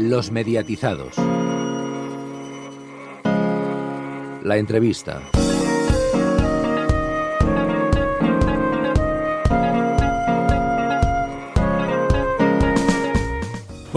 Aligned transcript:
Los 0.00 0.30
mediatizados. 0.30 1.16
La 4.44 4.56
entrevista. 4.56 5.20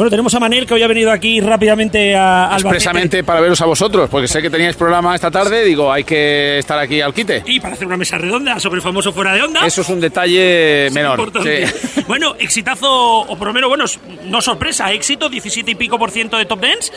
Bueno, 0.02 0.10
tenemos 0.10 0.34
a 0.34 0.40
Manel 0.40 0.66
que 0.66 0.74
hoy 0.74 0.82
ha 0.82 0.88
venido 0.88 1.12
aquí 1.12 1.40
rápidamente 1.42 2.16
a 2.16 2.46
Albacete. 2.46 2.70
Expresamente 2.70 3.24
para 3.24 3.40
veros 3.40 3.62
a 3.62 3.68
vosotros, 3.68 4.10
porque 4.10 4.28
sé 4.28 4.42
que 4.42 4.50
teníais 4.50 4.76
programa 4.76 5.14
esta 5.14 5.30
tarde, 5.30 5.64
digo, 5.64 5.92
hay 5.94 6.04
que 6.04 6.58
estar 6.58 6.80
aquí 6.80 7.02
al 7.02 7.14
quite. 7.14 7.44
Y 7.46 7.60
para 7.60 7.76
hacer 7.76 7.86
una 7.86 7.98
mesa 7.98 8.18
redonda 8.18 8.60
sobre 8.60 8.78
el 8.78 8.82
famoso 8.82 9.14
fuera 9.14 9.36
de 9.36 9.44
onda. 9.44 9.64
Eso 9.64 9.82
es 9.82 9.90
un 9.90 10.00
detalle 10.02 10.88
Es 10.88 10.92
menor. 10.92 11.20
importante. 11.20 11.68
sí. 11.68 12.02
Bueno, 12.08 12.34
exitazo, 12.40 12.90
o 12.90 13.38
por 13.38 13.50
lo 13.50 13.54
menos, 13.54 13.70
bueno, 13.70 13.86
no 14.26 14.42
sorpresa, 14.42 14.92
éxito, 14.92 15.30
17 15.30 15.70
y 15.70 15.76
pico 15.76 16.00
por 16.00 16.10
ciento 16.10 16.36
de 16.36 16.46
top 16.46 16.62
dance. 16.62 16.92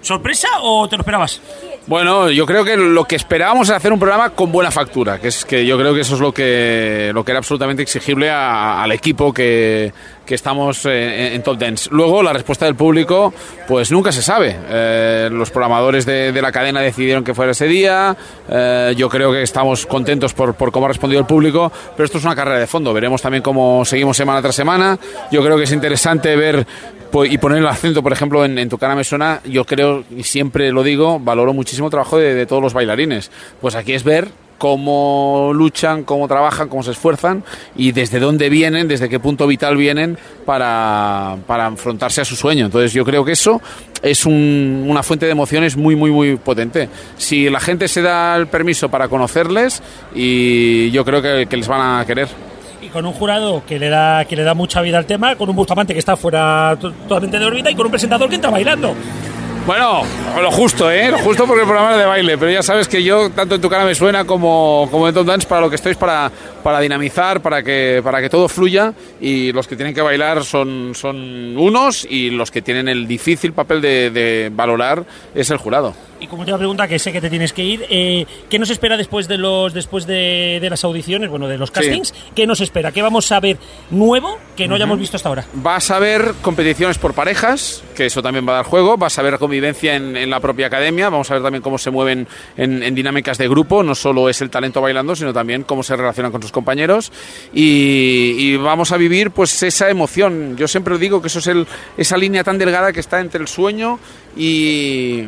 ¿Sorpresa 0.00 0.48
o 0.62 0.88
te 0.88 0.96
lo 0.96 1.02
esperabas? 1.02 1.42
Bueno, 1.86 2.30
yo 2.30 2.46
creo 2.46 2.64
que 2.64 2.78
lo 2.78 3.04
que 3.04 3.14
esperábamos 3.14 3.68
era 3.68 3.76
hacer 3.76 3.92
un 3.92 3.98
programa 3.98 4.30
con 4.30 4.50
buena 4.50 4.70
factura, 4.70 5.18
que 5.20 5.28
es 5.28 5.44
que 5.44 5.66
yo 5.66 5.76
creo 5.78 5.92
que 5.92 6.00
eso 6.00 6.14
es 6.14 6.20
lo 6.22 6.32
que, 6.32 7.10
lo 7.12 7.22
que 7.26 7.32
era 7.32 7.38
absolutamente 7.40 7.82
exigible 7.82 8.30
a- 8.30 8.82
al 8.82 8.90
equipo 8.90 9.34
que, 9.34 9.92
que 10.24 10.34
estamos 10.34 10.86
eh, 10.86 11.26
en, 11.26 11.32
en 11.34 11.42
Top 11.42 11.58
Dance. 11.58 11.90
Luego, 11.92 12.22
la 12.22 12.32
respuesta 12.32 12.64
del 12.64 12.74
público, 12.74 13.34
pues 13.68 13.90
nunca 13.92 14.12
se 14.12 14.22
sabe. 14.22 14.56
Eh, 14.66 15.28
los 15.30 15.50
programadores 15.50 16.06
de, 16.06 16.32
la 16.40 16.50
cadena 16.52 16.80
decidieron 16.80 17.22
que 17.22 17.34
fuera 17.34 17.52
ese 17.52 17.66
día. 17.66 18.16
Eh, 18.48 18.94
yo 18.96 19.10
creo 19.10 19.30
que 19.30 19.42
estamos 19.42 19.84
contentos 19.84 20.32
por, 20.32 20.54
por 20.54 20.72
cómo 20.72 20.86
ha 20.86 20.88
respondido 20.88 21.20
el 21.20 21.26
público, 21.26 21.70
pero 21.94 22.06
esto 22.06 22.16
es 22.16 22.24
una 22.24 22.34
carrera 22.34 22.60
de 22.60 22.66
fondo. 22.66 22.94
Veremos 22.94 23.20
también 23.20 23.42
cómo 23.42 23.84
seguimos 23.84 24.16
semana 24.16 24.40
tras 24.40 24.54
semana. 24.54 24.98
Yo 25.30 25.44
creo 25.44 25.58
que 25.58 25.64
es 25.64 25.72
interesante 25.72 26.34
ver 26.34 26.66
y 27.24 27.38
poner 27.38 27.58
el 27.58 27.66
acento, 27.66 28.02
por 28.02 28.12
ejemplo, 28.12 28.44
en, 28.44 28.68
Tu 28.68 28.78
cara 28.78 28.94
me 28.96 29.04
suena, 29.04 29.40
yo 29.44 29.64
creo, 29.64 30.04
y 30.16 30.22
siempre 30.24 30.72
lo 30.72 30.82
digo, 30.82 31.18
valoro 31.20 31.52
muchísimo 31.52 31.86
el 31.86 31.90
trabajo 31.90 32.18
de, 32.18 32.34
de 32.34 32.46
todos 32.46 32.62
los 32.62 32.72
bailarines. 32.74 33.30
Pues 33.60 33.74
aquí 33.74 33.92
es 33.92 34.02
ver 34.04 34.28
cómo 34.58 35.50
luchan, 35.54 36.04
cómo 36.04 36.26
trabajan, 36.26 36.68
cómo 36.68 36.82
se 36.82 36.92
esfuerzan 36.92 37.44
y 37.76 37.92
desde 37.92 38.18
dónde 38.18 38.48
vienen, 38.48 38.88
desde 38.88 39.08
qué 39.08 39.20
punto 39.20 39.46
vital 39.46 39.76
vienen 39.76 40.16
para, 40.46 41.36
para 41.46 41.66
enfrentarse 41.66 42.20
a 42.20 42.24
su 42.24 42.34
sueño. 42.34 42.64
Entonces 42.66 42.92
yo 42.92 43.04
creo 43.04 43.24
que 43.24 43.32
eso 43.32 43.60
es 44.02 44.24
un- 44.24 44.84
una 44.88 45.02
fuente 45.02 45.26
de 45.26 45.32
emociones 45.32 45.76
muy, 45.76 45.96
muy, 45.96 46.10
muy 46.10 46.36
potente. 46.36 46.88
Si 47.18 47.50
la 47.50 47.60
gente 47.60 47.88
se 47.88 48.00
da 48.02 48.36
el 48.36 48.46
permiso 48.46 48.88
para 48.88 49.08
conocerles 49.08 49.82
y 50.14 50.90
yo 50.92 51.04
creo 51.04 51.20
que, 51.20 51.46
que 51.48 51.56
les 51.56 51.68
van 51.68 52.00
a 52.00 52.04
querer. 52.06 52.28
Y 52.84 52.88
con 52.88 53.06
un 53.06 53.12
jurado 53.12 53.62
que 53.66 53.78
le 53.78 53.88
da 53.88 54.24
que 54.26 54.36
le 54.36 54.42
da 54.44 54.52
mucha 54.54 54.80
vida 54.82 54.98
al 54.98 55.06
tema, 55.06 55.36
con 55.36 55.48
un 55.48 55.56
Bustamante 55.56 55.92
que 55.94 55.98
está 55.98 56.16
fuera 56.16 56.76
to- 56.78 56.92
totalmente 56.92 57.38
de 57.38 57.46
órbita 57.46 57.70
y 57.70 57.74
con 57.74 57.86
un 57.86 57.90
presentador 57.90 58.28
que 58.28 58.34
entra 58.34 58.50
bailando. 58.50 58.94
Bueno, 59.66 60.02
lo 60.42 60.50
justo, 60.50 60.90
¿eh? 60.90 61.10
Lo 61.10 61.16
justo 61.18 61.46
porque 61.46 61.62
el 61.62 61.66
programa 61.66 61.92
es 61.92 61.98
de 61.98 62.04
baile, 62.04 62.36
pero 62.36 62.50
ya 62.50 62.62
sabes 62.62 62.86
que 62.86 63.02
yo, 63.02 63.30
tanto 63.30 63.54
en 63.54 63.62
tu 63.62 63.70
cara 63.70 63.86
me 63.86 63.94
suena 63.94 64.26
como, 64.26 64.86
como 64.90 65.08
en 65.08 65.14
Top 65.14 65.26
Dance, 65.26 65.46
para 65.48 65.62
lo 65.62 65.70
que 65.70 65.76
estoy 65.76 65.92
es 65.92 65.96
para, 65.98 66.30
para 66.64 66.80
dinamizar, 66.80 67.42
para 67.42 67.62
que, 67.62 68.00
para 68.02 68.20
que 68.20 68.30
todo 68.30 68.48
fluya 68.48 68.94
y 69.20 69.52
los 69.52 69.68
que 69.68 69.76
tienen 69.76 69.94
que 69.94 70.00
bailar 70.00 70.42
son, 70.42 70.92
son 70.94 71.56
unos 71.56 72.04
y 72.10 72.30
los 72.30 72.50
que 72.50 72.62
tienen 72.62 72.88
el 72.88 73.06
difícil 73.06 73.52
papel 73.52 73.80
de, 73.80 74.10
de 74.10 74.50
valorar 74.52 75.04
es 75.34 75.50
el 75.50 75.58
jurado. 75.58 75.94
Y 76.20 76.26
como 76.26 76.40
última 76.40 76.56
pregunta, 76.56 76.88
que 76.88 76.98
sé 76.98 77.12
que 77.12 77.20
te 77.20 77.28
tienes 77.28 77.52
que 77.52 77.62
ir, 77.62 77.84
eh, 77.90 78.24
¿qué 78.48 78.58
nos 78.58 78.70
espera 78.70 78.96
después 78.96 79.28
de 79.28 79.36
los 79.36 79.74
después 79.74 80.06
de, 80.06 80.58
de 80.58 80.70
las 80.70 80.82
audiciones, 80.84 81.28
bueno, 81.28 81.48
de 81.48 81.58
los 81.58 81.70
castings? 81.70 82.14
¿Qué 82.34 82.46
nos 82.46 82.62
espera? 82.62 82.92
¿Qué 82.92 83.02
vamos 83.02 83.30
a 83.30 83.40
ver 83.40 83.58
nuevo 83.90 84.38
que 84.56 84.66
no 84.66 84.76
hayamos 84.76 84.98
visto 84.98 85.18
hasta 85.18 85.28
ahora? 85.28 85.44
Vas 85.52 85.90
a 85.90 85.98
ver 85.98 86.32
competiciones 86.40 86.96
por 86.96 87.12
parejas, 87.12 87.84
que 87.94 88.06
eso 88.06 88.22
también 88.22 88.48
va 88.48 88.52
a 88.52 88.56
dar 88.56 88.64
juego. 88.64 88.96
Vas 88.96 89.18
a 89.18 89.22
ver 89.22 89.38
convivencia 89.38 89.96
en, 89.96 90.16
en 90.16 90.30
la 90.30 90.40
propia 90.40 90.68
academia. 90.68 91.10
Vamos 91.10 91.30
a 91.30 91.34
ver 91.34 91.42
también 91.42 91.60
cómo 91.60 91.76
se 91.76 91.90
mueven 91.90 92.26
en, 92.56 92.82
en 92.82 92.94
dinámicas 92.94 93.36
de 93.36 93.46
grupo. 93.46 93.82
No 93.82 93.94
solo 93.94 94.30
es 94.30 94.40
el 94.40 94.48
talento 94.48 94.80
bailando, 94.80 95.14
sino 95.14 95.34
también 95.34 95.64
cómo 95.64 95.82
se 95.82 95.94
relacionan 95.94 96.32
con 96.32 96.40
sus 96.40 96.52
compañeros. 96.54 97.12
Y, 97.52 98.56
vamos 98.56 98.92
a 98.92 98.96
vivir 98.96 99.30
pues 99.30 99.62
esa 99.62 99.90
emoción. 99.90 100.56
Yo 100.56 100.66
siempre 100.66 100.96
digo 100.96 101.20
que 101.20 101.26
eso 101.26 101.40
es 101.40 101.48
el, 101.48 101.66
esa 101.98 102.16
línea 102.16 102.42
tan 102.42 102.56
delgada 102.56 102.92
que 102.92 103.00
está 103.00 103.20
entre 103.20 103.42
el 103.42 103.48
sueño 103.48 103.98
y, 104.36 105.24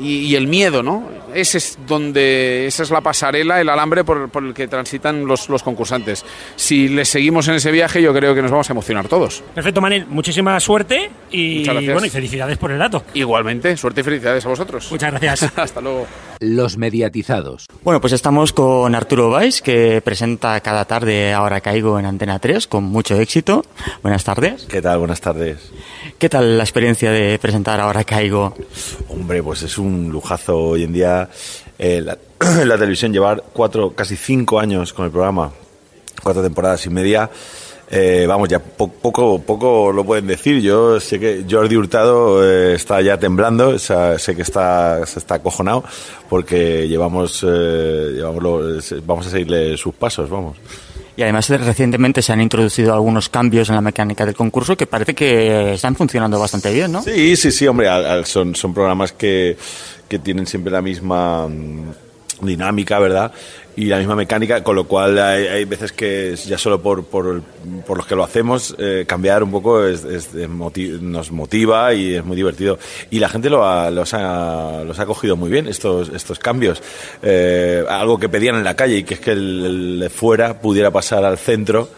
y, 0.00 0.18
y 0.26 0.36
el 0.36 0.46
miedo, 0.46 0.82
¿no? 0.82 1.08
Ese 1.34 1.58
es 1.58 1.78
donde, 1.86 2.66
esa 2.66 2.82
es 2.82 2.90
la 2.90 3.00
pasarela, 3.00 3.60
el 3.60 3.68
alambre 3.68 4.04
por, 4.04 4.28
por 4.30 4.44
el 4.44 4.54
que 4.54 4.68
transitan 4.68 5.26
los, 5.26 5.48
los 5.48 5.62
concursantes. 5.62 6.24
Si 6.56 6.88
les 6.88 7.08
seguimos 7.08 7.46
en 7.48 7.54
ese 7.54 7.70
viaje, 7.70 8.02
yo 8.02 8.12
creo 8.12 8.34
que 8.34 8.42
nos 8.42 8.50
vamos 8.50 8.68
a 8.68 8.72
emocionar 8.72 9.08
todos. 9.08 9.42
Perfecto, 9.54 9.80
Manel, 9.80 10.06
muchísima 10.06 10.58
suerte 10.60 11.10
bueno, 11.30 12.04
y 12.06 12.10
felicidades 12.10 12.58
por 12.58 12.70
el 12.72 12.78
dato. 12.78 13.04
Igualmente, 13.14 13.76
suerte 13.76 14.00
y 14.00 14.04
felicidades 14.04 14.44
a 14.44 14.48
vosotros. 14.48 14.90
Muchas 14.90 15.12
gracias. 15.12 15.52
Hasta 15.56 15.80
luego. 15.80 16.06
Los 16.40 16.76
mediatizados. 16.76 17.66
Bueno, 17.82 18.00
pues 18.00 18.12
estamos 18.12 18.52
con 18.52 18.94
Arturo 18.94 19.30
Valls, 19.30 19.62
que 19.62 20.00
presenta 20.02 20.60
cada 20.60 20.84
tarde 20.84 21.32
Ahora 21.32 21.60
Caigo 21.60 21.98
en 21.98 22.06
Antena 22.06 22.38
3, 22.38 22.66
con 22.66 22.84
mucho 22.84 23.20
éxito. 23.20 23.64
Buenas 24.02 24.24
tardes. 24.24 24.66
¿Qué 24.68 24.82
tal? 24.82 24.98
Buenas 24.98 25.20
tardes. 25.20 25.70
¿Qué 26.18 26.28
tal 26.28 26.58
la 26.58 26.64
experiencia 26.64 27.10
de 27.10 27.38
presentar 27.38 27.80
Ahora 27.80 28.04
Caigo? 28.04 28.54
Hombre, 29.08 29.42
pues 29.42 29.62
es 29.62 29.78
un 29.80 30.10
lujazo 30.10 30.56
hoy 30.58 30.84
en 30.84 30.92
día 30.92 31.28
eh, 31.78 32.00
la, 32.04 32.78
televisión 32.78 33.12
llevar 33.12 33.42
cuatro, 33.52 33.92
casi 33.94 34.16
cinco 34.16 34.60
años 34.60 34.92
con 34.92 35.04
el 35.06 35.10
programa, 35.10 35.50
cuatro 36.22 36.42
temporadas 36.42 36.86
y 36.86 36.90
media. 36.90 37.28
Eh, 37.92 38.24
vamos, 38.28 38.48
ya 38.48 38.60
po- 38.60 38.86
poco, 38.86 39.40
poco 39.42 39.90
lo 39.92 40.04
pueden 40.04 40.28
decir. 40.28 40.60
Yo 40.62 41.00
sé 41.00 41.18
que 41.18 41.44
Jordi 41.50 41.76
Hurtado 41.76 42.44
eh, 42.48 42.74
está 42.74 43.00
ya 43.00 43.18
temblando, 43.18 43.76
sé 43.80 44.36
que 44.36 44.42
está, 44.42 45.04
se 45.06 45.18
está 45.18 45.34
acojonado 45.36 45.82
porque 46.28 46.86
llevamos, 46.86 47.44
eh, 47.44 48.12
llevamos 48.14 48.42
lo- 48.42 49.02
vamos 49.04 49.26
a 49.26 49.30
seguirle 49.30 49.76
sus 49.76 49.92
pasos, 49.94 50.30
vamos. 50.30 50.56
Y 51.20 51.22
además 51.22 51.50
eh, 51.50 51.58
recientemente 51.58 52.22
se 52.22 52.32
han 52.32 52.40
introducido 52.40 52.94
algunos 52.94 53.28
cambios 53.28 53.68
en 53.68 53.74
la 53.74 53.82
mecánica 53.82 54.24
del 54.24 54.34
concurso 54.34 54.74
que 54.74 54.86
parece 54.86 55.14
que 55.14 55.74
están 55.74 55.94
funcionando 55.94 56.40
bastante 56.40 56.72
bien, 56.72 56.92
¿no? 56.92 57.02
Sí, 57.02 57.36
sí, 57.36 57.52
sí, 57.52 57.66
hombre, 57.66 57.88
son, 58.24 58.54
son 58.54 58.72
programas 58.72 59.12
que, 59.12 59.54
que 60.08 60.18
tienen 60.18 60.46
siempre 60.46 60.72
la 60.72 60.80
misma 60.80 61.46
mm, 61.46 61.90
dinámica, 62.40 62.98
¿verdad? 62.98 63.32
Y 63.76 63.84
la 63.86 63.98
misma 63.98 64.16
mecánica, 64.16 64.62
con 64.64 64.74
lo 64.76 64.84
cual 64.84 65.18
hay, 65.18 65.46
hay 65.46 65.64
veces 65.64 65.92
que 65.92 66.34
ya 66.36 66.58
solo 66.58 66.82
por, 66.82 67.04
por, 67.04 67.40
por 67.86 67.96
los 67.98 68.06
que 68.06 68.16
lo 68.16 68.24
hacemos, 68.24 68.74
eh, 68.78 69.04
cambiar 69.06 69.42
un 69.42 69.50
poco 69.52 69.86
es- 69.86 70.04
es- 70.04 70.34
es 70.34 70.48
moti- 70.50 70.98
nos 71.00 71.30
motiva 71.30 71.94
y 71.94 72.16
es 72.16 72.24
muy 72.24 72.36
divertido. 72.36 72.78
Y 73.10 73.20
la 73.20 73.28
gente 73.28 73.48
lo 73.48 73.64
ha, 73.66 73.90
los, 73.90 74.12
ha, 74.12 74.82
los 74.84 74.98
ha 74.98 75.06
cogido 75.06 75.36
muy 75.36 75.50
bien, 75.50 75.66
estos, 75.68 76.08
estos 76.10 76.38
cambios. 76.40 76.82
Eh, 77.22 77.84
algo 77.88 78.18
que 78.18 78.28
pedían 78.28 78.56
en 78.56 78.64
la 78.64 78.74
calle 78.74 78.96
y 78.98 79.02
que 79.04 79.14
es 79.14 79.20
que 79.20 79.32
el, 79.32 79.64
el 79.64 80.00
de 80.00 80.10
fuera 80.10 80.60
pudiera 80.60 80.90
pasar 80.90 81.24
al 81.24 81.38
centro 81.38 81.88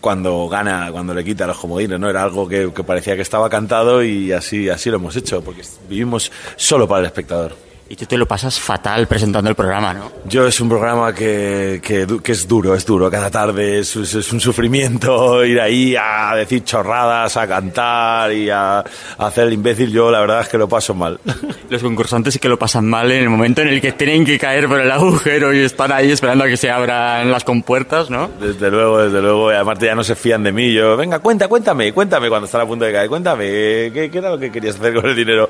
cuando 0.00 0.46
gana, 0.48 0.90
cuando 0.92 1.14
le 1.14 1.24
quita 1.24 1.46
los 1.46 1.56
comodines, 1.56 1.98
¿no? 1.98 2.10
Era 2.10 2.22
algo 2.24 2.46
que, 2.46 2.70
que 2.74 2.84
parecía 2.84 3.16
que 3.16 3.22
estaba 3.22 3.48
cantado 3.48 4.04
y 4.04 4.32
así, 4.32 4.68
así 4.68 4.90
lo 4.90 4.96
hemos 4.96 5.16
hecho, 5.16 5.42
porque 5.42 5.62
vivimos 5.88 6.30
solo 6.56 6.86
para 6.86 7.00
el 7.00 7.06
espectador. 7.06 7.65
Y 7.88 7.94
tú 7.94 8.04
te 8.04 8.18
lo 8.18 8.26
pasas 8.26 8.58
fatal 8.58 9.06
presentando 9.06 9.48
el 9.48 9.54
programa, 9.54 9.94
¿no? 9.94 10.10
Yo 10.28 10.44
es 10.48 10.60
un 10.60 10.68
programa 10.68 11.14
que, 11.14 11.80
que, 11.80 12.04
que 12.20 12.32
es 12.32 12.48
duro, 12.48 12.74
es 12.74 12.84
duro. 12.84 13.08
Cada 13.08 13.30
tarde 13.30 13.78
es, 13.78 13.94
es- 13.94 14.14
es 14.16 14.32
un 14.32 14.40
sufrimiento 14.40 15.44
ir 15.44 15.60
ahí 15.60 15.94
a 15.94 16.34
decir 16.34 16.64
chorradas, 16.64 17.36
a 17.36 17.46
cantar 17.46 18.32
y 18.32 18.50
a, 18.50 18.78
a 18.80 18.84
hacer 19.18 19.46
el 19.46 19.52
imbécil. 19.52 19.92
Yo 19.92 20.10
la 20.10 20.18
verdad 20.20 20.40
es 20.40 20.48
que 20.48 20.58
lo 20.58 20.68
paso 20.68 20.94
mal. 20.94 21.20
Los 21.70 21.82
concursantes 21.82 22.34
sí 22.34 22.40
que 22.40 22.48
lo 22.48 22.58
pasan 22.58 22.86
mal 22.86 23.10
en 23.12 23.22
el 23.22 23.28
momento 23.28 23.62
en 23.62 23.68
el 23.68 23.80
que 23.80 23.92
tienen 23.92 24.24
que 24.24 24.36
caer 24.38 24.66
por 24.68 24.80
el 24.80 24.90
agujero 24.90 25.52
y 25.54 25.60
están 25.60 25.92
ahí 25.92 26.10
esperando 26.10 26.44
a 26.44 26.48
que 26.48 26.56
se 26.56 26.70
abran 26.70 27.30
las 27.30 27.44
compuertas, 27.44 28.10
¿no? 28.10 28.30
Desde 28.40 28.68
luego, 28.70 28.98
desde 28.98 29.20
luego. 29.22 29.52
Y 29.52 29.54
además 29.54 29.78
ya 29.80 29.94
no 29.94 30.02
se 30.02 30.16
fían 30.16 30.42
de 30.42 30.50
mí. 30.52 30.72
Yo, 30.72 30.96
venga, 30.96 31.20
cuenta, 31.20 31.46
cuéntame, 31.48 31.92
cuéntame 31.92 32.28
cuando 32.28 32.46
están 32.46 32.62
a 32.62 32.66
punto 32.66 32.84
de 32.84 32.92
caer. 32.92 33.08
Cuéntame, 33.08 33.44
¿qué, 33.44 34.08
qué 34.12 34.18
era 34.18 34.30
lo 34.30 34.38
que 34.38 34.50
querías 34.50 34.74
hacer 34.76 34.92
con 34.94 35.06
el 35.06 35.14
dinero? 35.14 35.48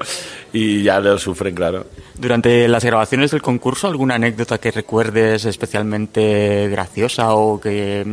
Y 0.52 0.82
ya 0.82 1.00
lo 1.00 1.18
sufren, 1.18 1.54
claro. 1.54 1.86
Durante 2.26 2.66
las 2.66 2.84
grabaciones 2.84 3.30
del 3.30 3.40
concurso, 3.40 3.86
¿alguna 3.86 4.16
anécdota 4.16 4.58
que 4.58 4.72
recuerdes 4.72 5.44
especialmente 5.44 6.66
graciosa 6.68 7.32
o 7.34 7.60
que 7.60 8.04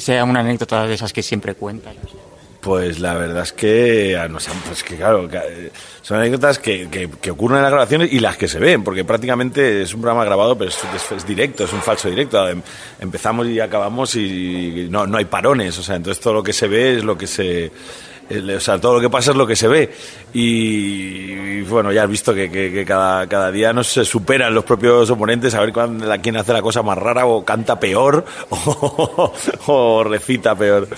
sea 0.00 0.24
una 0.24 0.40
anécdota 0.40 0.84
de 0.84 0.94
esas 0.94 1.12
que 1.12 1.22
siempre 1.22 1.54
cuentas? 1.54 1.94
Pues 2.60 2.98
la 2.98 3.14
verdad 3.14 3.44
es 3.44 3.52
que 3.52 4.16
ah, 4.18 4.28
pues 4.66 4.82
que 4.82 4.96
claro, 4.96 5.28
eh, 5.32 5.70
son 6.00 6.18
anécdotas 6.18 6.58
que, 6.58 6.88
que, 7.20 7.30
ocurren 7.30 7.58
en 7.58 7.62
las 7.62 7.70
grabaciones 7.70 8.12
y 8.12 8.18
las 8.18 8.36
que 8.36 8.48
se 8.48 8.58
ven, 8.58 8.82
porque 8.82 9.04
prácticamente 9.04 9.82
es 9.82 9.94
un 9.94 10.00
programa 10.00 10.24
grabado, 10.24 10.58
pero 10.58 10.68
es, 10.68 10.78
es- 11.16 11.24
directo, 11.24 11.62
es 11.62 11.72
un 11.72 11.82
falso 11.82 12.10
directo. 12.10 12.48
Em- 12.48 12.62
Empezamos 12.98 13.46
y 13.46 13.60
acabamos 13.60 14.16
y 14.16 14.88
no, 14.90 15.06
no 15.06 15.18
hay 15.18 15.26
parones, 15.26 15.78
o 15.78 15.84
sea, 15.84 15.94
entonces 15.94 16.20
todo 16.20 16.34
lo 16.34 16.42
que 16.42 16.52
se 16.52 16.66
ve 16.66 16.96
es 16.96 17.04
lo 17.04 17.16
que 17.16 17.28
se 17.28 17.70
o 18.56 18.60
sea, 18.60 18.80
todo 18.80 18.94
lo 18.94 19.00
que 19.00 19.10
pasa 19.10 19.32
es 19.32 19.36
lo 19.36 19.46
que 19.46 19.56
se 19.56 19.68
ve. 19.68 19.90
Y, 20.34 21.32
y, 21.32 21.60
bueno, 21.62 21.92
ya 21.92 22.04
has 22.04 22.08
visto 22.10 22.34
que, 22.34 22.50
que- 22.50 22.72
que 22.72 22.84
cada, 22.84 23.26
cada 23.26 23.50
día 23.52 23.72
nos 23.72 23.88
se 23.88 24.04
superan 24.04 24.54
los 24.54 24.64
propios 24.64 25.10
oponentes 25.10 25.54
a 25.54 25.60
ver 25.60 25.72
cuán- 25.72 26.06
la- 26.08 26.18
quién 26.18 26.36
hace 26.36 26.52
la 26.52 26.62
cosa 26.62 26.82
más 26.82 26.96
rara 26.98 27.26
o 27.26 27.44
canta 27.44 27.78
peor 27.78 28.24
o, 28.50 29.32
o 29.66 30.04
recita 30.04 30.54
peor. 30.54 30.88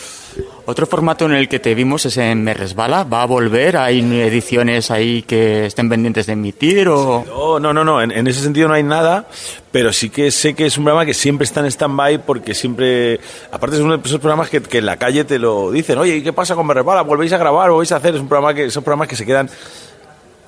Otro 0.67 0.87
formato 0.87 1.27
en 1.27 1.33
el 1.33 1.49
que 1.49 1.59
te 1.61 1.75
vimos 1.75 2.07
es 2.07 2.17
en 2.17 2.43
Me 2.43 2.55
Resbala. 2.55 3.05
¿Va 3.05 3.23
a 3.23 3.27
volver? 3.27 3.77
¿Hay 3.77 4.01
ediciones 4.01 4.91
ahí 4.91 5.23
que 5.23 5.67
estén 5.67 5.89
pendientes 5.91 6.27
de 6.27 6.33
emitir? 6.33 6.89
O... 6.89 7.59
No, 7.61 7.73
no, 7.73 7.85
no, 7.85 8.01
En, 8.01 8.27
ese 8.27 8.41
sentido 8.41 8.67
no 8.69 8.75
hay 8.75 8.83
nada, 8.83 9.29
pero 9.71 9.93
sí 9.93 10.09
que 10.09 10.31
sé 10.31 10.55
que 10.55 10.65
es 10.67 10.79
un 10.79 10.85
programa 10.85 11.05
que 11.05 11.13
siempre 11.13 11.45
está 11.45 11.61
en 11.61 11.67
stand-by 11.67 12.25
porque 12.25 12.55
siempre. 12.55 13.21
Aparte, 13.53 13.77
es 13.77 13.83
uno 13.83 13.99
de 13.99 14.09
esos 14.09 14.19
programas 14.21 14.49
que, 14.49 14.63
en 14.79 14.87
la 14.87 14.97
calle 14.97 15.25
te 15.25 15.39
lo 15.39 15.71
dicen. 15.71 15.99
Oye, 15.99 16.17
¿y 16.17 16.23
qué 16.23 16.33
pasa 16.33 16.55
con 16.57 16.67
Me 16.67 16.73
Resbala? 16.73 17.03
¿Volvéis 17.03 17.33
a 17.35 17.39
grabar? 17.39 17.71
¿Volvéis 17.71 17.93
a 17.93 17.97
hacer? 17.97 18.15
Es 18.15 18.21
un 18.23 18.29
programa 18.29 18.55
que, 18.55 18.65
esos 18.65 18.83
programas 18.83 19.07
que 19.09 19.17
se 19.17 19.24
quedan 19.27 19.51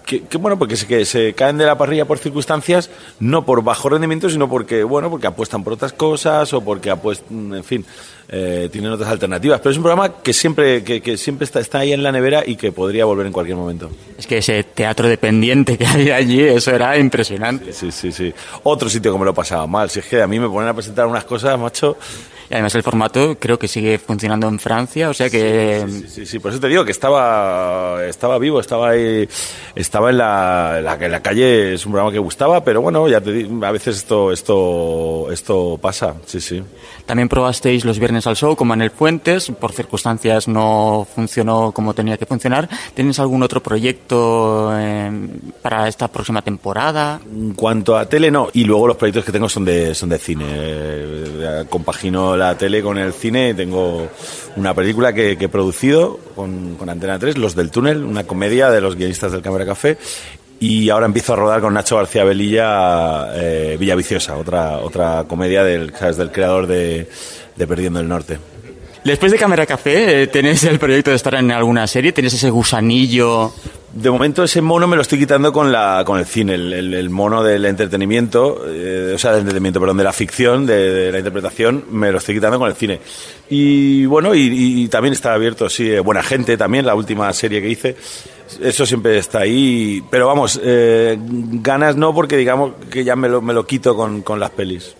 que, 0.06 0.38
bueno, 0.38 0.56
porque 0.56 0.76
se, 0.76 0.86
que 0.86 1.04
se 1.04 1.34
caen 1.34 1.58
de 1.58 1.66
la 1.66 1.76
parrilla 1.76 2.04
por 2.04 2.18
circunstancias, 2.18 2.90
no 3.18 3.44
por 3.44 3.64
bajo 3.64 3.88
rendimiento, 3.88 4.30
sino 4.30 4.48
porque, 4.48 4.84
bueno, 4.84 5.10
porque 5.10 5.26
apuestan 5.26 5.64
por 5.64 5.72
otras 5.72 5.92
cosas 5.92 6.52
o 6.52 6.60
porque 6.60 6.90
apuestan, 6.90 7.54
en 7.54 7.64
fin, 7.64 7.84
eh, 8.28 8.68
tienen 8.70 8.92
otras 8.92 9.10
alternativas. 9.10 9.58
Pero 9.60 9.72
es 9.72 9.76
un 9.76 9.82
programa 9.82 10.22
que 10.22 10.32
siempre, 10.32 10.84
que, 10.84 11.00
que, 11.00 11.16
siempre 11.16 11.44
está, 11.44 11.58
está 11.58 11.80
ahí 11.80 11.92
en 11.92 12.04
la 12.04 12.12
nevera 12.12 12.44
y 12.46 12.54
que 12.54 12.70
podría 12.70 13.04
volver 13.04 13.26
en 13.26 13.32
cualquier 13.32 13.56
momento. 13.56 13.90
Es 14.16 14.28
que 14.28 14.38
ese 14.38 14.62
teatro 14.62 15.08
dependiente 15.08 15.76
que 15.76 15.86
hay 15.86 16.10
allí, 16.10 16.40
eso 16.40 16.70
era 16.70 16.96
impresionante. 16.96 17.72
Sí, 17.72 17.90
sí, 17.90 18.12
sí. 18.12 18.32
Otro 18.62 18.88
sitio 18.88 19.12
que 19.12 19.18
me 19.18 19.24
lo 19.24 19.34
pasaba 19.34 19.66
mal. 19.66 19.90
Si 19.90 19.98
es 19.98 20.06
que 20.06 20.22
a 20.22 20.28
mí 20.28 20.38
me 20.38 20.48
ponen 20.48 20.68
a 20.68 20.74
presentar 20.74 21.06
unas 21.08 21.24
cosas, 21.24 21.58
macho, 21.58 21.96
y 22.48 22.54
además 22.54 22.74
el 22.74 22.82
formato 22.82 23.36
creo 23.38 23.58
que 23.58 23.68
sigue 23.68 23.98
funcionando 23.98 24.48
en 24.48 24.58
Francia, 24.58 25.10
o 25.10 25.14
sea 25.14 25.28
que... 25.28 25.84
Sí, 25.88 26.08
sí, 26.08 26.26
sí, 26.26 26.38
por 26.38 26.52
eso 26.52 26.60
te 26.60 26.68
digo 26.68 26.84
que 26.84 26.92
estaba, 26.92 28.04
estaba 28.06 28.38
vivo, 28.38 28.60
estaba 28.60 28.90
ahí, 28.90 29.28
estaba 29.74 30.10
en 30.10 30.18
la, 30.18 30.96
en 31.00 31.12
la, 31.12 31.22
calle, 31.22 31.74
es 31.74 31.86
un 31.86 31.92
programa 31.92 32.12
que 32.12 32.18
gustaba, 32.18 32.62
pero 32.62 32.80
bueno, 32.80 33.08
ya 33.08 33.20
te 33.20 33.48
a 33.62 33.70
veces 33.72 33.96
esto, 33.96 34.32
esto, 34.32 35.28
esto 35.30 35.78
pasa, 35.80 36.14
sí, 36.26 36.40
sí. 36.40 36.62
También 37.06 37.28
probasteis 37.28 37.84
los 37.84 37.98
viernes 37.98 38.26
al 38.26 38.36
show 38.36 38.56
como 38.56 38.74
en 38.74 38.82
el 38.82 38.90
Fuentes, 38.90 39.50
por 39.58 39.72
circunstancias 39.72 40.48
no 40.48 41.06
funcionó 41.14 41.72
como 41.72 41.94
tenía 41.94 42.16
que 42.16 42.26
funcionar. 42.26 42.68
¿Tienes 42.94 43.18
algún 43.18 43.42
otro 43.42 43.62
proyecto 43.62 44.72
eh, 44.76 45.10
para 45.62 45.88
esta 45.88 46.08
próxima 46.08 46.42
temporada? 46.42 47.20
En 47.32 47.54
cuanto 47.54 47.96
a 47.96 48.08
tele, 48.08 48.30
no, 48.30 48.48
y 48.52 48.64
luego 48.64 48.88
los 48.88 48.96
proyectos 48.96 49.24
que 49.24 49.32
tengo 49.32 49.48
son 49.48 49.64
de, 49.64 49.94
son 49.94 50.08
de 50.08 50.18
cine. 50.18 50.44
Eh, 50.48 51.64
compagino 51.70 52.36
la 52.36 52.56
tele 52.56 52.82
con 52.82 52.98
el 52.98 53.12
cine. 53.12 53.54
Tengo 53.54 54.08
una 54.56 54.74
película 54.74 55.12
que, 55.12 55.32
he 55.32 55.48
producido 55.48 56.18
con, 56.34 56.76
Antena 56.88 57.18
3, 57.18 57.38
Los 57.38 57.54
del 57.54 57.70
Túnel, 57.70 58.02
una 58.04 58.24
comedia 58.24 58.70
de 58.70 58.80
los 58.80 58.96
guionistas 58.96 59.32
del 59.32 59.42
Cámara 59.42 59.64
Café. 59.64 59.98
Y 60.58 60.88
ahora 60.88 61.06
empiezo 61.06 61.34
a 61.34 61.36
rodar 61.36 61.60
con 61.60 61.74
Nacho 61.74 61.96
García 61.96 62.24
Velilla 62.24 63.28
eh, 63.34 63.76
Villa 63.78 63.94
Viciosa, 63.94 64.36
otra, 64.36 64.78
otra 64.78 65.24
comedia 65.28 65.62
del, 65.62 65.92
del 65.92 66.32
creador 66.32 66.66
de 66.66 67.06
Perdiendo 67.56 68.00
el 68.00 68.08
Norte. 68.08 68.38
Después 69.06 69.30
de 69.30 69.38
Cámara 69.38 69.66
Café, 69.66 70.22
eh, 70.22 70.26
¿tienes 70.26 70.64
el 70.64 70.80
proyecto 70.80 71.10
de 71.10 71.16
estar 71.16 71.36
en 71.36 71.52
alguna 71.52 71.86
serie? 71.86 72.10
¿Tienes 72.10 72.34
ese 72.34 72.50
gusanillo? 72.50 73.52
De 73.92 74.10
momento 74.10 74.42
ese 74.42 74.60
mono 74.60 74.88
me 74.88 74.96
lo 74.96 75.02
estoy 75.02 75.20
quitando 75.20 75.52
con 75.52 75.70
la 75.70 76.02
con 76.04 76.18
el 76.18 76.26
cine, 76.26 76.54
el, 76.54 77.08
mono 77.08 77.44
del 77.44 77.64
entretenimiento, 77.66 78.64
eh, 78.66 79.12
o 79.14 79.18
sea, 79.18 79.30
del 79.30 79.42
entretenimiento, 79.42 79.78
perdón, 79.78 79.98
de 79.98 80.02
la 80.02 80.12
ficción, 80.12 80.66
de, 80.66 81.12
la 81.12 81.18
interpretación, 81.18 81.84
me 81.92 82.10
lo 82.10 82.18
estoy 82.18 82.34
quitando 82.34 82.58
con 82.58 82.68
el 82.68 82.74
cine. 82.74 82.98
Y 83.48 84.06
bueno, 84.06 84.34
y, 84.34 84.88
también 84.88 85.12
está 85.12 85.34
abierto, 85.34 85.70
sí, 85.70 85.88
eh, 85.88 86.00
Buena 86.00 86.24
Gente 86.24 86.56
también, 86.56 86.84
la 86.84 86.96
última 86.96 87.32
serie 87.32 87.62
que 87.62 87.68
hice, 87.68 87.96
eso 88.60 88.84
siempre 88.84 89.18
está 89.18 89.38
ahí, 89.38 90.02
pero 90.10 90.26
vamos, 90.26 90.60
eh, 90.64 91.16
ganas 91.16 91.94
no 91.94 92.12
porque 92.12 92.36
digamos 92.36 92.72
que 92.90 93.04
ya 93.04 93.14
me 93.14 93.28
lo, 93.28 93.40
me 93.40 93.54
lo 93.54 93.64
quito 93.64 93.94
con, 93.94 94.22
con 94.22 94.40
las 94.40 94.50
pelis. 94.50 94.96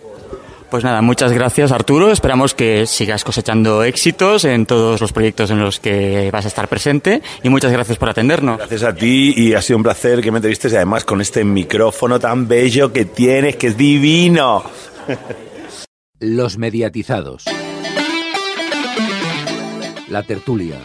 Pues 0.69 0.83
nada, 0.83 1.01
muchas 1.01 1.31
gracias 1.31 1.71
Arturo. 1.71 2.11
Esperamos 2.11 2.53
que 2.53 2.85
sigas 2.87 3.23
cosechando 3.23 3.83
éxitos 3.83 4.43
en 4.43 4.65
todos 4.65 4.99
los 4.99 5.13
proyectos 5.13 5.49
en 5.49 5.61
los 5.61 5.79
que 5.79 6.29
vas 6.31 6.43
a 6.43 6.49
estar 6.49 6.67
presente 6.67 7.21
y 7.41 7.49
muchas 7.49 7.71
gracias 7.71 7.97
por 7.97 8.09
atendernos. 8.09 8.57
Gracias 8.57 8.83
a 8.83 8.93
ti 8.93 9.33
y 9.35 9.53
ha 9.53 9.61
sido 9.61 9.77
un 9.77 9.83
placer 9.83 10.21
que 10.21 10.29
me 10.29 10.39
entrevistes 10.39 10.73
y 10.73 10.75
además 10.75 11.05
con 11.05 11.21
este 11.21 11.45
micrófono 11.45 12.19
tan 12.19 12.49
bello 12.49 12.91
que 12.91 13.05
tienes, 13.05 13.55
que 13.55 13.67
es 13.67 13.77
divino. 13.77 14.63
Los 16.19 16.57
mediatizados. 16.57 17.45
La 20.09 20.23
tertulia. 20.23 20.79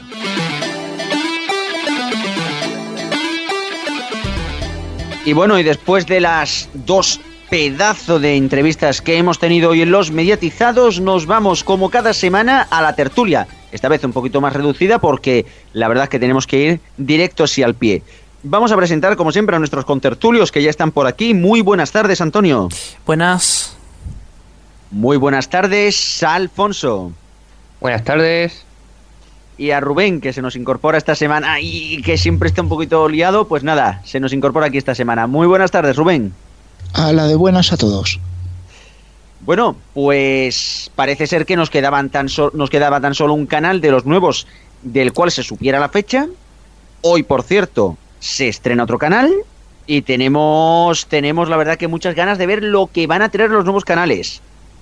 Y 5.25 5.33
bueno, 5.33 5.59
y 5.59 5.63
después 5.63 6.07
de 6.07 6.21
las 6.21 6.69
dos 6.75 7.21
pedazo 7.53 8.19
de 8.19 8.37
entrevistas 8.37 9.03
que 9.03 9.19
hemos 9.19 9.39
tenido 9.39 9.69
hoy 9.69 9.83
en 9.83 9.91
los 9.91 10.11
mediatizados, 10.11 11.01
nos 11.01 11.27
vamos 11.27 11.65
como 11.65 11.91
cada 11.91 12.15
semana 12.15 12.67
a 12.71 12.81
la 12.81 12.95
tertulia. 12.95 13.47
Esta 13.73 13.91
vez 13.91 14.03
un 14.05 14.15
poquito 14.15 14.41
más 14.41 14.55
reducida 14.55 15.01
porque 15.01 15.45
la 15.75 15.87
verdad 15.87 16.05
es 16.05 16.09
que 16.09 16.19
tenemos 16.19 16.47
que 16.47 16.59
ir 16.59 16.81
directo 16.97 17.45
así 17.45 17.63
al 17.63 17.75
pie. 17.75 18.03
Vamos 18.43 18.73
a 18.73 18.77
presentar 18.79 19.17
como 19.17 19.33
siempre 19.33 19.55
a 19.55 19.59
nuestros 19.59 19.85
contertulios 19.85 20.51
que 20.51 20.63
ya 20.63 20.71
están 20.71 20.93
por 20.93 21.07
aquí. 21.07 21.35
Muy 21.35 21.61
buenas 21.61 21.93
tardes, 21.93 22.23
Antonio. 22.23 22.71
Buenas. 23.05 23.77
Muy 24.91 25.19
buenas 25.19 25.51
tardes, 25.51 26.23
Alfonso. 26.23 27.13
Buenas 27.83 28.03
tardes. 28.03 28.65
Y 29.59 29.73
a 29.73 29.81
Rubén, 29.81 30.23
que 30.23 30.33
se 30.33 30.41
nos 30.41 30.57
incorpora 30.57 30.97
esta 30.97 31.15
semana 31.15 31.61
y 31.61 32.01
que 32.01 32.17
siempre 32.17 32.49
está 32.49 32.63
un 32.63 32.71
poquito 32.71 33.11
liado, 33.11 33.47
pues 33.47 33.63
nada, 33.63 34.01
se 34.07 34.21
nos 34.21 34.33
incorpora 34.33 34.69
aquí 34.69 34.79
esta 34.79 34.95
semana. 34.95 35.27
Muy 35.27 35.47
buenas 35.47 35.71
tardes, 35.71 35.97
Rubén. 35.97 36.33
A 36.93 37.13
la 37.13 37.27
de 37.27 37.37
buenas 37.37 37.73
a 37.73 37.77
todos. 37.77 38.21
Bueno, 39.41 39.77
pues 39.95 40.91
parece 40.95 41.27
ser 41.27 41.47
que 41.47 41.57
nos, 41.57 41.71
quedaban 41.71 42.11
tan 42.11 42.29
nos 42.53 42.71
quedaba 42.71 43.01
tan 43.01 43.15
solo 43.15 43.35
un 43.35 43.47
canal 43.47 43.81
de 43.81 43.91
los 43.91 44.07
nuevos 44.07 44.47
del 44.83 45.13
cual 45.13 45.31
se 45.31 45.43
supiera 45.43 45.81
la 45.81 45.89
fecha. 45.89 46.29
Hoy, 47.01 47.23
por 47.25 47.43
cierto, 47.43 47.97
se 48.21 48.49
estrena 48.49 48.85
otro 48.85 48.99
canal 48.99 49.33
y 49.87 50.03
tenemos, 50.03 51.07
tenemos 51.07 51.49
la 51.49 51.57
verdad 51.57 51.77
que 51.77 51.89
muchas 51.89 52.15
ganas 52.15 52.39
de 52.39 52.47
ver 52.47 52.63
lo 52.63 52.87
que 52.87 53.07
van 53.07 53.23
a 53.23 53.31
tener 53.31 53.51
los 53.51 53.65
nuevos 53.65 53.85
canales. 53.85 54.41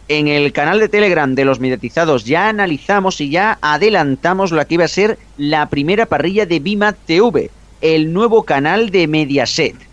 En 0.08 0.28
el 0.28 0.52
canal 0.52 0.80
de 0.80 0.88
Telegram 0.88 1.34
de 1.34 1.44
los 1.44 1.60
mediatizados 1.60 2.24
ya 2.24 2.48
analizamos 2.48 3.20
y 3.20 3.30
ya 3.30 3.58
adelantamos 3.62 4.50
lo 4.50 4.66
que 4.66 4.74
iba 4.74 4.84
a 4.84 4.88
ser 4.88 5.18
la 5.38 5.70
primera 5.70 6.04
parrilla 6.04 6.44
de 6.44 6.58
Bima 6.58 6.92
TV, 6.92 7.50
el 7.80 8.12
nuevo 8.12 8.42
canal 8.42 8.90
de 8.90 9.06
Mediaset 9.06 9.89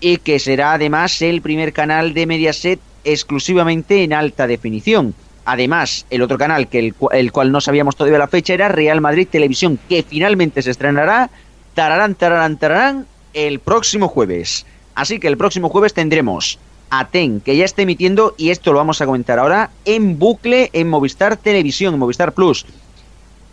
y 0.00 0.18
que 0.18 0.38
será 0.38 0.72
además 0.72 1.22
el 1.22 1.42
primer 1.42 1.72
canal 1.72 2.14
de 2.14 2.26
Mediaset 2.26 2.80
exclusivamente 3.04 4.02
en 4.02 4.12
alta 4.12 4.46
definición. 4.46 5.14
Además, 5.44 6.06
el 6.10 6.22
otro 6.22 6.38
canal 6.38 6.68
que 6.68 6.92
el, 7.12 7.32
cual 7.32 7.52
no 7.52 7.60
sabíamos 7.60 7.94
todavía 7.94 8.18
la 8.18 8.26
fecha 8.26 8.54
era 8.54 8.68
Real 8.68 9.00
Madrid 9.00 9.28
Televisión, 9.30 9.78
que 9.88 10.02
finalmente 10.02 10.60
se 10.60 10.72
estrenará 10.72 11.30
tararán, 11.74 12.14
tararán, 12.14 12.56
tararán 12.56 13.06
el 13.32 13.60
próximo 13.60 14.08
jueves. 14.08 14.66
Así 14.94 15.20
que 15.20 15.28
el 15.28 15.36
próximo 15.36 15.68
jueves 15.68 15.94
tendremos 15.94 16.58
a 16.90 17.08
TEN, 17.08 17.40
que 17.40 17.56
ya 17.56 17.64
está 17.64 17.82
emitiendo, 17.82 18.34
y 18.38 18.50
esto 18.50 18.72
lo 18.72 18.78
vamos 18.78 19.00
a 19.00 19.06
comentar 19.06 19.38
ahora, 19.38 19.70
en 19.84 20.18
bucle 20.18 20.70
en 20.72 20.88
Movistar 20.88 21.36
Televisión, 21.36 21.98
Movistar 21.98 22.32
Plus. 22.32 22.64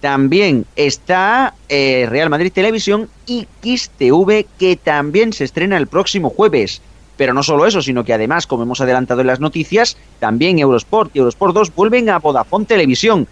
También 0.03 0.65
está 0.75 1.53
eh, 1.69 2.05
Real 2.09 2.29
Madrid 2.29 2.51
Televisión 2.51 3.07
y 3.25 3.47
XTV, 3.63 4.45
que 4.59 4.75
también 4.75 5.31
se 5.31 5.45
estrena 5.45 5.77
el 5.77 5.87
próximo 5.87 6.29
jueves. 6.29 6.81
Pero 7.15 7.33
no 7.33 7.41
solo 7.41 7.65
eso, 7.65 7.81
sino 7.81 8.03
que 8.03 8.13
además, 8.13 8.45
como 8.45 8.63
hemos 8.63 8.81
adelantado 8.81 9.21
en 9.21 9.27
las 9.27 9.39
noticias, 9.39 9.95
también 10.19 10.59
Eurosport 10.59 11.15
y 11.15 11.19
Eurosport 11.19 11.55
2 11.55 11.73
vuelven 11.73 12.09
a 12.09 12.19
Vodafone 12.19 12.65
Televisión. 12.65 13.29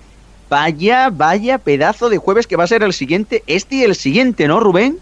Vaya, 0.50 1.10
vaya 1.10 1.58
pedazo 1.58 2.08
de 2.08 2.20
jueves 2.20 2.48
que 2.48 2.56
va 2.56 2.64
a 2.64 2.68
ser 2.68 2.84
el 2.84 2.94
siguiente, 2.94 3.44
este 3.48 3.76
y 3.76 3.84
el 3.84 3.96
siguiente, 3.96 4.48
¿no, 4.48 4.62
Rubén? 4.62 4.98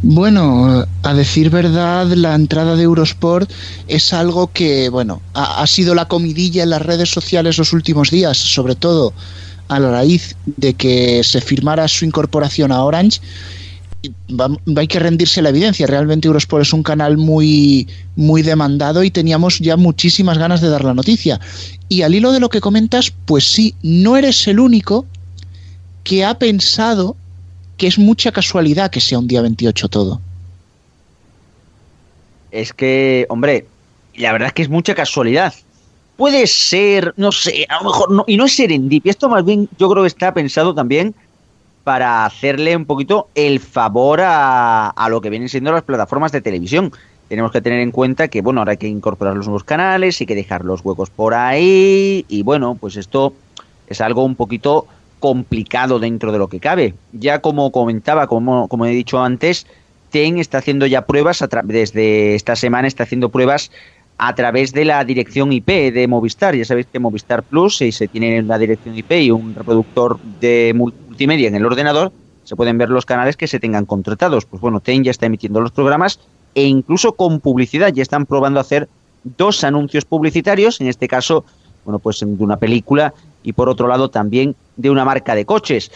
Bueno, 0.00 0.86
a 1.02 1.12
decir 1.12 1.50
verdad, 1.50 2.06
la 2.06 2.34
entrada 2.34 2.74
de 2.76 2.84
Eurosport 2.84 3.50
es 3.86 4.14
algo 4.14 4.50
que, 4.50 4.88
bueno, 4.88 5.20
ha 5.34 5.66
sido 5.66 5.94
la 5.94 6.08
comidilla 6.08 6.62
en 6.62 6.70
las 6.70 6.80
redes 6.80 7.10
sociales 7.10 7.58
los 7.58 7.74
últimos 7.74 8.10
días, 8.10 8.38
sobre 8.38 8.76
todo 8.76 9.12
a 9.68 9.80
la 9.80 9.90
raíz 9.90 10.36
de 10.44 10.74
que 10.74 11.22
se 11.24 11.40
firmara 11.40 11.88
su 11.88 12.04
incorporación 12.04 12.72
a 12.72 12.82
Orange, 12.84 13.20
hay 14.76 14.86
que 14.86 14.98
rendirse 14.98 15.42
la 15.42 15.48
evidencia. 15.50 15.86
Realmente 15.86 16.28
Eurosport 16.28 16.62
es 16.62 16.72
un 16.72 16.82
canal 16.82 17.16
muy, 17.16 17.88
muy 18.16 18.42
demandado 18.42 19.02
y 19.04 19.10
teníamos 19.10 19.58
ya 19.58 19.76
muchísimas 19.76 20.38
ganas 20.38 20.60
de 20.60 20.68
dar 20.68 20.84
la 20.84 20.94
noticia. 20.94 21.40
Y 21.88 22.02
al 22.02 22.14
hilo 22.14 22.32
de 22.32 22.40
lo 22.40 22.48
que 22.48 22.60
comentas, 22.60 23.12
pues 23.24 23.44
sí, 23.44 23.74
no 23.82 24.16
eres 24.16 24.46
el 24.46 24.60
único 24.60 25.06
que 26.02 26.24
ha 26.24 26.38
pensado 26.38 27.16
que 27.76 27.86
es 27.86 27.98
mucha 27.98 28.32
casualidad 28.32 28.90
que 28.90 29.00
sea 29.00 29.18
un 29.18 29.26
día 29.26 29.42
28 29.42 29.88
todo. 29.88 30.20
Es 32.50 32.72
que, 32.72 33.26
hombre, 33.30 33.66
la 34.14 34.32
verdad 34.32 34.48
es 34.48 34.52
que 34.52 34.62
es 34.62 34.68
mucha 34.68 34.94
casualidad 34.94 35.54
puede 36.16 36.46
ser, 36.46 37.14
no 37.16 37.32
sé, 37.32 37.66
a 37.68 37.78
lo 37.78 37.90
mejor 37.90 38.10
no, 38.10 38.24
y 38.26 38.36
no 38.36 38.44
es 38.44 38.54
serendipia, 38.54 39.10
esto 39.10 39.28
más 39.28 39.44
bien 39.44 39.68
yo 39.78 39.88
creo 39.90 40.02
que 40.02 40.08
está 40.08 40.32
pensado 40.32 40.74
también 40.74 41.14
para 41.82 42.24
hacerle 42.24 42.76
un 42.76 42.86
poquito 42.86 43.28
el 43.34 43.60
favor 43.60 44.20
a, 44.20 44.88
a 44.88 45.08
lo 45.08 45.20
que 45.20 45.30
vienen 45.30 45.48
siendo 45.48 45.70
las 45.72 45.82
plataformas 45.82 46.32
de 46.32 46.40
televisión. 46.40 46.92
Tenemos 47.28 47.52
que 47.52 47.60
tener 47.60 47.80
en 47.80 47.90
cuenta 47.90 48.28
que, 48.28 48.42
bueno, 48.42 48.60
ahora 48.60 48.72
hay 48.72 48.76
que 48.76 48.88
incorporar 48.88 49.34
los 49.34 49.46
nuevos 49.46 49.64
canales, 49.64 50.20
hay 50.20 50.26
que 50.26 50.34
dejar 50.34 50.64
los 50.64 50.84
huecos 50.84 51.10
por 51.10 51.34
ahí, 51.34 52.24
y 52.28 52.42
bueno, 52.42 52.76
pues 52.78 52.96
esto 52.96 53.34
es 53.86 54.00
algo 54.00 54.24
un 54.24 54.34
poquito 54.34 54.86
complicado 55.20 55.98
dentro 55.98 56.32
de 56.32 56.38
lo 56.38 56.48
que 56.48 56.60
cabe. 56.60 56.94
Ya 57.12 57.40
como 57.40 57.72
comentaba, 57.72 58.26
como, 58.26 58.68
como 58.68 58.86
he 58.86 58.90
dicho 58.90 59.22
antes, 59.22 59.66
TEN 60.10 60.38
está 60.38 60.58
haciendo 60.58 60.86
ya 60.86 61.06
pruebas, 61.06 61.44
desde 61.64 62.34
esta 62.34 62.56
semana 62.56 62.86
está 62.86 63.04
haciendo 63.04 63.30
pruebas 63.30 63.70
a 64.18 64.34
través 64.34 64.72
de 64.72 64.84
la 64.84 65.04
dirección 65.04 65.52
IP 65.52 65.92
de 65.92 66.06
Movistar. 66.08 66.54
Ya 66.54 66.64
sabéis 66.64 66.86
que 66.86 66.98
Movistar 66.98 67.42
Plus, 67.42 67.78
si 67.78 67.92
se 67.92 68.08
tiene 68.08 68.42
la 68.42 68.58
dirección 68.58 68.96
IP 68.96 69.12
y 69.12 69.30
un 69.30 69.54
reproductor 69.54 70.18
de 70.40 70.72
multimedia 70.74 71.48
en 71.48 71.54
el 71.54 71.66
ordenador, 71.66 72.12
se 72.44 72.56
pueden 72.56 72.78
ver 72.78 72.90
los 72.90 73.06
canales 73.06 73.36
que 73.36 73.48
se 73.48 73.58
tengan 73.58 73.86
contratados. 73.86 74.44
Pues 74.44 74.60
bueno, 74.60 74.80
TEN 74.80 75.04
ya 75.04 75.10
está 75.10 75.26
emitiendo 75.26 75.60
los 75.60 75.72
programas 75.72 76.20
e 76.54 76.64
incluso 76.64 77.12
con 77.12 77.40
publicidad. 77.40 77.92
Ya 77.92 78.02
están 78.02 78.26
probando 78.26 78.60
hacer 78.60 78.88
dos 79.24 79.64
anuncios 79.64 80.04
publicitarios, 80.04 80.80
en 80.80 80.88
este 80.88 81.08
caso, 81.08 81.44
bueno, 81.84 81.98
pues 81.98 82.20
de 82.20 82.44
una 82.44 82.58
película 82.58 83.14
y 83.42 83.52
por 83.52 83.68
otro 83.68 83.88
lado 83.88 84.10
también 84.10 84.54
de 84.76 84.90
una 84.90 85.04
marca 85.04 85.34
de 85.34 85.44
coches. 85.44 85.90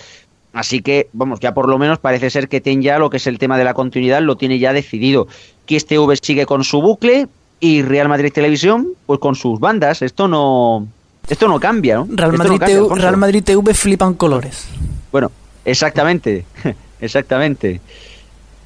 Así 0.52 0.80
que, 0.80 1.08
vamos, 1.12 1.40
ya 1.40 1.52
por 1.52 1.68
lo 1.68 1.78
menos 1.78 1.98
parece 1.98 2.30
ser 2.30 2.48
que 2.48 2.60
TEN 2.60 2.82
ya 2.82 2.98
lo 2.98 3.10
que 3.10 3.18
es 3.18 3.26
el 3.26 3.38
tema 3.38 3.58
de 3.58 3.64
la 3.64 3.75
continuidad 3.75 4.22
lo 4.22 4.37
tiene 4.37 4.58
ya 4.58 4.72
decidido. 4.72 5.28
Que 5.66 5.76
este 5.76 5.98
V 5.98 6.16
sigue 6.16 6.46
con 6.46 6.64
su 6.64 6.80
bucle 6.80 7.28
y 7.60 7.82
Real 7.82 8.08
Madrid 8.08 8.32
Televisión, 8.32 8.88
pues 9.06 9.20
con 9.20 9.34
sus 9.34 9.58
bandas. 9.58 10.02
Esto 10.02 10.28
no, 10.28 10.86
esto 11.28 11.48
no 11.48 11.60
cambia, 11.60 11.96
¿no? 11.96 12.08
Real 12.10 12.36
Madrid, 12.36 12.60
Real 12.90 13.16
Madrid 13.16 13.42
TV 13.44 13.74
flipan 13.74 14.14
colores. 14.14 14.66
Bueno, 15.12 15.30
exactamente, 15.64 16.44
exactamente. 17.00 17.80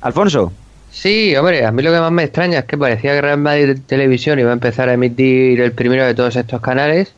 Alfonso. 0.01 0.53
Sí, 0.91 1.35
hombre, 1.37 1.65
a 1.65 1.73
mí 1.73 1.83
lo 1.83 1.91
que 1.91 2.01
más 2.01 2.13
me 2.13 2.25
extraña 2.25 2.61
es 2.61 2.65
que 2.67 2.77
parecía 2.77 3.13
que 3.13 3.23
Real 3.23 3.39
Madrid 3.39 3.79
Televisión 3.87 4.39
iba 4.39 4.51
a 4.51 4.53
empezar 4.53 4.91
a 4.91 4.93
emitir 4.93 5.61
el 5.61 5.73
primero 5.73 6.05
de 6.05 6.15
todos 6.15 6.37
estos 6.37 6.61
canales 6.61 7.15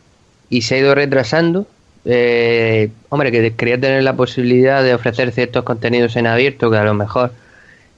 y 0.49 0.63
se 0.63 0.77
ha 0.77 0.79
ido 0.79 0.95
retrasando. 0.95 1.67
Eh, 2.05 2.91
hombre, 3.09 3.33
que 3.33 3.55
quería 3.55 3.81
tener 3.81 4.03
la 4.03 4.15
posibilidad 4.15 4.83
de 4.83 4.95
ofrecer 4.95 5.33
ciertos 5.33 5.65
contenidos 5.65 6.15
en 6.17 6.27
abierto 6.27 6.71
que 6.71 6.77
a 6.77 6.85
lo 6.85 6.95
mejor 6.95 7.33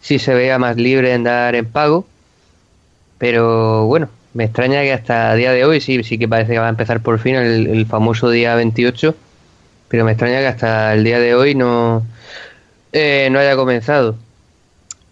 sí 0.01 0.19
se 0.19 0.35
vea 0.35 0.59
más 0.59 0.77
libre 0.77 1.13
en 1.13 1.25
dar 1.25 1.55
en 1.55 1.67
pago. 1.67 2.07
Pero 3.19 3.87
bueno, 3.87 4.09
me 4.35 4.45
extraña 4.45 4.83
que 4.83 4.93
hasta 4.93 5.33
el 5.33 5.39
día 5.39 5.53
de 5.53 5.65
hoy 5.65 5.81
sí, 5.81 6.03
sí 6.05 6.19
que 6.19 6.29
parece 6.29 6.53
que 6.53 6.59
va 6.59 6.67
a 6.67 6.71
empezar 6.71 7.01
por 7.01 7.19
fin 7.19 7.37
el, 7.37 7.87
famoso 7.87 8.29
día 8.31 8.55
28. 8.55 9.15
Pero 9.89 10.05
me 10.05 10.13
extraña 10.13 10.41
que 10.41 10.47
hasta 10.47 10.95
el 10.95 11.05
día 11.05 11.19
de 11.21 11.35
hoy 11.35 11.55
no, 11.55 12.05
eh, 12.93 13.29
no 13.31 13.39
haya 13.39 13.57
comenzado. 13.57 14.17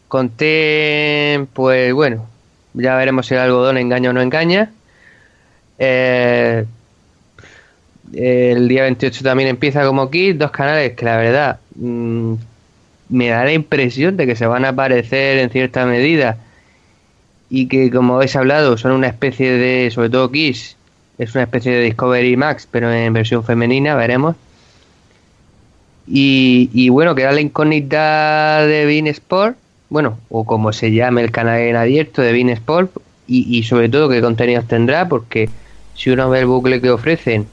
Conté, 0.08 1.46
pues 1.54 1.92
bueno, 1.94 2.26
ya 2.74 2.96
veremos 2.96 3.26
si 3.26 3.34
el 3.34 3.40
algodón 3.40 3.78
engaña 3.78 4.10
o 4.10 4.12
no 4.12 4.20
engaña. 4.20 4.70
Eh, 5.78 6.66
el 8.12 8.68
día 8.68 8.82
28 8.82 9.24
también 9.24 9.48
empieza 9.48 9.84
como 9.86 10.10
Kit, 10.10 10.36
dos 10.36 10.50
canales 10.50 10.92
que 10.92 11.04
la 11.04 11.16
verdad 11.16 11.60
mm, 11.76 12.34
me 13.08 13.28
da 13.28 13.44
la 13.44 13.52
impresión 13.52 14.16
de 14.16 14.26
que 14.26 14.36
se 14.36 14.46
van 14.46 14.64
a 14.64 14.70
aparecer 14.70 15.38
en 15.38 15.50
cierta 15.50 15.86
medida 15.86 16.38
y 17.54 17.68
que 17.68 17.88
como 17.88 18.16
habéis 18.16 18.34
hablado 18.34 18.76
son 18.76 18.90
una 18.90 19.06
especie 19.06 19.52
de, 19.52 19.88
sobre 19.92 20.10
todo 20.10 20.28
Kiss, 20.28 20.76
es 21.18 21.32
una 21.36 21.44
especie 21.44 21.70
de 21.70 21.82
Discovery 21.82 22.36
Max, 22.36 22.66
pero 22.68 22.92
en 22.92 23.12
versión 23.12 23.44
femenina, 23.44 23.94
veremos. 23.94 24.34
Y, 26.08 26.68
y 26.74 26.88
bueno, 26.88 27.14
queda 27.14 27.30
la 27.30 27.40
incógnita 27.40 28.66
de 28.66 28.86
Bean 28.86 29.06
Sport, 29.06 29.56
bueno, 29.88 30.18
o 30.30 30.44
como 30.44 30.72
se 30.72 30.90
llame 30.90 31.22
el 31.22 31.30
canal 31.30 31.60
en 31.60 31.76
abierto 31.76 32.22
de 32.22 32.32
Bean 32.32 32.48
Sport, 32.48 32.90
y, 33.28 33.56
y 33.56 33.62
sobre 33.62 33.88
todo 33.88 34.08
qué 34.08 34.20
contenidos 34.20 34.66
tendrá, 34.66 35.08
porque 35.08 35.48
si 35.94 36.10
uno 36.10 36.28
ve 36.30 36.40
el 36.40 36.46
bucle 36.46 36.80
que 36.80 36.90
ofrecen, 36.90 37.46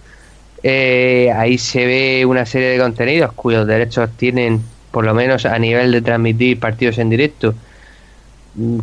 eh, 0.63 1.31
ahí 1.35 1.59
se 1.59 1.85
ve 1.85 2.25
una 2.25 2.47
serie 2.47 2.69
de 2.69 2.79
contenidos 2.79 3.33
cuyos 3.33 3.67
derechos 3.67 4.09
tienen, 4.17 4.61
por 4.89 5.05
lo 5.05 5.13
menos 5.13 5.45
a 5.45 5.59
nivel 5.59 5.91
de 5.91 6.01
transmitir 6.01 6.59
partidos 6.59 6.97
en 6.97 7.11
directo, 7.11 7.53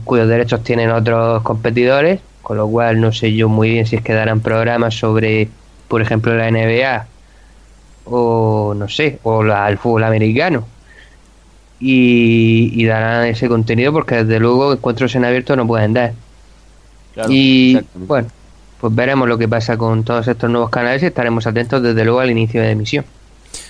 cuyos 0.04 0.28
derechos 0.28 0.62
tienen 0.62 0.90
otros 0.90 1.42
competidores, 1.42 2.20
con 2.42 2.56
lo 2.56 2.68
cual 2.68 3.00
no 3.00 3.12
sé 3.12 3.34
yo 3.34 3.48
muy 3.48 3.70
bien 3.70 3.86
si 3.86 3.96
es 3.96 4.02
que 4.02 4.14
darán 4.14 4.40
programas 4.40 4.94
sobre, 4.94 5.48
por 5.88 6.00
ejemplo, 6.00 6.34
la 6.34 6.50
NBA 6.50 7.06
o 8.04 8.74
no 8.74 8.88
sé, 8.88 9.18
o 9.22 9.42
la, 9.42 9.68
el 9.68 9.78
fútbol 9.78 10.04
americano. 10.04 10.66
Y, 11.80 12.84
darán 12.86 13.26
ese 13.26 13.48
contenido 13.48 13.92
porque 13.92 14.24
desde 14.24 14.40
luego 14.40 14.72
encuentros 14.72 15.14
en 15.14 15.24
abierto 15.24 15.54
no 15.54 15.66
pueden 15.66 15.92
dar. 15.92 16.12
y 17.28 17.78
bueno, 17.94 18.28
pues 18.80 18.94
veremos 18.94 19.28
lo 19.28 19.38
que 19.38 19.46
pasa 19.46 19.76
con 19.76 20.02
todos 20.02 20.26
estos 20.26 20.50
nuevos 20.50 20.70
canales 20.70 21.02
y 21.02 21.06
estaremos 21.06 21.46
atentos 21.46 21.82
desde 21.82 22.04
luego 22.04 22.20
al 22.20 22.30
inicio 22.30 22.62
de 22.62 22.70
emisión. 22.70 23.04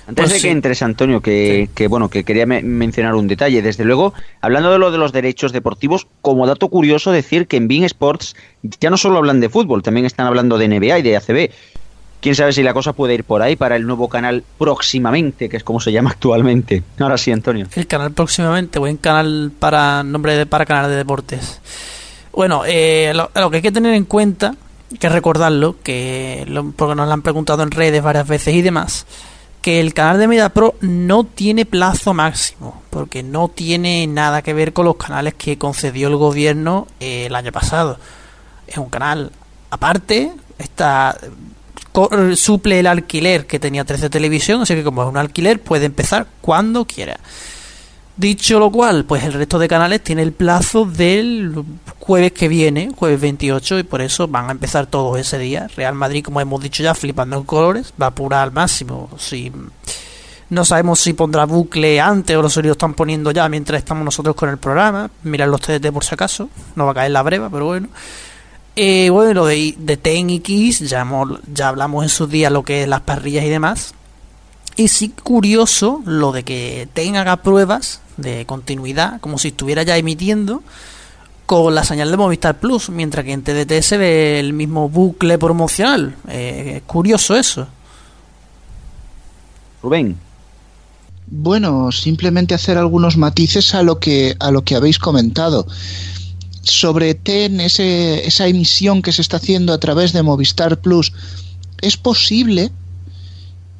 Antes 0.08 0.24
pues 0.24 0.42
de 0.42 0.48
que 0.48 0.50
entres, 0.50 0.82
Antonio, 0.82 1.20
que, 1.20 1.68
bueno, 1.90 2.08
que 2.08 2.24
quería 2.24 2.46
mencionar 2.46 3.14
un 3.14 3.28
detalle. 3.28 3.60
Desde 3.60 3.84
luego, 3.84 4.14
hablando 4.40 4.72
de 4.72 4.78
lo 4.78 4.90
de 4.90 4.96
los 4.96 5.12
derechos 5.12 5.52
deportivos, 5.52 6.06
como 6.22 6.46
dato 6.46 6.68
curioso 6.68 7.12
decir 7.12 7.46
que 7.46 7.58
en 7.58 7.68
Bing 7.68 7.84
Sports 7.84 8.34
ya 8.80 8.88
no 8.88 8.96
solo 8.96 9.18
hablan 9.18 9.40
de 9.40 9.50
fútbol, 9.50 9.82
también 9.82 10.06
están 10.06 10.26
hablando 10.26 10.56
de 10.56 10.68
NBA 10.68 11.00
y 11.00 11.02
de 11.02 11.16
ACB. 11.18 11.50
Quién 12.22 12.34
sabe 12.34 12.54
si 12.54 12.62
la 12.62 12.72
cosa 12.72 12.94
puede 12.94 13.14
ir 13.14 13.24
por 13.24 13.42
ahí 13.42 13.54
para 13.54 13.76
el 13.76 13.86
nuevo 13.86 14.08
canal 14.08 14.44
próximamente, 14.56 15.50
que 15.50 15.58
es 15.58 15.62
como 15.62 15.78
se 15.78 15.92
llama 15.92 16.10
actualmente. 16.12 16.82
Ahora 16.98 17.18
sí, 17.18 17.30
Antonio. 17.30 17.66
El 17.74 17.86
canal 17.86 18.12
próximamente, 18.12 18.78
buen 18.78 18.96
canal 18.96 19.52
para 19.58 20.02
nombre 20.02 20.38
de, 20.38 20.46
para 20.46 20.64
canal 20.64 20.90
de 20.90 20.96
deportes. 20.96 21.60
Bueno, 22.32 22.62
eh, 22.66 23.12
lo 23.14 23.50
que 23.50 23.56
hay 23.56 23.62
que 23.62 23.72
tener 23.72 23.92
en 23.92 24.04
cuenta 24.04 24.54
que 24.98 25.08
recordarlo, 25.10 25.76
que 25.82 26.46
porque 26.76 26.94
nos 26.94 27.06
lo 27.06 27.12
han 27.12 27.20
preguntado 27.20 27.62
en 27.62 27.70
redes 27.70 28.02
varias 28.02 28.26
veces 28.26 28.54
y 28.54 28.62
demás, 28.62 29.06
que 29.62 29.80
el 29.80 29.94
canal 29.94 30.18
de 30.18 30.28
Media 30.28 30.48
Pro 30.50 30.74
no 30.80 31.24
tiene 31.24 31.64
plazo 31.64 32.14
máximo, 32.14 32.82
porque 32.90 33.22
no 33.22 33.48
tiene 33.48 34.06
nada 34.06 34.42
que 34.42 34.54
ver 34.54 34.72
con 34.72 34.84
los 34.84 34.96
canales 34.96 35.34
que 35.34 35.58
concedió 35.58 36.08
el 36.08 36.16
gobierno 36.16 36.86
eh, 37.00 37.26
el 37.26 37.34
año 37.34 37.52
pasado. 37.52 37.98
Es 38.66 38.78
un 38.78 38.88
canal 38.88 39.32
aparte, 39.70 40.32
está 40.58 41.18
suple 42.36 42.80
el 42.80 42.86
alquiler 42.86 43.46
que 43.46 43.58
tenía 43.58 43.84
13 43.84 44.10
Televisión, 44.10 44.62
así 44.62 44.74
que 44.74 44.84
como 44.84 45.02
es 45.02 45.08
un 45.08 45.16
alquiler 45.16 45.60
puede 45.60 45.86
empezar 45.86 46.26
cuando 46.40 46.84
quiera. 46.84 47.18
Dicho 48.18 48.58
lo 48.58 48.72
cual, 48.72 49.04
pues 49.04 49.22
el 49.22 49.32
resto 49.32 49.60
de 49.60 49.68
canales 49.68 50.02
tiene 50.02 50.22
el 50.22 50.32
plazo 50.32 50.84
del 50.84 51.64
jueves 52.00 52.32
que 52.32 52.48
viene, 52.48 52.90
jueves 52.96 53.20
28, 53.20 53.78
y 53.78 53.82
por 53.84 54.00
eso 54.00 54.26
van 54.26 54.48
a 54.48 54.50
empezar 54.50 54.86
todos 54.86 55.20
ese 55.20 55.38
día. 55.38 55.68
Real 55.76 55.94
Madrid, 55.94 56.24
como 56.24 56.40
hemos 56.40 56.60
dicho 56.60 56.82
ya, 56.82 56.96
flipando 56.96 57.36
en 57.36 57.44
colores, 57.44 57.94
va 58.00 58.06
a 58.06 58.08
apurar 58.08 58.42
al 58.42 58.52
máximo. 58.52 59.08
Si 59.18 59.52
no 60.50 60.64
sabemos 60.64 60.98
si 60.98 61.12
pondrá 61.12 61.44
bucle 61.44 62.00
antes 62.00 62.36
o 62.36 62.42
lo 62.42 62.48
lo 62.48 62.72
están 62.72 62.94
poniendo 62.94 63.30
ya 63.30 63.48
mientras 63.48 63.78
estamos 63.78 64.04
nosotros 64.04 64.34
con 64.34 64.48
el 64.48 64.58
programa. 64.58 65.08
Mirad 65.22 65.48
los 65.48 65.60
TDT 65.60 65.92
por 65.92 66.04
si 66.04 66.14
acaso, 66.14 66.50
no 66.74 66.86
va 66.86 66.90
a 66.90 66.94
caer 66.94 67.12
la 67.12 67.22
breva, 67.22 67.48
pero 67.48 67.66
bueno. 67.66 67.86
Eh, 68.74 69.10
bueno, 69.10 69.32
lo 69.34 69.46
de, 69.46 69.76
de 69.78 69.96
Ten 69.96 70.30
y 70.30 70.40
Kiss, 70.40 70.80
ya, 70.80 71.06
ya 71.54 71.68
hablamos 71.68 72.02
en 72.02 72.08
sus 72.08 72.28
días 72.28 72.50
lo 72.50 72.64
que 72.64 72.82
es 72.82 72.88
las 72.88 73.02
parrillas 73.02 73.44
y 73.44 73.48
demás. 73.48 73.94
Y 74.74 74.88
sí 74.88 75.10
curioso 75.10 76.02
lo 76.04 76.32
de 76.32 76.42
que 76.42 76.88
Ten 76.94 77.14
haga 77.14 77.36
pruebas 77.36 78.00
de 78.18 78.44
continuidad, 78.44 79.20
como 79.20 79.38
si 79.38 79.48
estuviera 79.48 79.82
ya 79.82 79.96
emitiendo 79.96 80.62
con 81.46 81.74
la 81.74 81.82
señal 81.82 82.10
de 82.10 82.16
Movistar 82.18 82.60
Plus, 82.60 82.90
mientras 82.90 83.24
que 83.24 83.32
en 83.32 83.42
TDT 83.42 83.80
se 83.80 83.96
ve 83.96 84.38
el 84.38 84.52
mismo 84.52 84.90
bucle 84.90 85.38
promocional. 85.38 86.14
Eh, 86.28 86.74
es 86.76 86.82
curioso 86.82 87.34
eso. 87.36 87.66
Rubén. 89.82 90.18
Bueno, 91.26 91.90
simplemente 91.92 92.54
hacer 92.54 92.76
algunos 92.76 93.16
matices 93.16 93.74
a 93.74 93.82
lo 93.82 93.98
que 93.98 94.36
a 94.40 94.50
lo 94.50 94.62
que 94.62 94.76
habéis 94.76 94.98
comentado 94.98 95.66
sobre 96.62 97.14
TEN, 97.14 97.60
ese, 97.60 98.26
esa 98.26 98.46
emisión 98.46 99.02
que 99.02 99.12
se 99.12 99.22
está 99.22 99.38
haciendo 99.38 99.72
a 99.72 99.78
través 99.78 100.12
de 100.12 100.22
Movistar 100.22 100.78
Plus. 100.80 101.12
Es 101.80 101.96
posible 101.96 102.70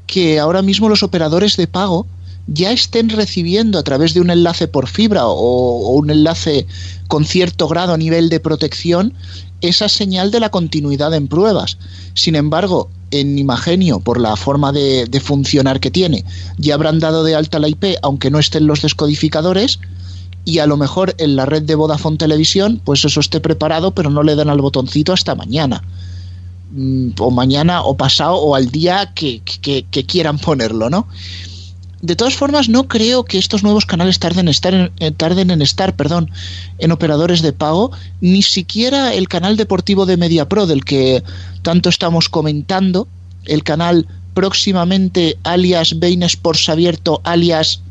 que 0.07 0.39
ahora 0.39 0.61
mismo 0.61 0.89
los 0.89 1.03
operadores 1.03 1.55
de 1.55 1.67
pago 1.67 2.07
ya 2.53 2.71
estén 2.71 3.09
recibiendo 3.09 3.77
a 3.77 3.83
través 3.83 4.13
de 4.13 4.21
un 4.21 4.29
enlace 4.29 4.67
por 4.67 4.87
fibra 4.87 5.27
o, 5.27 5.91
un 5.91 6.09
enlace 6.09 6.65
con 7.07 7.25
cierto 7.25 7.67
grado 7.67 7.93
a 7.93 7.97
nivel 7.97 8.29
de 8.29 8.39
protección 8.39 9.13
esa 9.61 9.89
señal 9.89 10.31
de 10.31 10.39
la 10.39 10.49
continuidad 10.49 11.13
en 11.13 11.27
pruebas. 11.27 11.77
Sin 12.13 12.35
embargo, 12.35 12.89
en 13.11 13.37
Imagenio, 13.37 13.99
por 13.99 14.19
la 14.19 14.35
forma 14.35 14.71
de, 14.71 15.05
de, 15.05 15.19
funcionar 15.19 15.79
que 15.79 15.91
tiene, 15.91 16.23
ya 16.57 16.75
habrán 16.75 16.99
dado 16.99 17.23
de 17.23 17.35
alta 17.35 17.59
la 17.59 17.67
IP, 17.67 17.97
aunque 18.01 18.31
no 18.31 18.39
estén 18.39 18.67
los 18.67 18.81
descodificadores, 18.81 19.79
y 20.45 20.59
a 20.59 20.65
lo 20.65 20.77
mejor 20.77 21.13
en 21.17 21.35
la 21.35 21.45
red 21.45 21.63
de 21.63 21.75
Vodafone 21.75 22.17
Televisión, 22.17 22.81
pues 22.83 23.03
eso 23.03 23.19
esté 23.19 23.39
preparado, 23.39 23.91
pero 23.91 24.09
no 24.09 24.23
le 24.23 24.35
dan 24.35 24.49
al 24.49 24.61
botoncito 24.61 25.11
hasta 25.11 25.35
mañana. 25.35 25.83
Mm, 26.71 27.09
o 27.19 27.31
mañana, 27.31 27.83
o 27.83 27.97
pasado, 27.97 28.35
o 28.35 28.55
al 28.55 28.69
día 28.69 29.11
que, 29.13 29.41
que, 29.41 29.85
que 29.91 30.05
quieran 30.05 30.39
ponerlo, 30.39 30.89
¿no? 30.89 31.07
De 32.01 32.15
todas 32.15 32.35
formas, 32.35 32.69
no 32.69 32.87
creo 32.87 33.25
que 33.25 33.37
estos 33.37 33.63
nuevos 33.63 33.85
canales 33.85 34.19
tarden, 34.19 34.47
estar 34.47 34.73
en, 34.73 34.91
eh, 34.99 35.11
tarden 35.11 35.51
en 35.51 35.61
estar 35.61 35.95
perdón, 35.95 36.31
en 36.77 36.91
operadores 36.91 37.41
de 37.41 37.53
pago, 37.53 37.91
ni 38.21 38.41
siquiera 38.41 39.13
el 39.13 39.27
canal 39.27 39.57
deportivo 39.57 40.05
de 40.05 40.17
MediaPro, 40.17 40.65
del 40.65 40.85
que 40.85 41.23
tanto 41.61 41.89
estamos 41.89 42.29
comentando, 42.29 43.07
el 43.45 43.63
canal 43.63 44.07
próximamente 44.33 45.37
alias 45.43 45.99
Bein 45.99 46.23
Sports 46.23 46.69
Abierto, 46.69 47.19
alias 47.23 47.81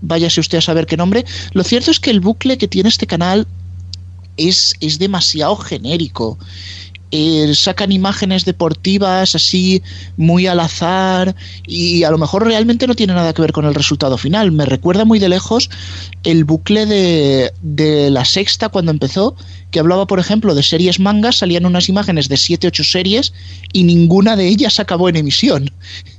váyase 0.00 0.40
usted 0.40 0.58
a 0.58 0.62
saber 0.62 0.86
qué 0.86 0.96
nombre. 0.96 1.24
Lo 1.52 1.64
cierto 1.64 1.90
es 1.90 2.00
que 2.00 2.10
el 2.10 2.20
bucle 2.20 2.56
que 2.56 2.68
tiene 2.68 2.88
este 2.88 3.06
canal 3.06 3.46
es, 4.36 4.74
es 4.80 4.98
demasiado 4.98 5.56
genérico. 5.56 6.38
Eh, 7.10 7.54
sacan 7.54 7.90
imágenes 7.90 8.44
deportivas 8.44 9.34
así 9.34 9.82
muy 10.18 10.46
al 10.46 10.60
azar 10.60 11.34
y 11.66 12.04
a 12.04 12.10
lo 12.10 12.18
mejor 12.18 12.44
realmente 12.44 12.86
no 12.86 12.94
tiene 12.94 13.14
nada 13.14 13.32
que 13.32 13.40
ver 13.40 13.52
con 13.52 13.64
el 13.64 13.74
resultado 13.74 14.18
final. 14.18 14.52
Me 14.52 14.66
recuerda 14.66 15.04
muy 15.04 15.18
de 15.18 15.28
lejos 15.28 15.70
el 16.24 16.44
bucle 16.44 16.84
de, 16.84 17.52
de 17.62 18.10
la 18.10 18.24
sexta 18.24 18.68
cuando 18.68 18.90
empezó, 18.90 19.36
que 19.70 19.80
hablaba 19.80 20.06
por 20.06 20.18
ejemplo 20.18 20.54
de 20.54 20.62
series 20.62 21.00
mangas, 21.00 21.36
salían 21.36 21.64
unas 21.66 21.88
imágenes 21.88 22.28
de 22.28 22.36
7-8 22.36 22.84
series 22.84 23.32
y 23.72 23.84
ninguna 23.84 24.36
de 24.36 24.48
ellas 24.48 24.78
acabó 24.78 25.08
en 25.08 25.16
emisión 25.16 25.70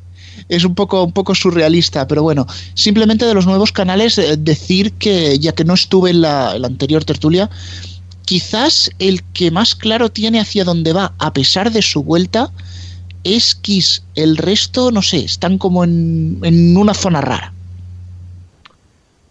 es 0.49 0.65
un 0.65 0.75
poco, 0.75 1.03
un 1.03 1.11
poco 1.11 1.35
surrealista, 1.35 2.07
pero 2.07 2.23
bueno, 2.23 2.47
simplemente 2.73 3.25
de 3.25 3.33
los 3.33 3.45
nuevos 3.45 3.71
canales 3.71 4.17
eh, 4.17 4.35
decir 4.37 4.93
que, 4.93 5.37
ya 5.39 5.53
que 5.53 5.63
no 5.63 5.75
estuve 5.75 6.13
la, 6.13 6.55
en 6.55 6.63
la 6.63 6.67
anterior 6.67 7.05
tertulia, 7.05 7.49
quizás 8.29 8.91
el 8.99 9.23
que 9.33 9.49
más 9.49 9.73
claro 9.73 10.09
tiene 10.09 10.39
hacia 10.39 10.63
dónde 10.63 10.93
va, 10.93 11.13
a 11.17 11.33
pesar 11.33 11.71
de 11.71 11.81
su 11.81 12.03
vuelta, 12.03 12.51
es 13.23 13.55
Kiss. 13.55 14.03
El 14.13 14.37
resto, 14.37 14.91
no 14.91 15.01
sé, 15.01 15.25
están 15.25 15.57
como 15.57 15.83
en, 15.83 16.37
en 16.43 16.77
una 16.77 16.93
zona 16.93 17.21
rara. 17.21 17.51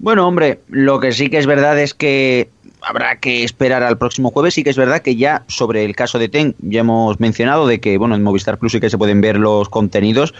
Bueno, 0.00 0.26
hombre, 0.26 0.58
lo 0.66 0.98
que 0.98 1.12
sí 1.12 1.30
que 1.30 1.38
es 1.38 1.46
verdad 1.46 1.78
es 1.78 1.94
que 1.94 2.48
habrá 2.82 3.20
que 3.20 3.44
esperar 3.44 3.84
al 3.84 3.98
próximo 3.98 4.32
jueves. 4.32 4.54
Sí 4.54 4.64
que 4.64 4.70
es 4.70 4.76
verdad 4.76 5.00
que 5.00 5.14
ya 5.14 5.44
sobre 5.46 5.84
el 5.84 5.94
caso 5.94 6.18
de 6.18 6.28
Ten 6.28 6.56
ya 6.58 6.80
hemos 6.80 7.20
mencionado 7.20 7.68
de 7.68 7.78
que, 7.78 7.98
bueno, 7.98 8.16
en 8.16 8.24
Movistar 8.24 8.58
Plus 8.58 8.72
sí 8.72 8.80
que 8.80 8.90
se 8.90 8.98
pueden 8.98 9.20
ver 9.20 9.36
los 9.36 9.68
contenidos. 9.68 10.34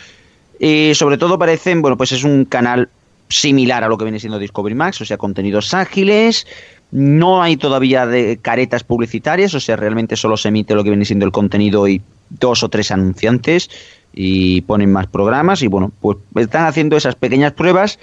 Y 0.58 0.96
sobre 0.96 1.16
todo 1.16 1.38
parecen, 1.38 1.80
bueno, 1.80 1.96
pues 1.96 2.10
es 2.10 2.24
un 2.24 2.44
canal 2.44 2.88
similar 3.28 3.84
a 3.84 3.88
lo 3.88 3.98
que 3.98 4.04
viene 4.04 4.18
siendo 4.18 4.40
Discovery 4.40 4.74
Max, 4.74 5.00
o 5.00 5.04
sea, 5.04 5.16
contenidos 5.16 5.74
ágiles, 5.74 6.46
no 6.90 7.42
hay 7.42 7.56
todavía 7.56 8.06
de 8.06 8.38
caretas 8.40 8.84
publicitarias, 8.84 9.54
o 9.54 9.60
sea, 9.60 9.76
realmente 9.76 10.16
solo 10.16 10.36
se 10.36 10.48
emite 10.48 10.74
lo 10.74 10.84
que 10.84 10.90
viene 10.90 11.04
siendo 11.04 11.26
el 11.26 11.32
contenido 11.32 11.86
y 11.88 12.00
dos 12.30 12.62
o 12.62 12.68
tres 12.68 12.90
anunciantes 12.90 13.70
y 14.12 14.62
ponen 14.62 14.92
más 14.92 15.06
programas 15.06 15.62
y 15.62 15.66
bueno, 15.66 15.92
pues 16.00 16.18
están 16.36 16.66
haciendo 16.66 16.96
esas 16.96 17.14
pequeñas 17.14 17.52
pruebas 17.52 17.98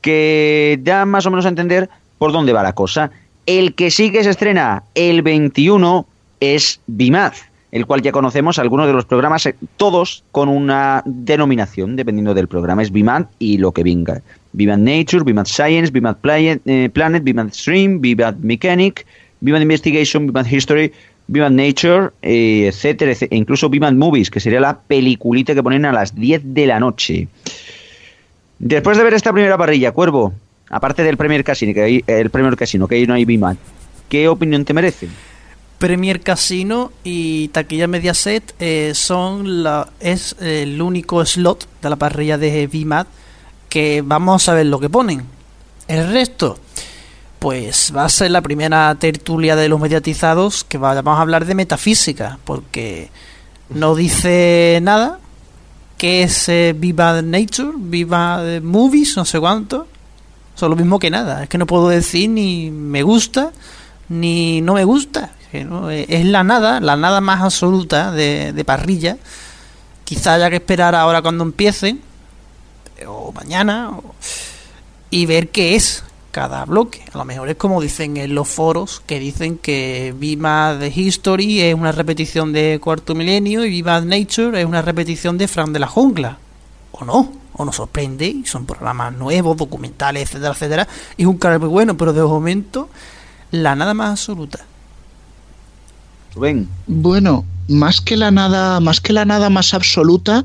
que 0.00 0.78
dan 0.82 1.08
más 1.08 1.26
o 1.26 1.30
menos 1.30 1.46
a 1.46 1.50
entender 1.50 1.88
por 2.18 2.32
dónde 2.32 2.52
va 2.52 2.62
la 2.62 2.74
cosa. 2.74 3.10
El 3.46 3.74
que 3.74 3.90
sí 3.90 4.10
que 4.12 4.24
se 4.24 4.30
estrena 4.30 4.84
el 4.94 5.22
21 5.22 6.06
es 6.40 6.80
Bimaz 6.86 7.51
el 7.72 7.86
cual 7.86 8.02
ya 8.02 8.12
conocemos 8.12 8.58
algunos 8.58 8.86
de 8.86 8.92
los 8.92 9.06
programas, 9.06 9.46
eh, 9.46 9.56
todos 9.78 10.24
con 10.30 10.48
una 10.50 11.02
denominación, 11.06 11.96
dependiendo 11.96 12.34
del 12.34 12.46
programa. 12.46 12.82
Es 12.82 12.92
BIMAD 12.92 13.24
y 13.38 13.56
lo 13.58 13.72
que 13.72 13.82
venga. 13.82 14.20
BIMAD 14.52 14.78
Nature, 14.78 15.24
BIMAD 15.24 15.46
Science, 15.46 15.90
BIMAD 15.90 16.16
Planet, 16.18 16.60
eh, 16.66 16.90
BIMAD 17.22 17.50
Stream, 17.52 18.00
BIMAD 18.02 18.36
Mechanic, 18.36 19.06
BIMAD 19.40 19.62
Investigation, 19.62 20.26
BIMAD 20.26 20.46
History, 20.46 20.92
BIMAD 21.28 21.50
Nature, 21.50 22.10
eh, 22.20 22.66
etcétera, 22.68 23.12
e 23.12 23.36
incluso 23.36 23.70
BIMAD 23.70 23.94
Movies, 23.94 24.30
que 24.30 24.38
sería 24.38 24.60
la 24.60 24.78
peliculita 24.78 25.54
que 25.54 25.62
ponen 25.62 25.86
a 25.86 25.92
las 25.92 26.14
10 26.14 26.42
de 26.44 26.66
la 26.66 26.78
noche. 26.78 27.28
Después 28.58 28.98
de 28.98 29.04
ver 29.04 29.14
esta 29.14 29.32
primera 29.32 29.56
parrilla, 29.56 29.92
Cuervo, 29.92 30.34
aparte 30.68 31.02
del 31.02 31.16
Premier 31.16 31.42
Casino, 31.42 31.72
que 31.72 31.82
hay, 31.82 32.04
el 32.06 32.28
Premier 32.28 32.54
Casino, 32.54 32.86
que 32.86 32.96
ahí 32.96 33.06
no 33.06 33.14
hay 33.14 33.24
BIMAD, 33.24 33.56
¿qué 34.10 34.28
opinión 34.28 34.66
te 34.66 34.74
merece? 34.74 35.08
Premier 35.82 36.20
Casino 36.20 36.92
y 37.02 37.48
Taquilla 37.48 37.88
Mediaset 37.88 38.54
eh, 38.60 38.92
son 38.94 39.66
es 39.98 40.36
el 40.38 40.80
único 40.80 41.26
slot 41.26 41.66
de 41.82 41.90
la 41.90 41.96
parrilla 41.96 42.38
de 42.38 42.68
VMAT 42.68 43.08
que 43.68 44.00
vamos 44.06 44.48
a 44.48 44.54
ver 44.54 44.66
lo 44.66 44.78
que 44.78 44.88
ponen. 44.88 45.24
El 45.88 46.08
resto, 46.12 46.56
pues 47.40 47.92
va 47.96 48.04
a 48.04 48.08
ser 48.10 48.30
la 48.30 48.42
primera 48.42 48.94
tertulia 48.94 49.56
de 49.56 49.68
los 49.68 49.80
mediatizados 49.80 50.62
que 50.62 50.78
vamos 50.78 51.18
a 51.18 51.20
hablar 51.20 51.46
de 51.46 51.56
metafísica, 51.56 52.38
porque 52.44 53.10
no 53.68 53.96
dice 53.96 54.78
nada, 54.82 55.18
que 55.98 56.22
es 56.22 56.48
eh, 56.48 56.76
Viva 56.78 57.20
Nature, 57.22 57.72
Viva 57.74 58.40
Movies, 58.62 59.16
no 59.16 59.24
sé 59.24 59.40
cuánto. 59.40 59.88
Son 60.54 60.70
lo 60.70 60.76
mismo 60.76 61.00
que 61.00 61.10
nada, 61.10 61.42
es 61.42 61.48
que 61.48 61.58
no 61.58 61.66
puedo 61.66 61.88
decir 61.88 62.30
ni 62.30 62.70
me 62.70 63.02
gusta 63.02 63.50
ni 64.08 64.60
no 64.60 64.74
me 64.74 64.84
gusta. 64.84 65.32
Eh, 65.52 66.06
es 66.08 66.24
la 66.24 66.42
nada, 66.44 66.80
la 66.80 66.96
nada 66.96 67.20
más 67.20 67.42
absoluta 67.42 68.10
de, 68.10 68.62
parrilla. 68.64 69.18
Quizá 70.04 70.34
haya 70.34 70.50
que 70.50 70.56
esperar 70.56 70.94
ahora 70.94 71.22
cuando 71.22 71.44
empiece, 71.44 71.96
o 73.06 73.32
mañana, 73.32 73.90
y 75.10 75.26
ver 75.26 75.50
qué 75.50 75.74
es 75.74 76.04
cada 76.30 76.64
bloque. 76.64 77.04
A 77.12 77.18
lo 77.18 77.24
mejor 77.24 77.48
es 77.50 77.56
como 77.56 77.80
dicen 77.80 78.16
en 78.16 78.34
los 78.34 78.48
foros, 78.48 79.02
que 79.06 79.20
dicen 79.20 79.58
que 79.58 80.14
Viva 80.16 80.74
de 80.74 80.88
History 80.88 81.60
es 81.60 81.74
una 81.74 81.92
repetición 81.92 82.52
de 82.52 82.80
Cuarto 82.82 83.14
Milenio 83.14 83.64
y 83.64 83.70
Viva 83.70 84.00
Nature 84.00 84.60
es 84.60 84.66
una 84.66 84.82
repetición 84.82 85.36
de 85.36 85.48
Fran 85.48 85.72
de 85.72 85.78
la 85.78 85.86
Jungla. 85.86 86.38
O 86.92 87.04
no, 87.04 87.32
o 87.54 87.64
nos 87.64 87.76
sorprende, 87.76 88.26
y 88.26 88.46
son 88.46 88.66
programas 88.66 89.14
nuevos, 89.14 89.56
documentales, 89.56 90.24
etcétera, 90.24 90.52
etcétera. 90.52 90.88
Y 91.16 91.22
es 91.22 91.28
un 91.28 91.38
canal 91.38 91.60
muy 91.60 91.68
bueno, 91.68 91.96
pero 91.96 92.12
de 92.12 92.22
momento, 92.22 92.88
la 93.50 93.74
nada 93.74 93.94
más 93.94 94.10
absoluta. 94.10 94.66
Bueno, 96.86 97.44
más 97.68 98.00
que 98.00 98.16
la 98.16 98.30
nada, 98.30 98.80
más 98.80 99.00
que 99.00 99.12
la 99.12 99.24
nada 99.24 99.50
más 99.50 99.74
absoluta, 99.74 100.44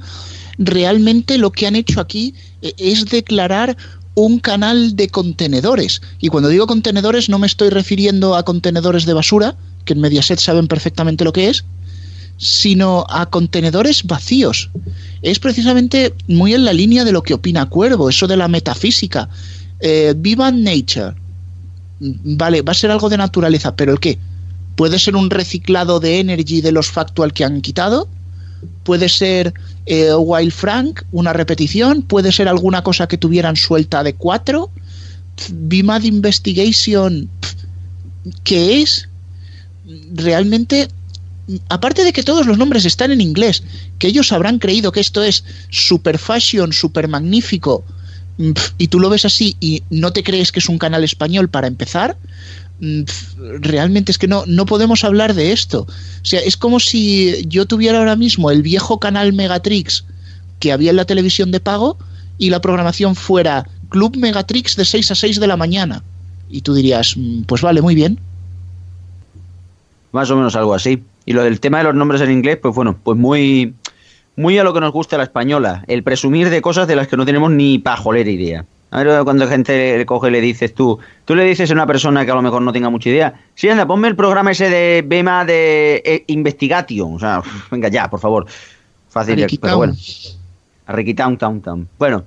realmente 0.58 1.38
lo 1.38 1.52
que 1.52 1.68
han 1.68 1.76
hecho 1.76 2.02
aquí 2.02 2.34
eh, 2.62 2.74
es 2.78 3.06
declarar 3.06 3.78
un 4.16 4.40
canal 4.40 4.96
de 4.96 5.10
contenedores. 5.10 6.02
Y 6.20 6.30
cuando 6.30 6.50
digo 6.50 6.66
contenedores 6.66 7.30
no 7.30 7.38
me 7.38 7.48
estoy 7.48 7.70
refiriendo 7.70 8.36
a 8.36 8.44
contenedores 8.44 9.06
de 9.06 9.14
basura, 9.14 9.56
que 9.86 9.94
en 9.94 10.02
Mediaset 10.02 10.40
saben 10.40 10.68
perfectamente 10.68 11.24
lo 11.24 11.34
que 11.34 11.50
es, 11.50 11.64
sino 12.38 13.06
a 13.10 13.28
contenedores 13.28 14.04
vacíos. 14.04 14.70
Es 15.22 15.40
precisamente 15.40 16.14
muy 16.28 16.54
en 16.54 16.66
la 16.66 16.74
línea 16.74 17.04
de 17.04 17.12
lo 17.12 17.24
que 17.24 17.34
opina 17.34 17.68
Cuervo, 17.68 18.10
eso 18.10 18.28
de 18.28 18.38
la 18.38 18.48
metafísica. 18.48 19.30
Eh, 19.80 20.14
viva 20.18 20.52
Nature. 20.52 21.14
Vale, 22.00 22.62
va 22.62 22.72
a 22.72 22.76
ser 22.76 22.92
algo 22.92 23.10
de 23.10 23.18
naturaleza, 23.18 23.76
pero 23.76 23.92
¿el 23.92 24.00
qué? 24.00 24.20
Puede 24.78 25.00
ser 25.00 25.16
un 25.16 25.32
reciclado 25.32 26.00
de 26.00 26.20
energy 26.20 26.62
de 26.62 26.72
los 26.72 26.92
factual 26.92 27.34
que 27.34 27.44
han 27.44 27.62
quitado. 27.62 28.08
Puede 28.84 29.10
ser 29.10 29.56
eh, 29.88 30.14
Wild 30.14 30.52
Frank, 30.52 31.02
una 31.12 31.34
repetición. 31.34 32.04
Puede 32.04 32.32
ser 32.32 32.48
alguna 32.48 32.84
cosa 32.84 33.08
que 33.08 33.18
tuvieran 33.18 33.56
suelta 33.56 34.04
de 34.04 34.14
cuatro. 34.14 34.70
BIMAD 35.52 36.04
Investigation, 36.04 37.28
¿qué 38.44 38.84
es? 38.84 39.10
Realmente, 40.14 40.90
aparte 41.70 42.04
de 42.04 42.14
que 42.14 42.22
todos 42.22 42.46
los 42.46 42.60
nombres 42.60 42.86
están 42.86 43.12
en 43.12 43.22
inglés, 43.22 43.64
que 43.98 44.10
ellos 44.10 44.32
habrán 44.32 44.60
creído 44.60 44.92
que 44.92 45.00
esto 45.00 45.24
es 45.24 45.44
super 45.72 46.20
fashion, 46.20 46.72
super 46.72 47.08
magnífico, 47.08 47.84
y 48.78 48.88
tú 48.90 49.00
lo 49.00 49.10
ves 49.10 49.26
así 49.26 49.56
y 49.60 49.82
no 49.90 50.14
te 50.14 50.24
crees 50.24 50.52
que 50.52 50.60
es 50.60 50.70
un 50.70 50.78
canal 50.78 51.04
español 51.04 51.50
para 51.50 51.66
empezar, 51.66 52.18
realmente 52.80 54.12
es 54.12 54.18
que 54.18 54.28
no, 54.28 54.44
no 54.46 54.66
podemos 54.66 55.04
hablar 55.04 55.34
de 55.34 55.52
esto. 55.52 55.82
O 55.82 56.26
sea, 56.26 56.40
es 56.40 56.58
como 56.58 56.80
si 56.80 57.46
yo 57.48 57.66
tuviera 57.66 58.00
ahora 58.00 58.16
mismo 58.16 58.52
el 58.52 58.62
viejo 58.62 59.00
canal 59.00 59.34
Megatrix 59.34 60.06
que 60.60 60.72
había 60.72 60.92
en 60.92 60.98
la 60.98 61.06
televisión 61.06 61.52
de 61.52 61.60
pago 61.60 61.98
y 62.38 62.50
la 62.50 62.62
programación 62.62 63.16
fuera 63.16 63.68
Club 63.90 64.18
Megatrix 64.18 64.76
de 64.76 64.86
6 64.86 65.12
a 65.12 65.16
6 65.16 65.40
de 65.40 65.48
la 65.48 65.58
mañana. 65.58 66.04
Y 66.50 66.62
tú 66.62 66.74
dirías, 66.74 67.16
mm, 67.18 67.44
pues 67.44 67.62
vale, 67.62 67.82
muy 67.82 67.96
bien. 67.96 68.20
Más 70.12 70.30
o 70.32 70.36
menos 70.36 70.56
algo 70.56 70.74
así. 70.74 71.04
Y 71.26 71.34
lo 71.34 71.44
del 71.44 71.60
tema 71.60 71.80
de 71.80 71.86
los 71.86 71.96
nombres 71.96 72.22
en 72.22 72.32
inglés, 72.32 72.58
pues 72.62 72.74
bueno, 72.74 72.98
pues 73.04 73.18
muy, 73.18 73.74
muy 74.36 74.58
a 74.58 74.64
lo 74.64 74.74
que 74.74 74.80
nos 74.80 74.94
gusta 74.94 75.18
la 75.18 75.24
española. 75.24 75.84
El 75.88 76.04
presumir 76.04 76.50
de 76.50 76.62
cosas 76.62 76.88
de 76.88 76.96
las 76.96 77.08
que 77.08 77.18
no 77.18 77.26
tenemos 77.26 77.52
ni 77.52 77.80
pajolera 77.80 78.30
idea. 78.30 78.66
A 78.90 79.04
ver, 79.04 79.24
cuando 79.24 79.48
gente 79.48 79.98
le 79.98 80.06
coge 80.06 80.32
le 80.32 80.40
dices 80.40 80.74
tú, 80.74 80.98
tú 81.26 81.36
le 81.36 81.44
dices 81.44 81.70
a 81.70 81.74
una 81.74 81.86
persona 81.86 82.24
que 82.24 82.32
a 82.32 82.36
lo 82.36 82.42
mejor 82.42 82.62
no 82.62 82.72
tenga 82.72 82.90
mucha 82.90 83.10
idea, 83.10 83.34
sí, 83.54 83.68
anda, 83.68 83.86
ponme 83.86 84.08
el 84.08 84.16
programa 84.16 84.52
ese 84.52 84.70
de 84.70 85.04
Bema 85.06 85.44
de 85.44 86.02
eh, 86.06 86.24
Investigation. 86.28 87.16
O 87.16 87.20
sea, 87.20 87.42
venga 87.72 87.90
ya, 87.90 88.10
por 88.10 88.20
favor. 88.20 88.46
Fácil, 89.10 89.46
pero 89.62 89.78
bueno. 89.78 89.94
Town, 91.16 91.38
Town, 91.38 91.62
Town. 91.62 91.90
Bueno, 91.98 92.24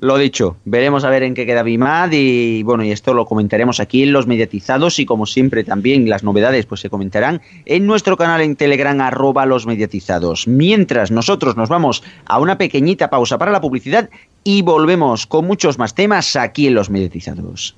lo 0.00 0.16
dicho, 0.16 0.56
veremos 0.64 1.02
a 1.02 1.10
ver 1.10 1.24
en 1.24 1.34
qué 1.34 1.44
queda 1.44 1.64
Bimad 1.64 2.12
y 2.12 2.62
bueno, 2.62 2.84
y 2.84 2.92
esto 2.92 3.14
lo 3.14 3.26
comentaremos 3.26 3.80
aquí 3.80 4.04
en 4.04 4.12
los 4.12 4.28
mediatizados 4.28 5.00
y 5.00 5.06
como 5.06 5.26
siempre 5.26 5.64
también 5.64 6.08
las 6.08 6.22
novedades 6.22 6.66
pues 6.66 6.80
se 6.80 6.88
comentarán 6.88 7.42
en 7.66 7.84
nuestro 7.84 8.16
canal 8.16 8.40
en 8.42 8.54
Telegram 8.54 9.00
arroba 9.00 9.44
los 9.44 9.66
mediatizados. 9.66 10.46
Mientras 10.46 11.10
nosotros 11.10 11.56
nos 11.56 11.68
vamos 11.68 12.04
a 12.26 12.38
una 12.38 12.58
pequeñita 12.58 13.10
pausa 13.10 13.38
para 13.38 13.50
la 13.50 13.60
publicidad 13.60 14.08
y 14.44 14.62
volvemos 14.62 15.26
con 15.26 15.46
muchos 15.46 15.78
más 15.78 15.96
temas 15.96 16.36
aquí 16.36 16.68
en 16.68 16.74
los 16.74 16.90
mediatizados. 16.90 17.74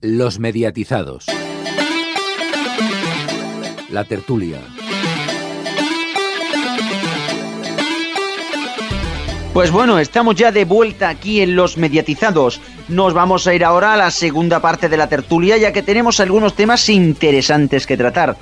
Los 0.00 0.40
mediatizados. 0.40 1.26
La 3.88 4.04
tertulia 4.04 4.58
Pues 9.58 9.72
bueno, 9.72 9.98
estamos 9.98 10.36
ya 10.36 10.52
de 10.52 10.64
vuelta 10.64 11.08
aquí 11.08 11.40
en 11.40 11.56
los 11.56 11.76
mediatizados. 11.76 12.60
Nos 12.86 13.12
vamos 13.12 13.44
a 13.48 13.54
ir 13.54 13.64
ahora 13.64 13.94
a 13.94 13.96
la 13.96 14.12
segunda 14.12 14.60
parte 14.60 14.88
de 14.88 14.96
la 14.96 15.08
tertulia, 15.08 15.56
ya 15.56 15.72
que 15.72 15.82
tenemos 15.82 16.20
algunos 16.20 16.54
temas 16.54 16.88
interesantes 16.88 17.84
que 17.84 17.96
tratar. 17.96 18.36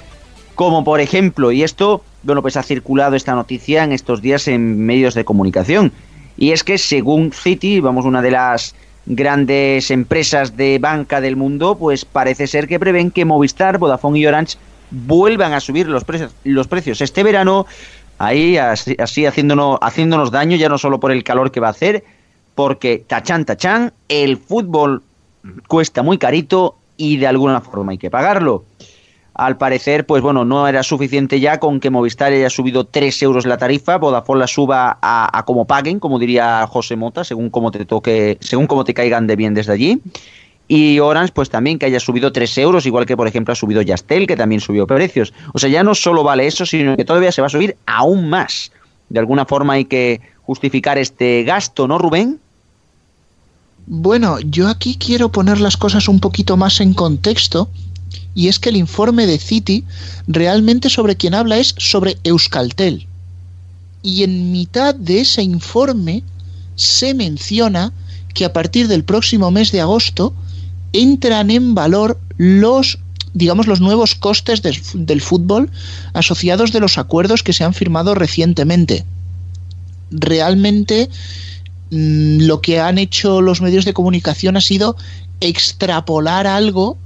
Como 0.54 0.84
por 0.84 1.00
ejemplo, 1.00 1.52
y 1.52 1.62
esto, 1.62 2.04
bueno, 2.22 2.42
pues 2.42 2.58
ha 2.58 2.62
circulado 2.62 3.16
esta 3.16 3.34
noticia 3.34 3.82
en 3.82 3.92
estos 3.92 4.20
días 4.20 4.46
en 4.46 4.84
medios 4.84 5.14
de 5.14 5.24
comunicación. 5.24 5.90
Y 6.36 6.52
es 6.52 6.62
que 6.62 6.76
según 6.76 7.32
Citi, 7.32 7.80
vamos, 7.80 8.04
una 8.04 8.20
de 8.20 8.32
las 8.32 8.74
grandes 9.06 9.90
empresas 9.90 10.54
de 10.58 10.78
banca 10.78 11.22
del 11.22 11.36
mundo, 11.36 11.78
pues 11.78 12.04
parece 12.04 12.46
ser 12.46 12.68
que 12.68 12.78
prevén 12.78 13.10
que 13.10 13.24
Movistar, 13.24 13.78
Vodafone 13.78 14.18
y 14.18 14.26
Orange 14.26 14.58
vuelvan 14.90 15.52
a 15.52 15.60
subir 15.60 15.88
los 15.88 16.04
precios, 16.04 16.32
los 16.44 16.68
precios 16.68 17.00
este 17.00 17.22
verano, 17.22 17.66
ahí 18.18 18.56
así, 18.56 18.96
así 18.98 19.26
haciéndonos, 19.26 19.78
haciéndonos 19.80 20.30
daño, 20.30 20.56
ya 20.56 20.68
no 20.68 20.78
solo 20.78 21.00
por 21.00 21.12
el 21.12 21.24
calor 21.24 21.50
que 21.50 21.60
va 21.60 21.68
a 21.68 21.70
hacer, 21.70 22.04
porque 22.54 23.04
tachan, 23.06 23.44
tachan, 23.44 23.92
el 24.08 24.36
fútbol 24.36 25.02
cuesta 25.68 26.02
muy 26.02 26.18
carito 26.18 26.76
y 26.96 27.18
de 27.18 27.26
alguna 27.26 27.60
forma 27.60 27.92
hay 27.92 27.98
que 27.98 28.10
pagarlo. 28.10 28.64
Al 29.34 29.58
parecer, 29.58 30.06
pues 30.06 30.22
bueno, 30.22 30.46
no 30.46 30.66
era 30.66 30.82
suficiente 30.82 31.40
ya 31.40 31.60
con 31.60 31.78
que 31.78 31.90
Movistar 31.90 32.32
haya 32.32 32.48
subido 32.48 32.84
3 32.84 33.22
euros 33.22 33.44
la 33.44 33.58
tarifa, 33.58 33.98
Vodafone 33.98 34.40
la 34.40 34.46
suba 34.46 34.98
a, 35.02 35.38
a 35.38 35.44
como 35.44 35.66
paguen, 35.66 36.00
como 36.00 36.18
diría 36.18 36.66
José 36.66 36.96
Mota, 36.96 37.22
según 37.22 37.50
como 37.50 37.70
te 37.70 37.84
toque, 37.84 38.38
según 38.40 38.66
como 38.66 38.84
te 38.84 38.94
caigan 38.94 39.26
de 39.26 39.36
bien 39.36 39.52
desde 39.52 39.74
allí. 39.74 40.00
Y 40.68 40.98
Orange, 40.98 41.32
pues 41.32 41.48
también 41.48 41.78
que 41.78 41.86
haya 41.86 42.00
subido 42.00 42.32
3 42.32 42.58
euros, 42.58 42.86
igual 42.86 43.06
que 43.06 43.16
por 43.16 43.28
ejemplo 43.28 43.52
ha 43.52 43.56
subido 43.56 43.82
Yastel, 43.82 44.26
que 44.26 44.36
también 44.36 44.60
subió 44.60 44.86
precios. 44.86 45.32
O 45.52 45.58
sea, 45.58 45.68
ya 45.68 45.84
no 45.84 45.94
solo 45.94 46.24
vale 46.24 46.46
eso, 46.46 46.66
sino 46.66 46.96
que 46.96 47.04
todavía 47.04 47.30
se 47.30 47.40
va 47.40 47.46
a 47.46 47.50
subir 47.50 47.76
aún 47.86 48.28
más. 48.28 48.72
De 49.08 49.20
alguna 49.20 49.44
forma 49.44 49.74
hay 49.74 49.84
que 49.84 50.20
justificar 50.42 50.98
este 50.98 51.44
gasto, 51.44 51.86
¿no, 51.86 51.98
Rubén? 51.98 52.40
Bueno, 53.86 54.40
yo 54.40 54.68
aquí 54.68 54.96
quiero 54.96 55.30
poner 55.30 55.60
las 55.60 55.76
cosas 55.76 56.08
un 56.08 56.18
poquito 56.18 56.56
más 56.56 56.80
en 56.80 56.92
contexto 56.92 57.68
y 58.34 58.48
es 58.48 58.58
que 58.58 58.70
el 58.70 58.76
informe 58.76 59.26
de 59.26 59.38
Citi 59.38 59.84
realmente 60.26 60.90
sobre 60.90 61.16
quien 61.16 61.34
habla 61.34 61.58
es 61.58 61.74
sobre 61.78 62.18
Euskaltel. 62.24 63.06
Y 64.02 64.24
en 64.24 64.50
mitad 64.50 64.94
de 64.94 65.20
ese 65.20 65.42
informe 65.42 66.24
se 66.74 67.14
menciona 67.14 67.92
que 68.34 68.44
a 68.44 68.52
partir 68.52 68.88
del 68.88 69.04
próximo 69.04 69.50
mes 69.50 69.70
de 69.72 69.80
agosto 69.80 70.34
entran 70.92 71.50
en 71.50 71.74
valor 71.74 72.18
los 72.36 72.98
digamos 73.36 73.66
los 73.66 73.82
nuevos 73.82 74.14
costes 74.14 74.62
del, 74.62 75.20
fútbol 75.20 75.70
asociados 76.14 76.72
de 76.72 76.80
los 76.80 76.96
acuerdos 76.96 77.42
que 77.42 77.52
se 77.52 77.64
han 77.64 77.74
firmado 77.74 78.14
recientemente. 78.14 79.04
Realmente 80.10 81.10
mmm, 81.90 82.38
lo 82.46 82.62
que 82.62 82.80
han 82.80 82.96
hecho 82.96 83.42
los 83.42 83.60
medios 83.60 83.84
de 83.84 83.92
comunicación 83.92 84.56
ha 84.56 84.62
sido 84.62 84.96
extrapolar 85.40 86.46
algo 86.46 86.96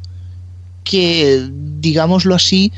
que, 0.84 1.48
digámoslo 1.80 2.36
así, 2.36 2.72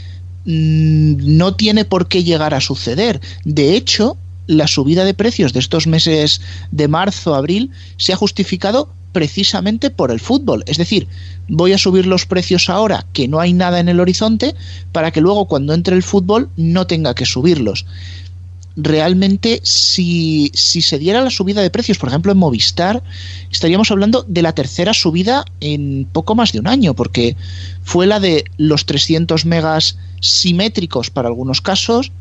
mmm, 0.47 1.37
no 1.37 1.55
tiene 1.55 1.85
por 1.85 2.09
qué 2.09 2.25
llegar 2.25 2.55
a 2.55 2.63
suceder. 2.63 3.21
De 3.45 3.77
hecho, 3.77 4.17
la 4.47 4.67
subida 4.67 5.05
de 5.05 5.15
precios 5.15 5.53
de 5.53 5.61
estos 5.61 5.87
meses 5.87 6.41
de 6.71 6.89
marzo, 6.89 7.35
abril, 7.35 7.71
se 7.97 8.13
ha 8.13 8.17
justificado 8.17 8.91
precisamente 9.13 9.91
por 9.91 10.11
el 10.11 10.21
fútbol. 10.21 10.65
Es 10.67 10.79
decir, 10.79 11.07
voy 11.49 11.73
a 11.73 11.79
subir 11.79 12.07
los 12.07 12.27
precios 12.27 12.69
ahora 12.69 13.07
que 13.13 13.29
no 13.29 13.41
hay 13.41 13.53
nada 13.53 13.79
en 13.79 13.89
el 13.89 14.01
horizonte 14.01 14.55
para 14.91 15.11
que 15.11 15.21
luego 15.21 15.47
cuando 15.47 15.75
entre 15.75 15.95
el 15.95 16.03
fútbol 16.03 16.49
no 16.57 16.87
tenga 16.87 17.15
que 17.15 17.27
subirlos. 17.27 17.87
Realmente, 18.75 19.61
si, 19.65 20.51
si 20.55 20.81
se 20.81 20.99
diera 20.99 21.21
la 21.21 21.29
subida 21.29 21.61
de 21.61 21.69
precios, 21.69 21.99
por 21.99 22.09
ejemplo, 22.09 22.33
en 22.33 22.39
Movistar, 22.39 23.03
estaríamos 23.51 23.91
hablando 23.91 24.25
de 24.27 24.41
la 24.41 24.55
tercera 24.55 24.95
subida 24.95 25.45
en 25.61 26.09
poco 26.11 26.35
más 26.35 26.53
de 26.53 26.61
un 26.61 26.67
año, 26.67 26.95
porque 26.95 27.37
fue 27.83 28.07
la 28.07 28.19
de 28.19 28.45
los 28.57 28.87
300 28.87 29.45
megas 29.45 29.99
simétricos 30.23 31.11
para 31.11 31.29
algunos 31.29 31.61
casos, 31.61 32.13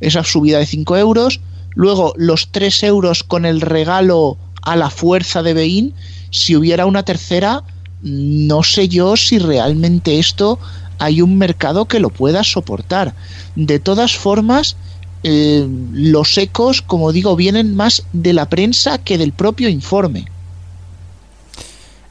esa 0.00 0.24
subida 0.24 0.58
de 0.58 0.66
5 0.66 0.98
euros, 0.98 1.40
luego 1.74 2.14
los 2.16 2.48
3 2.50 2.82
euros 2.84 3.22
con 3.22 3.44
el 3.44 3.60
regalo 3.60 4.36
a 4.62 4.76
la 4.76 4.90
fuerza 4.90 5.42
de 5.42 5.54
Bein, 5.54 5.94
si 6.30 6.56
hubiera 6.56 6.86
una 6.86 7.02
tercera, 7.02 7.62
no 8.02 8.62
sé 8.62 8.88
yo 8.88 9.16
si 9.16 9.38
realmente 9.38 10.18
esto 10.18 10.58
hay 10.98 11.20
un 11.20 11.38
mercado 11.38 11.86
que 11.86 12.00
lo 12.00 12.10
pueda 12.10 12.44
soportar. 12.44 13.14
De 13.56 13.78
todas 13.78 14.16
formas, 14.16 14.76
eh, 15.22 15.66
los 15.92 16.36
ecos, 16.38 16.82
como 16.82 17.12
digo, 17.12 17.36
vienen 17.36 17.74
más 17.74 18.04
de 18.12 18.32
la 18.32 18.48
prensa 18.48 18.98
que 18.98 19.18
del 19.18 19.32
propio 19.32 19.68
informe. 19.68 20.26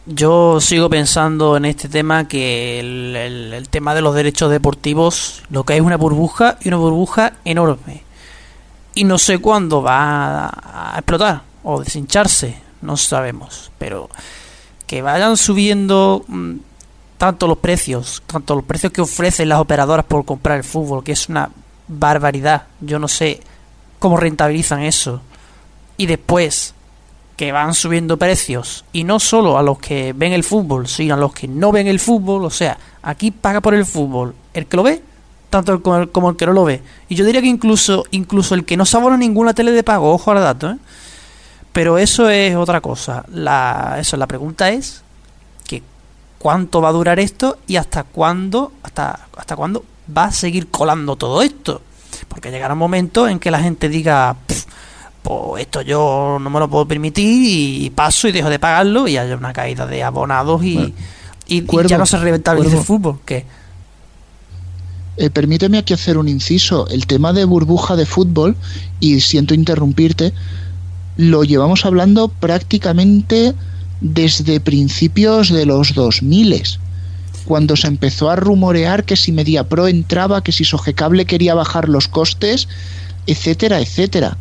Yo 0.05 0.59
sigo 0.59 0.89
pensando 0.89 1.55
en 1.55 1.63
este 1.63 1.87
tema 1.87 2.27
que 2.27 2.79
el, 2.79 3.15
el, 3.15 3.69
tema 3.69 3.95
de 3.95 4.01
los 4.01 4.15
derechos 4.15 4.51
deportivos, 4.51 5.43
lo 5.49 5.63
que 5.63 5.75
es 5.75 5.81
una 5.81 5.95
burbuja 5.95 6.57
y 6.61 6.67
una 6.67 6.77
burbuja 6.77 7.33
enorme. 7.45 8.02
Y 8.95 9.03
no 9.03 9.17
sé 9.17 9.39
cuándo 9.39 9.81
va 9.81 10.47
a, 10.47 10.93
explotar 10.97 11.41
o 11.63 11.81
deshincharse, 11.81 12.57
no 12.81 12.97
sabemos. 12.97 13.71
Pero 13.77 14.09
que 14.85 15.01
vayan 15.01 15.37
subiendo 15.37 16.23
mmm, 16.27 16.55
tanto 17.17 17.47
los 17.47 17.57
precios, 17.57 18.21
tanto 18.27 18.55
los 18.55 18.65
precios 18.65 18.91
que 18.91 19.01
ofrecen 19.01 19.49
las 19.49 19.59
operadoras 19.59 20.05
por 20.05 20.25
comprar 20.25 20.57
el 20.57 20.63
fútbol, 20.63 21.03
que 21.03 21.13
es 21.13 21.29
una 21.29 21.49
barbaridad. 21.87 22.63
Yo 22.81 22.99
no 22.99 23.07
sé 23.07 23.39
cómo 23.99 24.17
rentabilizan 24.17 24.81
eso. 24.81 25.21
Y 25.97 26.05
después 26.05 26.73
que 27.35 27.51
van 27.51 27.73
subiendo 27.73 28.17
precios 28.17 28.85
y 28.93 29.03
no 29.03 29.19
solo 29.19 29.57
a 29.57 29.63
los 29.63 29.79
que 29.79 30.13
ven 30.13 30.33
el 30.33 30.43
fútbol, 30.43 30.87
sino 30.87 31.15
a 31.15 31.17
los 31.17 31.33
que 31.33 31.47
no 31.47 31.71
ven 31.71 31.87
el 31.87 31.99
fútbol, 31.99 32.45
o 32.45 32.49
sea, 32.49 32.77
aquí 33.01 33.31
paga 33.31 33.61
por 33.61 33.73
el 33.73 33.85
fútbol 33.85 34.35
el 34.53 34.67
que 34.67 34.77
lo 34.77 34.83
ve, 34.83 35.01
tanto 35.53 35.71
el 35.71 35.81
como, 35.83 36.29
el, 36.31 36.35
que 36.35 36.45
no 36.47 36.53
lo 36.53 36.65
ve. 36.65 36.81
Y 37.09 37.15
yo 37.15 37.23
diría 37.25 37.39
que 37.39 37.47
incluso 37.47 38.05
incluso 38.09 38.55
el 38.55 38.65
que 38.65 38.75
no 38.75 38.85
se 38.85 38.97
abona 38.97 39.17
ninguna 39.17 39.53
tele 39.53 39.71
de 39.71 39.83
pago, 39.83 40.11
ojo 40.11 40.31
al 40.31 40.39
dato, 40.39 40.71
¿eh? 40.71 40.77
Pero 41.71 41.99
eso 41.99 42.27
es 42.29 42.55
otra 42.55 42.81
cosa. 42.81 43.23
La, 43.31 43.97
eso, 43.99 44.17
la 44.17 44.25
pregunta 44.25 44.71
es 44.71 45.03
que 45.67 45.83
cuánto 46.39 46.81
va 46.81 46.89
a 46.89 46.91
durar 46.91 47.19
esto 47.19 47.57
y 47.67 47.75
hasta 47.75 48.03
cuándo, 48.03 48.71
hasta, 48.81 49.27
hasta 49.37 49.55
cuándo 49.55 49.85
va 50.15 50.25
a 50.25 50.31
seguir 50.31 50.69
colando 50.69 51.15
todo 51.15 51.43
esto. 51.43 51.81
Porque 52.27 52.49
llegará 52.49 52.73
un 52.73 52.79
momento 52.79 53.27
en 53.27 53.39
que 53.39 53.51
la 53.51 53.59
gente 53.59 53.89
diga, 53.89 54.35
pues 54.47 54.67
esto 55.59 55.81
yo 55.81 56.37
no 56.39 56.49
me 56.49 56.59
lo 56.59 56.67
puedo 56.67 56.87
permitir 56.87 57.83
y 57.85 57.89
paso 57.91 58.27
y 58.27 58.31
dejo 58.31 58.49
de 58.49 58.59
pagarlo 58.59 59.07
y 59.07 59.17
haya 59.17 59.35
una 59.35 59.53
caída 59.53 59.85
de 59.85 60.03
abonados 60.03 60.63
y, 60.63 60.75
bueno, 60.75 60.93
y, 61.47 61.61
cuervo, 61.61 61.87
y 61.87 61.89
ya 61.89 61.97
no 61.99 62.05
se 62.05 62.17
rentabiliza 62.17 62.77
el 62.77 62.83
fútbol. 62.83 63.19
¿Qué? 63.25 63.45
Eh, 65.17 65.29
permíteme 65.29 65.77
aquí 65.77 65.93
hacer 65.93 66.17
un 66.17 66.27
inciso. 66.27 66.87
El 66.89 67.05
tema 67.05 67.33
de 67.33 67.45
burbuja 67.45 67.95
de 67.95 68.05
fútbol, 68.05 68.55
y 68.99 69.19
siento 69.21 69.53
interrumpirte, 69.53 70.33
lo 71.17 71.43
llevamos 71.43 71.85
hablando 71.85 72.27
prácticamente 72.27 73.53
desde 74.01 74.59
principios 74.59 75.49
de 75.49 75.65
los 75.65 75.93
2000 75.93 76.63
cuando 77.45 77.75
se 77.75 77.87
empezó 77.87 78.29
a 78.29 78.35
rumorear 78.35 79.03
que 79.03 79.15
si 79.15 79.31
MediaPro 79.31 79.87
entraba, 79.87 80.43
que 80.43 80.51
si 80.51 80.63
Sogecable 80.63 81.25
quería 81.25 81.53
bajar 81.53 81.89
los 81.89 82.07
costes, 82.07 82.67
etcétera, 83.27 83.79
etcétera. 83.79 84.37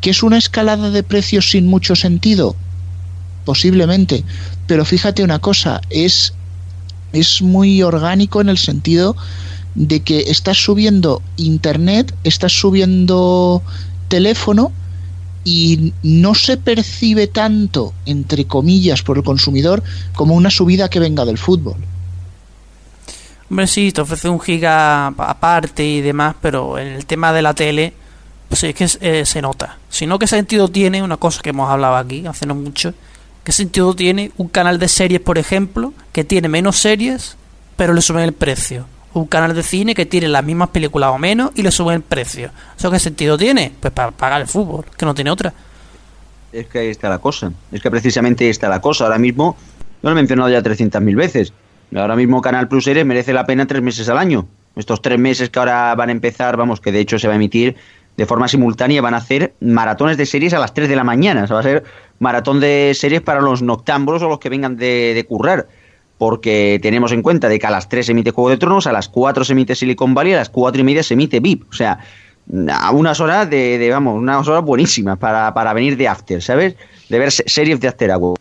¿Que 0.00 0.10
es 0.10 0.22
una 0.22 0.38
escalada 0.38 0.90
de 0.90 1.02
precios 1.02 1.50
sin 1.50 1.66
mucho 1.66 1.94
sentido? 1.94 2.56
Posiblemente. 3.44 4.24
Pero 4.66 4.84
fíjate 4.84 5.22
una 5.22 5.38
cosa, 5.38 5.80
es, 5.90 6.32
es 7.12 7.42
muy 7.42 7.82
orgánico 7.82 8.40
en 8.40 8.48
el 8.48 8.58
sentido 8.58 9.16
de 9.74 10.00
que 10.00 10.20
estás 10.30 10.58
subiendo 10.58 11.22
internet, 11.36 12.14
estás 12.24 12.52
subiendo 12.52 13.62
teléfono 14.08 14.72
y 15.44 15.92
no 16.02 16.34
se 16.34 16.56
percibe 16.56 17.26
tanto, 17.26 17.92
entre 18.06 18.46
comillas, 18.46 19.02
por 19.02 19.16
el 19.16 19.24
consumidor 19.24 19.82
como 20.14 20.34
una 20.34 20.50
subida 20.50 20.88
que 20.88 21.00
venga 21.00 21.24
del 21.24 21.38
fútbol. 21.38 21.76
Hombre, 23.50 23.66
sí, 23.66 23.92
te 23.92 24.00
ofrece 24.00 24.28
un 24.28 24.40
giga 24.40 25.08
aparte 25.08 25.84
y 25.84 26.00
demás, 26.00 26.36
pero 26.40 26.78
en 26.78 26.88
el 26.88 27.06
tema 27.06 27.32
de 27.32 27.42
la 27.42 27.54
tele, 27.54 27.92
pues 28.48 28.64
es 28.64 28.74
que 28.74 28.88
eh, 29.00 29.26
se 29.26 29.42
nota. 29.42 29.78
Si 29.90 30.06
no, 30.06 30.18
¿qué 30.18 30.26
sentido 30.26 30.68
tiene 30.68 31.02
una 31.02 31.16
cosa 31.16 31.42
que 31.42 31.50
hemos 31.50 31.68
hablado 31.68 31.96
aquí 31.96 32.24
hace 32.26 32.46
no 32.46 32.54
mucho? 32.54 32.94
¿Qué 33.44 33.52
sentido 33.52 33.94
tiene 33.94 34.30
un 34.36 34.48
canal 34.48 34.78
de 34.78 34.88
series, 34.88 35.20
por 35.20 35.36
ejemplo, 35.36 35.92
que 36.12 36.22
tiene 36.22 36.48
menos 36.48 36.78
series, 36.78 37.36
pero 37.76 37.92
le 37.92 38.00
suben 38.00 38.22
el 38.22 38.32
precio? 38.32 38.86
Un 39.14 39.26
canal 39.26 39.54
de 39.54 39.62
cine 39.62 39.94
que 39.94 40.06
tiene 40.06 40.28
las 40.28 40.44
mismas 40.44 40.70
películas 40.70 41.10
o 41.10 41.18
menos 41.18 41.50
y 41.54 41.62
le 41.62 41.70
suben 41.70 41.96
el 41.96 42.02
precio. 42.02 42.50
¿Eso 42.76 42.90
qué 42.90 42.98
sentido 42.98 43.36
tiene? 43.36 43.72
Pues 43.78 43.92
para 43.92 44.10
pagar 44.10 44.40
el 44.40 44.46
fútbol, 44.46 44.84
que 44.96 45.04
no 45.04 45.14
tiene 45.14 45.30
otra. 45.30 45.52
Es 46.52 46.66
que 46.66 46.78
ahí 46.80 46.88
está 46.88 47.08
la 47.08 47.18
cosa. 47.18 47.52
Es 47.70 47.82
que 47.82 47.90
precisamente 47.90 48.44
ahí 48.44 48.50
está 48.50 48.68
la 48.68 48.80
cosa. 48.80 49.04
Ahora 49.04 49.18
mismo, 49.18 49.56
yo 50.02 50.08
lo 50.08 50.12
he 50.12 50.14
mencionado 50.14 50.48
ya 50.48 50.62
300.000 50.62 51.16
veces. 51.16 51.52
Ahora 51.94 52.16
mismo 52.16 52.40
Canal 52.40 52.68
Plus 52.68 52.84
Series 52.84 53.04
merece 53.04 53.32
la 53.32 53.44
pena 53.44 53.66
tres 53.66 53.82
meses 53.82 54.08
al 54.08 54.18
año. 54.18 54.46
Estos 54.76 55.02
tres 55.02 55.18
meses 55.18 55.50
que 55.50 55.58
ahora 55.58 55.94
van 55.94 56.08
a 56.08 56.12
empezar, 56.12 56.56
vamos, 56.56 56.80
que 56.80 56.92
de 56.92 57.00
hecho 57.00 57.18
se 57.18 57.28
va 57.28 57.34
a 57.34 57.36
emitir 57.36 57.76
de 58.16 58.26
forma 58.26 58.48
simultánea 58.48 59.00
van 59.00 59.14
a 59.14 59.18
hacer 59.18 59.54
maratones 59.60 60.16
de 60.16 60.26
series 60.26 60.52
a 60.52 60.58
las 60.58 60.74
3 60.74 60.88
de 60.88 60.96
la 60.96 61.04
mañana. 61.04 61.44
O 61.44 61.46
sea, 61.46 61.54
va 61.54 61.60
a 61.60 61.64
ser 61.64 61.84
maratón 62.18 62.60
de 62.60 62.92
series 62.94 63.22
para 63.22 63.40
los 63.40 63.62
noctámbulos 63.62 64.22
o 64.22 64.28
los 64.28 64.38
que 64.38 64.48
vengan 64.48 64.76
de, 64.76 65.12
de 65.14 65.24
currar. 65.24 65.66
Porque 66.22 66.78
tenemos 66.80 67.10
en 67.10 67.20
cuenta 67.20 67.48
de 67.48 67.58
que 67.58 67.66
a 67.66 67.70
las 67.72 67.88
3 67.88 68.06
se 68.06 68.12
emite 68.12 68.30
Juego 68.30 68.48
de 68.48 68.56
Tronos, 68.56 68.86
a 68.86 68.92
las 68.92 69.08
4 69.08 69.44
se 69.44 69.54
emite 69.54 69.74
Silicon 69.74 70.14
Valley, 70.14 70.34
a 70.34 70.36
las 70.36 70.50
4 70.50 70.80
y 70.80 70.84
media 70.84 71.02
se 71.02 71.14
emite 71.14 71.40
VIP. 71.40 71.64
O 71.68 71.72
sea, 71.72 71.98
a 72.72 72.90
unas 72.92 73.18
horas 73.18 73.50
de, 73.50 73.88
vamos, 73.90 74.20
unas 74.20 74.46
horas 74.46 74.62
buenísimas 74.64 75.18
para, 75.18 75.52
para 75.52 75.72
venir 75.72 75.96
de 75.96 76.06
after, 76.06 76.40
¿sabes? 76.40 76.76
De 77.08 77.18
ver 77.18 77.32
se- 77.32 77.42
series 77.48 77.80
de 77.80 77.88
after 77.88 78.08
hour. 78.12 78.38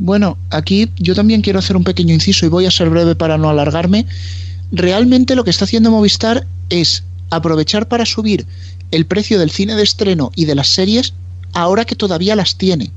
Bueno, 0.00 0.36
aquí 0.50 0.90
yo 0.96 1.14
también 1.14 1.42
quiero 1.42 1.60
hacer 1.60 1.76
un 1.76 1.84
pequeño 1.84 2.12
inciso 2.12 2.44
y 2.44 2.48
voy 2.48 2.66
a 2.66 2.72
ser 2.72 2.90
breve 2.90 3.14
para 3.14 3.38
no 3.38 3.48
alargarme. 3.48 4.04
Realmente 4.72 5.36
lo 5.36 5.44
que 5.44 5.50
está 5.50 5.64
haciendo 5.64 5.92
Movistar 5.92 6.44
es 6.70 7.04
aprovechar 7.30 7.86
para 7.86 8.04
subir 8.04 8.46
el 8.90 9.06
precio 9.06 9.38
del 9.38 9.52
cine 9.52 9.76
de 9.76 9.84
estreno 9.84 10.32
y 10.34 10.46
de 10.46 10.56
las 10.56 10.70
series 10.70 11.14
ahora 11.52 11.84
que 11.84 11.94
todavía 11.94 12.34
las 12.34 12.56
tiene. 12.58 12.90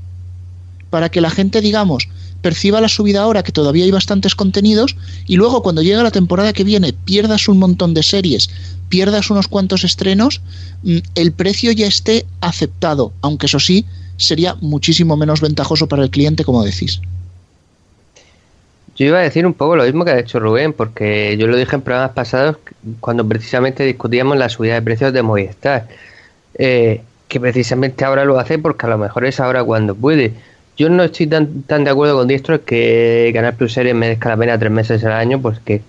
Para 0.90 1.10
que 1.10 1.20
la 1.20 1.30
gente, 1.30 1.60
digamos, 1.60 2.08
perciba 2.42 2.80
la 2.80 2.88
subida 2.88 3.22
ahora 3.22 3.42
que 3.42 3.52
todavía 3.52 3.84
hay 3.84 3.90
bastantes 3.90 4.34
contenidos 4.34 4.96
y 5.26 5.36
luego 5.36 5.62
cuando 5.62 5.82
llegue 5.82 6.02
la 6.02 6.10
temporada 6.10 6.52
que 6.52 6.64
viene 6.64 6.92
pierdas 6.92 7.48
un 7.48 7.58
montón 7.58 7.94
de 7.94 8.02
series, 8.02 8.50
pierdas 8.88 9.30
unos 9.30 9.48
cuantos 9.48 9.84
estrenos, 9.84 10.40
mm, 10.82 10.98
el 11.14 11.32
precio 11.32 11.72
ya 11.72 11.86
esté 11.86 12.26
aceptado, 12.40 13.12
aunque 13.22 13.46
eso 13.46 13.60
sí, 13.60 13.86
sería 14.16 14.56
muchísimo 14.60 15.16
menos 15.16 15.40
ventajoso 15.40 15.86
para 15.86 16.02
el 16.02 16.10
cliente, 16.10 16.44
como 16.44 16.62
decís. 16.64 17.00
Yo 18.96 19.06
iba 19.06 19.18
a 19.18 19.22
decir 19.22 19.46
un 19.46 19.54
poco 19.54 19.76
lo 19.76 19.84
mismo 19.84 20.04
que 20.04 20.10
ha 20.10 20.18
hecho 20.18 20.40
Rubén, 20.40 20.74
porque 20.74 21.36
yo 21.38 21.46
lo 21.46 21.56
dije 21.56 21.74
en 21.74 21.80
programas 21.80 22.12
pasados 22.12 22.56
cuando 23.00 23.26
precisamente 23.26 23.82
discutíamos 23.84 24.36
la 24.36 24.50
subida 24.50 24.74
de 24.74 24.82
precios 24.82 25.14
de 25.14 25.22
Movistar, 25.22 25.88
eh, 26.58 27.00
que 27.26 27.40
precisamente 27.40 28.04
ahora 28.04 28.26
lo 28.26 28.38
hace 28.38 28.58
porque 28.58 28.84
a 28.84 28.90
lo 28.90 28.98
mejor 28.98 29.24
es 29.24 29.40
ahora 29.40 29.64
cuando 29.64 29.94
puede. 29.94 30.34
Yo 30.80 30.88
no 30.88 31.02
estoy 31.02 31.26
tan, 31.26 31.64
tan 31.64 31.84
de 31.84 31.90
acuerdo 31.90 32.16
con 32.16 32.26
Diestro 32.26 32.64
que 32.64 33.30
Canal 33.34 33.52
Plus 33.52 33.74
Series 33.74 33.94
merezca 33.94 34.30
la 34.30 34.38
pena 34.38 34.58
tres 34.58 34.72
meses 34.72 35.04
al 35.04 35.12
año, 35.12 35.38
pues 35.38 35.58
que 35.58 35.82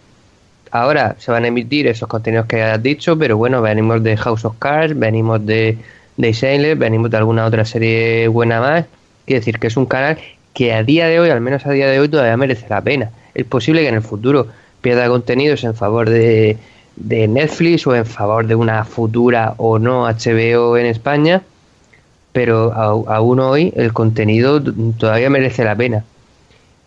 ahora 0.70 1.16
se 1.18 1.32
van 1.32 1.46
a 1.46 1.48
emitir 1.48 1.88
esos 1.88 2.10
contenidos 2.10 2.46
que 2.48 2.62
has 2.62 2.84
dicho, 2.84 3.18
pero 3.18 3.38
bueno, 3.38 3.62
venimos 3.62 4.04
de 4.04 4.18
House 4.18 4.44
of 4.44 4.58
Cards, 4.60 5.00
venimos 5.00 5.46
de, 5.46 5.78
de 6.18 6.34
Shameless, 6.34 6.78
venimos 6.78 7.10
de 7.10 7.16
alguna 7.16 7.46
otra 7.46 7.64
serie 7.64 8.28
buena 8.28 8.60
más. 8.60 8.86
Quiere 9.26 9.40
decir 9.40 9.60
que 9.60 9.68
es 9.68 9.78
un 9.78 9.86
canal 9.86 10.18
que 10.54 10.74
a 10.74 10.84
día 10.84 11.08
de 11.08 11.22
hoy, 11.22 11.30
al 11.30 11.40
menos 11.40 11.66
a 11.66 11.72
día 11.72 11.88
de 11.88 11.98
hoy, 11.98 12.10
todavía 12.10 12.36
merece 12.36 12.68
la 12.68 12.82
pena. 12.82 13.12
Es 13.34 13.46
posible 13.46 13.84
que 13.84 13.88
en 13.88 13.96
el 13.96 14.02
futuro 14.02 14.48
pierda 14.82 15.08
contenidos 15.08 15.64
en 15.64 15.74
favor 15.74 16.10
de, 16.10 16.58
de 16.98 17.30
Netflix 17.30 17.88
o 17.88 17.96
en 17.96 18.06
favor 18.06 18.46
de 18.46 18.56
una 18.56 18.84
futura 18.84 19.54
o 19.56 19.80
no 19.80 20.04
HBO 20.04 20.76
en 20.76 20.88
España, 20.88 21.44
pero 22.32 22.74
aún 22.74 23.40
hoy 23.40 23.74
el 23.76 23.94
contenido 23.94 24.62
todavía 24.98 25.30
merece 25.30 25.64
la 25.64 25.76
pena. 25.76 26.06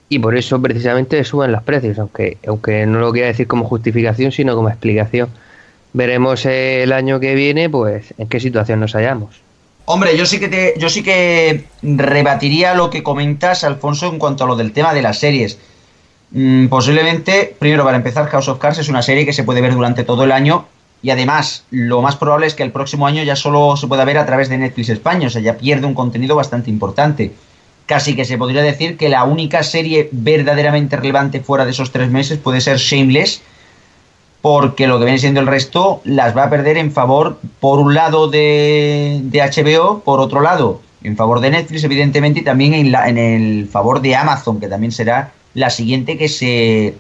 Y 0.09 0.19
por 0.19 0.37
eso 0.37 0.61
precisamente 0.61 1.23
suben 1.25 1.53
los 1.53 1.63
precios, 1.63 1.99
aunque, 1.99 2.39
aunque 2.47 2.87
no 2.87 3.01
lo 3.01 3.13
quiera 3.13 3.29
decir 3.29 3.47
como 3.47 3.65
justificación, 3.65 4.33
sino 4.33 4.55
como 4.55 4.69
explicación. 4.69 5.29
Veremos 5.93 6.45
el 6.47 6.93
año 6.93 7.21
que 7.21 7.35
viene, 7.35 7.71
pues, 7.71 8.15
en 8.19 8.29
qué 8.29 8.41
situación 8.41 8.81
nos 8.81 8.93
hallamos. 8.93 9.41
Hombre, 9.87 10.17
yo 10.17 10.25
sí 10.25 10.41
que 10.41 10.49
te, 10.49 10.75
yo 10.79 10.89
sí 10.89 11.03
que 11.03 11.65
rebatiría 11.83 12.75
lo 12.75 12.91
que 12.91 13.03
comentas, 13.03 13.65
Alfonso, 13.65 14.09
en 14.09 14.19
cuanto 14.19 14.45
a 14.45 14.47
lo 14.47 14.57
del 14.57 14.73
tema 14.73 14.95
de 14.95 15.03
las 15.03 15.19
series. 15.19 15.59
Mm, 16.31 16.67
posiblemente, 16.67 17.55
primero 17.59 17.85
para 17.85 17.97
empezar, 17.97 18.27
House 18.29 18.49
of 18.49 18.59
Cards 18.59 18.79
es 18.79 18.89
una 18.89 19.03
serie 19.03 19.27
que 19.27 19.33
se 19.33 19.45
puede 19.45 19.61
ver 19.61 19.75
durante 19.75 20.05
todo 20.05 20.25
el 20.25 20.33
año 20.33 20.67
y 21.05 21.11
además 21.11 21.65
lo 21.71 22.01
más 22.01 22.17
probable 22.17 22.47
es 22.47 22.55
que 22.55 22.63
el 22.63 22.73
próximo 22.73 23.07
año 23.07 23.23
ya 23.23 23.37
solo 23.37 23.77
se 23.77 23.87
pueda 23.87 24.07
ver 24.07 24.17
a 24.17 24.25
través 24.25 24.49
de 24.49 24.57
Netflix 24.57 24.89
España, 24.89 25.27
o 25.27 25.31
sea, 25.31 25.43
ya 25.43 25.59
pierde 25.59 25.87
un 25.87 25.93
contenido 25.93 26.35
bastante 26.35 26.71
importante. 26.71 27.35
Casi 27.85 28.17
que 28.17 28.25
se 28.25 28.39
podría 28.39 28.63
decir 28.63 28.97
que 28.97 29.11
la 29.11 29.25
única 29.25 29.63
serie 29.63 30.09
verdaderamente 30.13 30.97
relevante 30.97 31.41
fuera 31.41 31.67
de 31.67 31.73
esos 31.73 31.93
tres 31.93 32.11
meses 32.11 32.39
puede 32.39 32.63
ser 32.63 32.79
Shameless, 32.79 33.43
porque 34.41 34.87
lo 34.87 34.99
que 34.99 35.05
viene 35.05 35.19
siendo 35.19 35.41
el 35.41 35.47
resto 35.47 36.01
las 36.05 36.35
va 36.35 36.45
a 36.45 36.51
perder 36.51 36.79
en 36.79 36.91
favor, 36.91 37.39
por 37.61 37.81
un 37.81 37.93
lado, 37.93 38.29
de, 38.29 39.21
de 39.25 39.41
HBO, 39.43 40.01
por 40.01 40.21
otro 40.21 40.41
lado, 40.41 40.81
en 41.03 41.19
favor 41.19 41.41
de 41.41 41.51
Netflix, 41.51 41.85
evidentemente, 41.85 42.41
y 42.41 42.45
también 42.45 42.73
en, 42.73 42.95
en 42.95 43.19
el 43.19 43.69
favor 43.69 44.01
de 44.01 44.17
Amazon, 44.17 44.59
que 44.59 44.69
también 44.69 44.91
será 44.91 45.35
la 45.53 45.69
siguiente 45.69 46.17
que 46.17 46.31
se, 46.31 46.95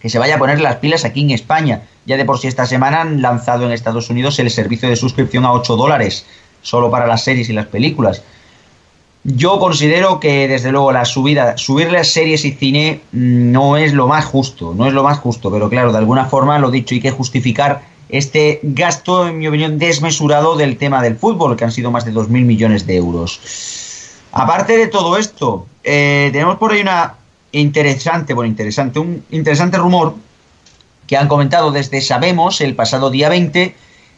que 0.00 0.08
se 0.08 0.18
vaya 0.18 0.36
a 0.36 0.38
poner 0.38 0.60
las 0.60 0.76
pilas 0.76 1.04
aquí 1.04 1.20
en 1.20 1.30
España. 1.30 1.82
Ya 2.06 2.16
de 2.16 2.24
por 2.24 2.38
sí 2.38 2.48
esta 2.48 2.66
semana 2.66 3.02
han 3.02 3.22
lanzado 3.22 3.66
en 3.66 3.72
Estados 3.72 4.10
Unidos 4.10 4.38
el 4.38 4.50
servicio 4.50 4.88
de 4.88 4.96
suscripción 4.96 5.44
a 5.44 5.52
8 5.52 5.76
dólares, 5.76 6.26
solo 6.62 6.90
para 6.90 7.06
las 7.06 7.24
series 7.24 7.48
y 7.50 7.52
las 7.52 7.66
películas. 7.66 8.22
Yo 9.22 9.58
considero 9.58 10.18
que 10.18 10.48
desde 10.48 10.72
luego 10.72 10.92
la 10.92 11.04
subida, 11.04 11.58
subir 11.58 11.92
las 11.92 12.08
series 12.08 12.44
y 12.46 12.52
cine 12.52 13.02
mm, 13.12 13.52
no 13.52 13.76
es 13.76 13.92
lo 13.92 14.06
más 14.06 14.24
justo, 14.24 14.72
no 14.74 14.86
es 14.86 14.94
lo 14.94 15.02
más 15.02 15.18
justo, 15.18 15.50
pero 15.50 15.68
claro, 15.68 15.92
de 15.92 15.98
alguna 15.98 16.24
forma 16.24 16.58
lo 16.58 16.70
dicho, 16.70 16.94
hay 16.94 17.02
que 17.02 17.10
justificar 17.10 17.82
este 18.08 18.60
gasto, 18.62 19.28
en 19.28 19.38
mi 19.38 19.46
opinión, 19.46 19.78
desmesurado 19.78 20.56
del 20.56 20.78
tema 20.78 21.02
del 21.02 21.16
fútbol, 21.16 21.56
que 21.56 21.64
han 21.64 21.72
sido 21.72 21.90
más 21.90 22.04
de 22.04 22.12
2.000 22.12 22.28
millones 22.28 22.86
de 22.86 22.96
euros. 22.96 23.40
Aparte 24.32 24.76
de 24.76 24.86
todo 24.86 25.16
esto, 25.16 25.66
eh, 25.84 26.30
tenemos 26.32 26.56
por 26.56 26.72
ahí 26.72 26.80
una 26.80 27.14
interesante, 27.52 28.34
bueno, 28.34 28.48
interesante, 28.48 28.98
un 28.98 29.24
interesante 29.30 29.78
rumor 29.78 30.14
que 31.06 31.16
han 31.16 31.28
comentado 31.28 31.72
desde 31.72 32.00
Sabemos 32.00 32.60
el 32.60 32.74
pasado 32.74 33.10
día 33.10 33.28
20, 33.28 33.74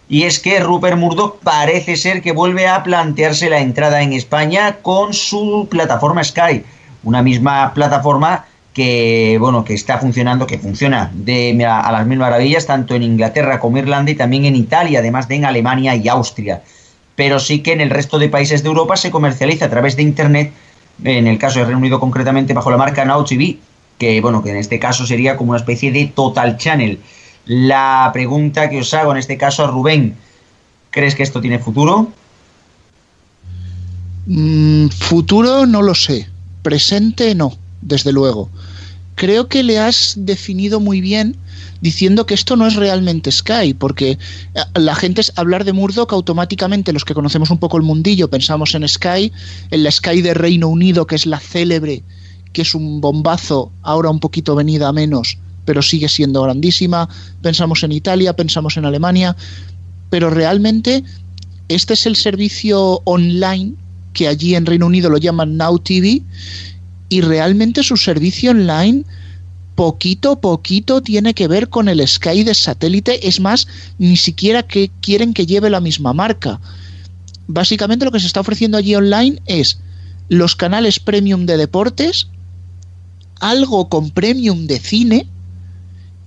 y 0.09 0.25
es 0.25 0.39
que 0.41 0.61
Rupert 0.61 0.99
Murdoch 0.99 1.39
parece 1.43 1.97
ser 1.97 2.21
que 2.21 2.33
vuelve 2.33 2.69
a 2.69 2.83
plantearse 2.83 3.49
la 3.49 3.61
entrada 3.61 4.03
en 4.03 4.13
España 4.13 4.77
con 4.83 5.15
su 5.15 5.69
plataforma 5.71 6.23
Sky, 6.23 6.65
una 7.03 7.23
misma 7.23 7.73
plataforma 7.73 8.45
que 8.75 9.37
bueno 9.39 9.65
que 9.65 9.75
está 9.75 9.99
funcionando, 9.99 10.47
que 10.47 10.59
funciona 10.59 11.11
de 11.15 11.65
a 11.65 11.93
las 11.93 12.07
mil 12.07 12.19
maravillas 12.19 12.67
tanto 12.67 12.95
en 12.95 13.03
Inglaterra 13.03 13.59
como 13.59 13.79
Irlanda 13.79 14.11
y 14.11 14.15
también 14.15 14.45
en 14.45 14.57
Italia, 14.57 15.01
además 15.01 15.29
de 15.29 15.37
en 15.37 15.45
Alemania 15.45 15.95
y 15.95 16.09
Austria. 16.09 16.63
Pero 17.15 17.39
sí 17.39 17.61
que 17.63 17.73
en 17.73 17.81
el 17.81 17.91
resto 17.91 18.19
de 18.19 18.29
países 18.29 18.63
de 18.63 18.69
Europa 18.69 18.97
se 18.97 19.11
comercializa 19.11 19.67
a 19.67 19.71
través 19.71 19.97
de 19.97 20.03
internet, 20.03 20.53
en 21.05 21.27
el 21.27 21.39
caso 21.39 21.59
de 21.59 21.65
Reino 21.67 21.79
Unido 21.79 22.01
concretamente 22.01 22.55
bajo 22.55 22.71
la 22.71 22.77
marca 22.77 23.05
Now 23.05 23.25
TV, 23.25 23.59
que 23.99 24.21
bueno, 24.21 24.43
que 24.43 24.51
en 24.51 24.57
este 24.57 24.79
caso 24.79 25.07
sería 25.07 25.37
como 25.37 25.51
una 25.51 25.59
especie 25.59 25.93
de 25.93 26.07
Total 26.07 26.57
Channel. 26.57 27.01
La 27.47 28.11
pregunta 28.13 28.71
que 28.71 28.81
os 28.81 28.95
hago 28.95 29.13
en 29.13 29.19
este 29.19 29.37
caso 29.37 29.65
a 29.65 29.69
Rubén, 29.69 30.17
¿crees 30.91 31.15
que 31.15 31.23
esto 31.23 31.41
tiene 31.41 31.59
futuro? 31.59 32.09
Mm, 34.27 34.89
futuro 34.89 35.67
no 35.67 35.83
lo 35.83 35.95
sé, 35.95 36.29
presente 36.63 37.35
no, 37.35 37.53
desde 37.81 38.13
luego. 38.13 38.49
Creo 39.15 39.49
que 39.49 39.63
le 39.63 39.79
has 39.79 40.15
definido 40.17 40.81
muy 40.81 41.01
bien 41.01 41.37
diciendo 41.81 42.27
que 42.27 42.35
esto 42.35 42.57
no 42.57 42.67
es 42.67 42.77
realmente 42.77 43.31
Sky, 43.31 43.75
porque 43.75 44.13
eh, 44.13 44.61
la 44.75 44.95
gente 44.95 45.21
es 45.21 45.33
hablar 45.37 45.65
de 45.65 45.73
Murdoch 45.73 46.13
automáticamente, 46.13 46.93
los 46.93 47.05
que 47.05 47.13
conocemos 47.13 47.51
un 47.51 47.59
poco 47.59 47.77
el 47.77 47.83
mundillo, 47.83 48.31
pensamos 48.31 48.75
en 48.75 48.89
Sky, 48.89 49.33
en 49.71 49.83
la 49.83 49.91
Sky 49.91 50.23
de 50.23 50.33
Reino 50.33 50.69
Unido, 50.69 51.07
que 51.07 51.17
es 51.17 51.27
la 51.27 51.41
célebre, 51.41 52.03
que 52.53 52.63
es 52.63 52.75
un 52.75 53.01
bombazo, 53.01 53.73
ahora 53.83 54.11
un 54.11 54.21
poquito 54.21 54.55
venida 54.55 54.89
a 54.89 54.93
menos, 54.93 55.39
pero 55.65 55.83
sigue 55.83 56.09
siendo 56.09 56.43
grandísima, 56.43 57.09
pensamos 57.43 57.83
en 57.83 57.93
Italia, 57.93 58.35
pensamos 58.35 58.77
en 58.77 58.85
Alemania, 58.85 59.37
pero 60.09 60.31
realmente 60.31 61.03
este 61.69 61.95
es 61.95 62.07
el 62.07 62.17
servicio 62.17 63.01
online 63.05 63.75
que 64.13 64.29
allí 64.29 64.55
en 64.55 64.67
Reino 64.67 64.87
Unido 64.87 65.09
lo 65.11 65.17
llaman 65.17 65.57
Now 65.57 65.79
TV 65.79 66.23
y 67.13 67.21
realmente 67.21 67.83
su 67.83 67.99
servicio 67.99 68.53
online 68.53 69.05
poquito 69.75 70.41
poquito 70.41 71.03
tiene 71.03 71.35
que 71.35 71.47
ver 71.47 71.69
con 71.69 71.91
el 71.91 72.07
Sky 72.09 72.43
de 72.43 72.55
satélite, 72.55 73.29
es 73.29 73.39
más, 73.39 73.69
ni 73.99 74.17
siquiera 74.17 74.63
que 74.63 74.91
quieren 75.03 75.35
que 75.35 75.45
lleve 75.45 75.69
la 75.69 75.81
misma 75.81 76.15
marca. 76.15 76.59
Básicamente 77.49 78.07
lo 78.07 78.13
que 78.13 78.21
se 78.21 78.27
está 78.27 78.41
ofreciendo 78.41 78.79
allí 78.79 78.95
online 78.95 79.43
es 79.45 79.79
los 80.31 80.57
canales 80.57 80.99
premium 81.01 81.45
de 81.45 81.59
deportes, 81.59 82.29
algo 83.41 83.91
con 83.91 84.11
premium 84.11 84.67
de 84.67 84.79
cine 84.79 85.27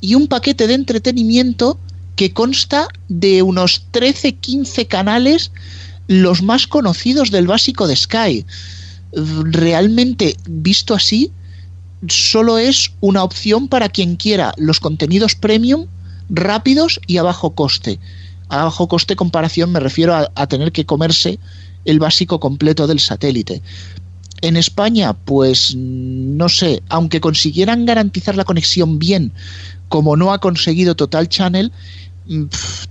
y 0.01 0.13
un 0.13 0.27
paquete 0.27 0.67
de 0.67 0.75
entretenimiento 0.75 1.79
que 2.15 2.31
consta 2.31 2.89
de 3.09 3.41
unos 3.41 3.87
13-15 3.91 4.87
canales 4.87 5.51
los 6.07 6.43
más 6.43 6.67
conocidos 6.67 7.31
del 7.31 7.47
básico 7.47 7.87
de 7.87 7.95
Sky. 7.95 8.45
Realmente, 9.15 10.35
visto 10.47 10.93
así, 10.93 11.31
solo 12.07 12.57
es 12.57 12.91
una 12.99 13.23
opción 13.23 13.67
para 13.67 13.89
quien 13.89 14.15
quiera 14.15 14.53
los 14.57 14.79
contenidos 14.79 15.35
premium 15.35 15.87
rápidos 16.29 16.99
y 17.07 17.17
a 17.17 17.23
bajo 17.23 17.55
coste. 17.55 17.99
A 18.49 18.65
bajo 18.65 18.87
coste 18.87 19.15
comparación 19.15 19.71
me 19.71 19.79
refiero 19.79 20.13
a, 20.13 20.31
a 20.35 20.47
tener 20.47 20.71
que 20.71 20.85
comerse 20.85 21.39
el 21.85 21.99
básico 21.99 22.39
completo 22.39 22.87
del 22.87 22.99
satélite. 22.99 23.61
En 24.41 24.57
España, 24.57 25.13
pues 25.13 25.75
no 25.75 26.49
sé, 26.49 26.83
aunque 26.89 27.21
consiguieran 27.21 27.85
garantizar 27.85 28.35
la 28.35 28.43
conexión 28.43 28.99
bien, 28.99 29.31
como 29.87 30.17
no 30.17 30.33
ha 30.33 30.39
conseguido 30.39 30.95
Total 30.95 31.29
Channel, 31.29 31.71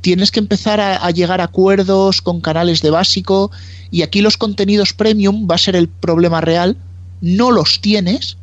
tienes 0.01 0.31
que 0.31 0.41
empezar 0.41 0.81
a, 0.81 0.97
a 0.97 1.11
llegar 1.11 1.41
a 1.41 1.45
acuerdos 1.45 2.23
con 2.23 2.41
canales 2.41 2.83
de 2.83 2.91
básico 2.91 3.51
y 3.91 4.03
aquí 4.03 4.21
los 4.21 4.37
contenidos 4.37 4.93
premium 4.93 5.47
va 5.51 5.55
a 5.55 5.59
ser 5.59 5.77
el 5.77 5.89
problema 5.89 6.41
real. 6.41 6.77
No 7.21 7.51
los 7.51 7.81
tienes, 7.81 8.37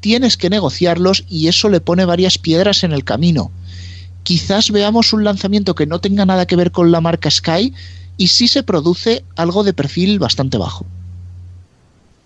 tienes 0.00 0.36
que 0.36 0.50
negociarlos 0.50 1.24
y 1.28 1.48
eso 1.48 1.68
le 1.68 1.80
pone 1.80 2.04
varias 2.04 2.38
piedras 2.38 2.84
en 2.84 2.92
el 2.92 3.04
camino. 3.04 3.50
Quizás 4.22 4.70
veamos 4.70 5.12
un 5.12 5.22
lanzamiento 5.22 5.74
que 5.74 5.86
no 5.86 6.00
tenga 6.00 6.26
nada 6.26 6.46
que 6.46 6.56
ver 6.56 6.72
con 6.72 6.90
la 6.90 7.00
marca 7.00 7.30
Sky 7.30 7.72
y 8.16 8.28
sí 8.28 8.48
se 8.48 8.62
produce 8.62 9.24
algo 9.36 9.64
de 9.64 9.72
perfil 9.72 10.18
bastante 10.18 10.58
bajo. 10.58 10.86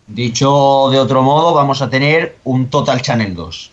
Dicho 0.07 0.88
de 0.90 0.99
otro 0.99 1.23
modo, 1.23 1.55
vamos 1.55 1.83
a 1.83 1.90
tener 1.90 2.38
un 2.44 2.68
Total 2.68 3.01
Channel 3.03 3.35
2. 3.35 3.70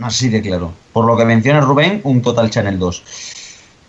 Así 0.00 0.28
de 0.28 0.40
claro. 0.42 0.72
Por 0.92 1.04
lo 1.06 1.16
que 1.16 1.24
menciona 1.24 1.60
Rubén, 1.60 2.00
un 2.04 2.22
Total 2.22 2.50
Channel 2.50 2.78
2. 2.78 3.02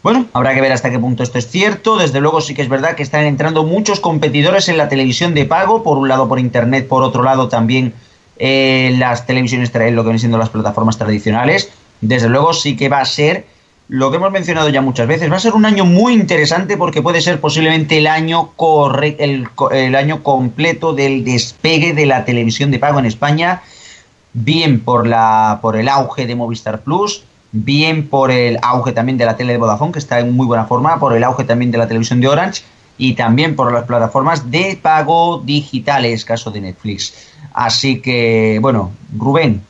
Bueno, 0.02 0.26
habrá 0.34 0.56
que 0.56 0.62
ver 0.62 0.72
hasta 0.72 0.90
qué 0.90 0.98
punto 0.98 1.24
esto 1.24 1.38
es 1.38 1.48
cierto. 1.50 1.98
Desde 1.98 2.22
luego 2.22 2.42
sí 2.42 2.54
que 2.56 2.62
es 2.62 2.70
verdad 2.70 2.96
que 2.96 3.04
están 3.04 3.26
entrando 3.26 3.64
muchos 3.64 4.00
competidores 4.00 4.70
en 4.70 4.78
la 4.78 4.90
televisión 4.90 5.34
de 5.34 5.46
pago, 5.46 5.84
por 5.84 5.98
un 5.98 6.08
lado 6.08 6.28
por 6.28 6.40
internet, 6.40 6.88
por 6.88 7.04
otro 7.04 7.22
lado 7.22 7.50
también 7.50 7.94
eh, 8.38 8.96
las 8.98 9.26
televisiones, 9.28 9.72
lo 9.74 9.82
que 9.82 10.08
vienen 10.08 10.20
siendo 10.20 10.38
las 10.38 10.50
plataformas 10.50 10.98
tradicionales. 10.98 11.70
Desde 12.02 12.30
luego 12.30 12.54
sí 12.54 12.78
que 12.78 12.88
va 12.90 13.02
a 13.02 13.06
ser 13.06 13.46
lo 13.90 14.10
que 14.10 14.18
hemos 14.18 14.32
mencionado 14.32 14.70
ya 14.70 14.82
muchas 14.82 15.08
veces. 15.08 15.30
Va 15.32 15.36
a 15.36 15.40
ser 15.42 15.54
un 15.54 15.66
año 15.66 15.84
muy 15.84 16.14
interesante 16.14 16.78
porque 16.78 17.02
puede 17.02 17.22
ser 17.22 17.42
posiblemente 17.42 17.98
el 17.98 18.08
año 18.08 18.54
corre- 18.56 19.18
el, 19.20 19.48
el 19.72 19.96
año 19.96 20.24
completo 20.24 20.94
del 20.94 21.26
despegue 21.26 21.94
de 21.94 22.06
la 22.06 22.24
televisión 22.24 22.72
de 22.72 22.80
pago 22.80 23.00
en 23.00 23.06
España 23.06 23.62
bien 24.34 24.80
por 24.80 25.08
la 25.08 25.60
por 25.62 25.76
el 25.76 25.88
auge 25.88 26.26
de 26.26 26.36
Movistar 26.36 26.82
Plus, 26.82 27.24
bien 27.52 28.08
por 28.08 28.32
el 28.32 28.60
auge 28.62 28.92
también 28.92 29.18
de 29.18 29.26
la 29.26 29.38
tele 29.38 29.54
de 29.54 29.60
Vodafone, 29.60 29.92
que 29.92 30.00
está 30.00 30.20
en 30.20 30.36
muy 30.36 30.46
buena 30.46 30.66
forma, 30.66 31.00
por 31.00 31.16
el 31.16 31.24
auge 31.24 31.44
también 31.44 31.72
de 31.72 31.78
la 31.78 31.88
televisión 31.88 32.22
de 32.22 32.28
Orange 32.28 32.64
y 32.98 33.14
también 33.14 33.56
por 33.56 33.72
las 33.72 33.86
plataformas 33.86 34.52
de 34.52 34.78
pago 34.82 35.42
digitales, 35.46 36.26
caso 36.26 36.52
de 36.52 36.62
Netflix. 36.62 37.14
Así 37.54 38.02
que, 38.02 38.60
bueno, 38.62 38.92
Rubén, 39.18 39.64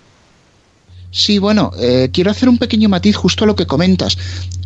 Sí, 1.11 1.39
bueno, 1.39 1.71
eh, 1.79 2.09
quiero 2.13 2.29
hacer 2.29 2.49
un 2.49 2.59
pequeño 2.59 2.87
matiz 2.87 3.15
justo 3.15 3.43
a 3.43 3.47
lo 3.47 3.55
que 3.55 3.65
comentas. 3.65 4.17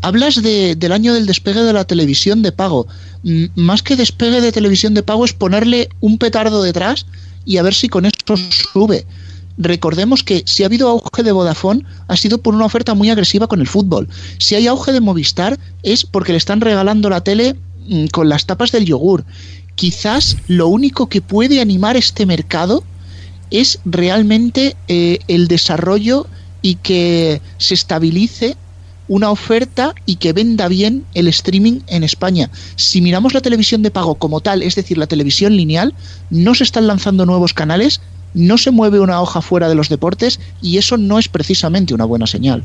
Hablas 0.02 0.42
de, 0.42 0.76
del 0.76 0.92
año 0.92 1.14
del 1.14 1.26
despegue 1.26 1.62
de 1.62 1.72
la 1.72 1.86
televisión 1.86 2.42
de 2.42 2.52
pago. 2.52 2.86
Mm, 3.24 3.46
más 3.56 3.82
que 3.82 3.96
despegue 3.96 4.42
de 4.42 4.52
televisión 4.52 4.94
de 4.94 5.04
pago 5.04 5.24
es 5.24 5.34
ponerle 5.34 5.90
un 6.02 6.18
petardo 6.18 6.62
detrás 6.62 7.06
y 7.46 7.58
a 7.58 7.64
ver 7.64 7.74
si 7.74 7.88
con 7.88 8.06
eso 8.06 8.36
sube. 8.74 9.06
Recordemos 9.58 10.24
que 10.24 10.44
si 10.46 10.64
ha 10.64 10.66
habido 10.66 10.90
auge 10.90 11.24
de 11.24 11.32
Vodafone 11.32 11.86
ha 12.08 12.18
sido 12.18 12.40
por 12.40 12.56
una 12.56 12.66
oferta 12.66 12.96
muy 12.96 13.10
agresiva 13.10 13.48
con 13.48 13.62
el 13.62 13.68
fútbol. 13.68 14.10
Si 14.40 14.56
hay 14.56 14.68
auge 14.68 14.92
de 14.92 15.02
Movistar 15.02 15.60
es 15.84 16.06
porque 16.06 16.32
le 16.32 16.38
están 16.38 16.62
regalando 16.62 17.10
la 17.10 17.24
tele 17.24 17.56
mm, 17.88 18.08
con 18.08 18.30
las 18.30 18.46
tapas 18.46 18.72
del 18.72 18.86
yogur. 18.86 19.26
Quizás 19.76 20.38
lo 20.48 20.68
único 20.68 21.08
que 21.08 21.22
puede 21.22 21.62
animar 21.62 21.98
este 21.98 22.26
mercado 22.26 22.84
es 23.52 23.80
realmente 23.86 24.76
eh, 24.88 25.20
el 25.28 25.48
desarrollo 25.48 26.28
y 26.62 26.76
que 26.76 27.42
se 27.58 27.76
estabilice 27.76 28.58
una 29.08 29.30
oferta 29.30 29.94
y 30.06 30.16
que 30.16 30.34
venda 30.34 30.68
bien 30.68 31.06
el 31.14 31.28
streaming 31.28 31.82
en 31.88 32.04
España. 32.04 32.50
Si 32.76 33.02
miramos 33.02 33.34
la 33.34 33.42
televisión 33.42 33.84
de 33.84 33.92
pago 33.92 34.16
como 34.16 34.42
tal, 34.42 34.64
es 34.64 34.76
decir, 34.76 34.98
la 34.98 35.08
televisión 35.08 35.56
lineal, 35.56 35.94
no 36.30 36.56
se 36.56 36.64
están 36.64 36.88
lanzando 36.88 37.26
nuevos 37.26 37.54
canales, 37.54 38.02
no 38.34 38.58
se 38.58 38.72
mueve 38.72 39.00
una 39.00 39.22
hoja 39.22 39.42
fuera 39.42 39.70
de 39.70 39.76
los 39.76 39.90
deportes 39.90 40.40
y 40.62 40.78
eso 40.78 40.98
no 40.98 41.20
es 41.20 41.28
precisamente 41.28 41.94
una 41.94 42.06
buena 42.06 42.28
señal. 42.28 42.64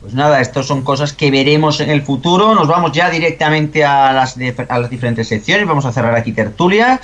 pues 0.00 0.14
nada, 0.14 0.40
estas 0.40 0.66
son 0.66 0.82
cosas 0.82 1.12
que 1.12 1.30
veremos 1.30 1.80
en 1.80 1.90
el 1.90 2.02
futuro. 2.02 2.54
Nos 2.54 2.68
vamos 2.68 2.92
ya 2.92 3.10
directamente 3.10 3.84
a 3.84 4.12
las, 4.12 4.36
de- 4.36 4.54
a 4.68 4.78
las 4.78 4.88
diferentes 4.90 5.26
secciones. 5.28 5.66
Vamos 5.66 5.84
a 5.86 5.92
cerrar 5.92 6.14
aquí 6.14 6.32
tertulia. 6.32 7.00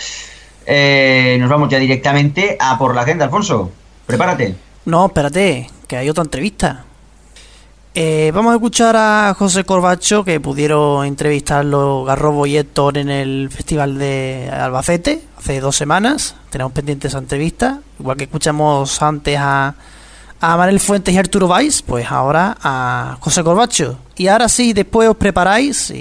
Eh, 0.67 1.37
nos 1.41 1.51
vamos 1.51 1.69
ya 1.69 1.79
directamente 1.79 2.57
a 2.61 2.79
por 2.79 2.95
la 2.95 3.03
agenda, 3.03 3.25
Alfonso. 3.27 3.71
Prepárate. 4.07 4.55
No, 4.87 5.07
espérate, 5.07 5.69
que 5.89 5.97
hay 5.97 6.09
otra 6.09 6.23
entrevista. 6.25 6.85
Eh, 7.97 8.33
vamos 8.35 8.51
a 8.51 8.55
escuchar 8.57 8.97
a 8.97 9.35
José 9.39 9.63
Corbacho, 9.63 10.25
que 10.25 10.41
pudieron 10.41 11.07
entrevistarlo 11.07 12.03
Garrobo 12.03 12.45
y 12.45 12.57
Héctor 12.57 12.99
en 12.99 13.09
el 13.09 13.51
Festival 13.51 13.99
de 13.99 14.51
Albacete 14.53 15.23
hace 15.39 15.61
dos 15.61 15.77
semanas. 15.77 16.35
Tenemos 16.51 16.73
pendiente 16.73 17.07
esa 17.07 17.19
entrevista. 17.19 17.79
Igual 18.01 18.17
que 18.17 18.25
escuchamos 18.25 19.01
antes 19.01 19.39
a, 19.39 19.77
a 20.41 20.57
Manel 20.57 20.81
Fuentes 20.81 21.15
y 21.15 21.19
Arturo 21.19 21.47
Valls, 21.47 21.83
pues 21.83 22.11
ahora 22.11 22.57
a 22.61 23.17
José 23.21 23.45
Corbacho. 23.45 24.01
Y 24.17 24.27
ahora 24.27 24.49
sí, 24.49 24.73
después 24.73 25.09
os 25.09 25.17
preparáis 25.17 25.93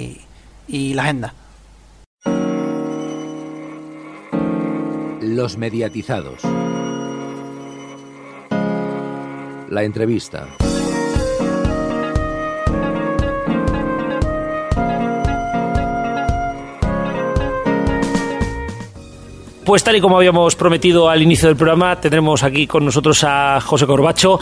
y 0.66 0.94
la 0.94 1.02
agenda. 1.02 1.34
Los 5.20 5.56
mediatizados. 5.56 6.40
La 9.70 9.84
entrevista. 9.84 10.48
Pues 19.64 19.82
tal 19.82 19.96
y 19.96 20.00
como 20.02 20.18
habíamos 20.18 20.56
prometido 20.56 21.08
al 21.08 21.22
inicio 21.22 21.48
del 21.48 21.56
programa, 21.56 21.98
tendremos 21.98 22.42
aquí 22.42 22.66
con 22.66 22.84
nosotros 22.84 23.24
a 23.24 23.62
José 23.62 23.86
Corbacho. 23.86 24.38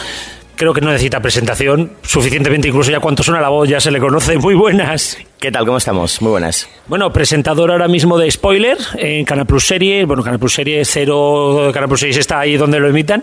Creo 0.56 0.74
que 0.74 0.80
no 0.80 0.90
necesita 0.90 1.20
presentación, 1.20 1.92
suficientemente 2.02 2.66
incluso 2.66 2.90
ya 2.90 2.98
cuanto 2.98 3.22
suena 3.22 3.40
la 3.40 3.48
voz 3.48 3.68
ya 3.68 3.80
se 3.80 3.92
le 3.92 4.00
conoce. 4.00 4.36
Muy 4.36 4.56
buenas. 4.56 5.16
¿Qué 5.38 5.52
tal? 5.52 5.64
¿Cómo 5.64 5.78
estamos? 5.78 6.20
Muy 6.22 6.32
buenas. 6.32 6.68
Bueno, 6.88 7.12
presentador 7.12 7.70
ahora 7.70 7.86
mismo 7.86 8.18
de 8.18 8.28
Spoiler 8.32 8.76
en 8.96 9.24
Canal 9.24 9.46
Plus 9.46 9.64
Series. 9.64 10.06
Bueno, 10.08 10.24
Canal 10.24 10.40
Plus 10.40 10.54
Series 10.54 10.90
cero, 10.90 11.70
Canal 11.72 11.88
Plus 11.88 12.00
Series 12.00 12.16
está 12.16 12.40
ahí 12.40 12.56
donde 12.56 12.80
lo 12.80 12.88
emitan. 12.88 13.22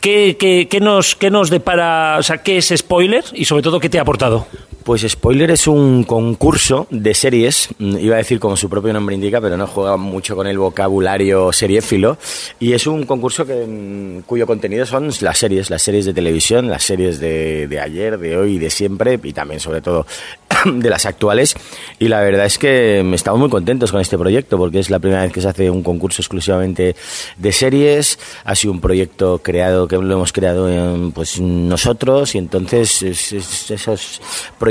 ¿Qué, 0.00 0.36
qué, 0.38 0.68
qué 0.70 0.78
nos, 0.78 1.16
¿Qué 1.16 1.30
nos 1.30 1.48
depara, 1.48 2.18
o 2.18 2.22
sea, 2.22 2.42
qué 2.42 2.58
es 2.58 2.72
Spoiler 2.76 3.24
y 3.32 3.46
sobre 3.46 3.62
todo 3.62 3.80
qué 3.80 3.88
te 3.88 3.98
ha 3.98 4.02
aportado? 4.02 4.46
Pues 4.88 5.02
Spoiler 5.06 5.50
es 5.50 5.66
un 5.66 6.02
concurso 6.04 6.86
de 6.88 7.12
series, 7.12 7.68
mm, 7.78 7.98
iba 7.98 8.14
a 8.14 8.16
decir 8.16 8.40
como 8.40 8.56
su 8.56 8.70
propio 8.70 8.90
nombre 8.94 9.14
indica, 9.14 9.38
pero 9.38 9.58
no 9.58 9.66
juega 9.66 9.98
mucho 9.98 10.34
con 10.34 10.46
el 10.46 10.56
vocabulario 10.58 11.52
seriéfilo, 11.52 12.16
y 12.58 12.72
es 12.72 12.86
un 12.86 13.04
concurso 13.04 13.44
que, 13.44 13.66
mm, 13.66 14.22
cuyo 14.22 14.46
contenido 14.46 14.86
son 14.86 15.10
las 15.20 15.36
series, 15.36 15.68
las 15.68 15.82
series 15.82 16.06
de 16.06 16.14
televisión, 16.14 16.68
las 16.70 16.84
series 16.84 17.20
de, 17.20 17.78
ayer, 17.82 18.18
de 18.18 18.38
hoy 18.38 18.58
de 18.58 18.70
siempre, 18.70 19.20
y 19.22 19.34
también 19.34 19.60
sobre 19.60 19.82
todo 19.82 20.06
de 20.64 20.88
las 20.88 21.04
actuales, 21.04 21.54
y 21.98 22.08
la 22.08 22.22
verdad 22.22 22.46
es 22.46 22.56
que 22.56 23.02
mm, 23.04 23.12
estamos 23.12 23.40
muy 23.40 23.50
contentos 23.50 23.92
con 23.92 24.00
este 24.00 24.16
proyecto, 24.16 24.56
porque 24.56 24.78
es 24.78 24.88
la 24.88 25.00
primera 25.00 25.20
vez 25.20 25.32
que 25.34 25.42
se 25.42 25.48
hace 25.48 25.68
un 25.68 25.82
concurso 25.82 26.22
exclusivamente 26.22 26.96
de 27.36 27.52
series, 27.52 28.18
ha 28.42 28.54
sido 28.54 28.72
un 28.72 28.80
proyecto 28.80 29.40
creado, 29.42 29.86
que 29.86 29.96
lo 29.98 30.14
hemos 30.14 30.32
creado 30.32 30.66
eh, 30.70 31.10
pues 31.14 31.38
nosotros, 31.42 32.34
y 32.34 32.38
entonces 32.38 33.02
es- 33.02 33.32
es- 33.34 33.70
esos 33.70 34.22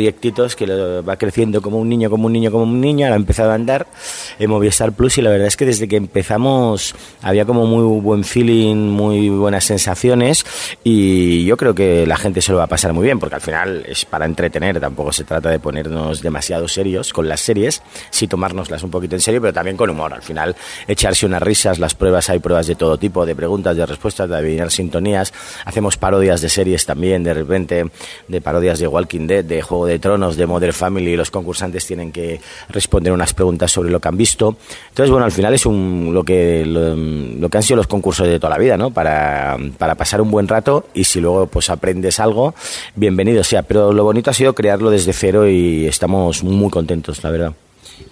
proyectitos 0.08 0.56
que 0.56 0.66
lo 0.66 1.04
va 1.04 1.18
creciendo 1.18 1.62
como 1.62 1.80
un 1.80 1.90
niño, 1.90 2.10
como 2.10 2.28
un 2.28 2.34
niño, 2.34 2.50
como 2.50 2.64
un 2.64 2.80
niño, 2.80 3.06
ahora 3.06 3.16
ha 3.16 3.20
empezado 3.20 3.52
a 3.52 3.56
andar 3.56 3.88
en 4.40 4.50
Movistar 4.50 4.94
Plus 4.94 5.18
y 5.18 5.22
la 5.22 5.30
verdad 5.30 5.48
es 5.48 5.58
que 5.58 5.66
desde 5.66 5.90
que 5.90 5.98
empezamos 5.98 6.96
había 7.22 7.44
como 7.44 7.66
muy 7.66 8.00
buen 8.00 8.24
feeling, 8.24 8.76
muy 8.76 9.28
buenas 9.28 9.66
sensaciones 9.66 10.46
y 10.82 11.44
yo 11.44 11.58
creo 11.58 11.76
que 11.76 12.08
la 12.08 12.16
gente 12.16 12.42
se 12.42 12.54
lo 12.54 12.60
va 12.60 12.64
a 12.64 12.68
pasar 12.68 12.94
muy 12.94 13.04
bien 13.04 13.20
porque 13.20 13.36
al 13.36 13.42
final 13.42 13.84
es 13.86 14.06
para 14.06 14.26
entretener, 14.26 14.80
tampoco 14.80 15.12
se 15.12 15.26
trata 15.26 15.50
de 15.50 15.60
ponernos 15.60 16.22
demasiado 16.22 16.70
serios 16.70 17.12
con 17.12 17.28
las 17.28 17.42
series, 17.42 17.82
sí 18.10 18.28
tomárnoslas 18.28 18.84
un 18.84 18.92
poquito 18.92 19.16
en 19.16 19.22
serio, 19.22 19.42
pero 19.42 19.52
también 19.52 19.76
con 19.76 19.90
humor, 19.90 20.14
al 20.14 20.22
final 20.22 20.56
echarse 20.88 21.26
unas 21.26 21.42
risas, 21.42 21.80
las 21.80 21.96
pruebas 21.96 22.30
hay 22.30 22.40
pruebas 22.40 22.68
de 22.68 22.76
todo 22.76 22.98
tipo, 22.98 23.26
de 23.26 23.36
preguntas, 23.36 23.76
de 23.76 23.86
respuestas, 23.86 24.30
de 24.30 24.38
adivinar 24.38 24.72
sintonías, 24.72 25.34
hacemos 25.66 25.98
parodias 25.98 26.40
de 26.40 26.48
series 26.48 26.86
también, 26.86 27.26
de 27.26 27.34
repente 27.34 27.86
de 28.30 28.42
parodias 28.42 28.80
de 28.80 28.88
Walking 28.88 29.28
Dead, 29.28 29.44
de 29.44 29.62
Juego 29.62 29.87
de 29.88 30.00
Tronos, 30.00 30.36
de 30.36 30.46
Modern 30.46 30.74
Family, 30.74 31.14
y 31.14 31.18
los 31.18 31.32
concursantes 31.32 31.86
tienen 31.86 32.12
que 32.12 32.40
responder 32.70 33.14
unas 33.14 33.34
preguntas 33.34 33.72
sobre 33.72 33.90
lo 33.90 34.00
que 34.00 34.08
han 34.08 34.18
visto. 34.18 34.58
Entonces, 34.90 35.10
bueno, 35.10 35.26
al 35.26 35.32
final 35.32 35.54
es 35.54 35.66
un, 35.66 36.12
lo, 36.14 36.24
que, 36.24 36.66
lo, 36.66 36.96
lo 36.96 37.50
que 37.50 37.58
han 37.58 37.64
sido 37.64 37.78
los 37.78 37.88
concursos 37.88 38.28
de 38.28 38.40
toda 38.40 38.52
la 38.52 38.60
vida, 38.60 38.78
¿no? 38.78 38.92
Para, 38.92 39.58
para 39.78 39.96
pasar 39.96 40.22
un 40.22 40.30
buen 40.30 40.48
rato 40.48 40.88
y 40.94 41.04
si 41.06 41.20
luego 41.20 41.48
pues 41.48 41.70
aprendes 41.70 42.20
algo, 42.20 42.54
bienvenido 42.96 43.44
sea. 43.44 43.64
Pero 43.64 43.94
lo 43.94 44.04
bonito 44.04 44.30
ha 44.30 44.34
sido 44.34 44.54
crearlo 44.54 44.90
desde 44.90 45.14
cero 45.14 45.48
y 45.48 45.86
estamos 45.88 46.44
muy 46.44 46.70
contentos, 46.70 47.24
la 47.24 47.32
verdad. 47.32 47.54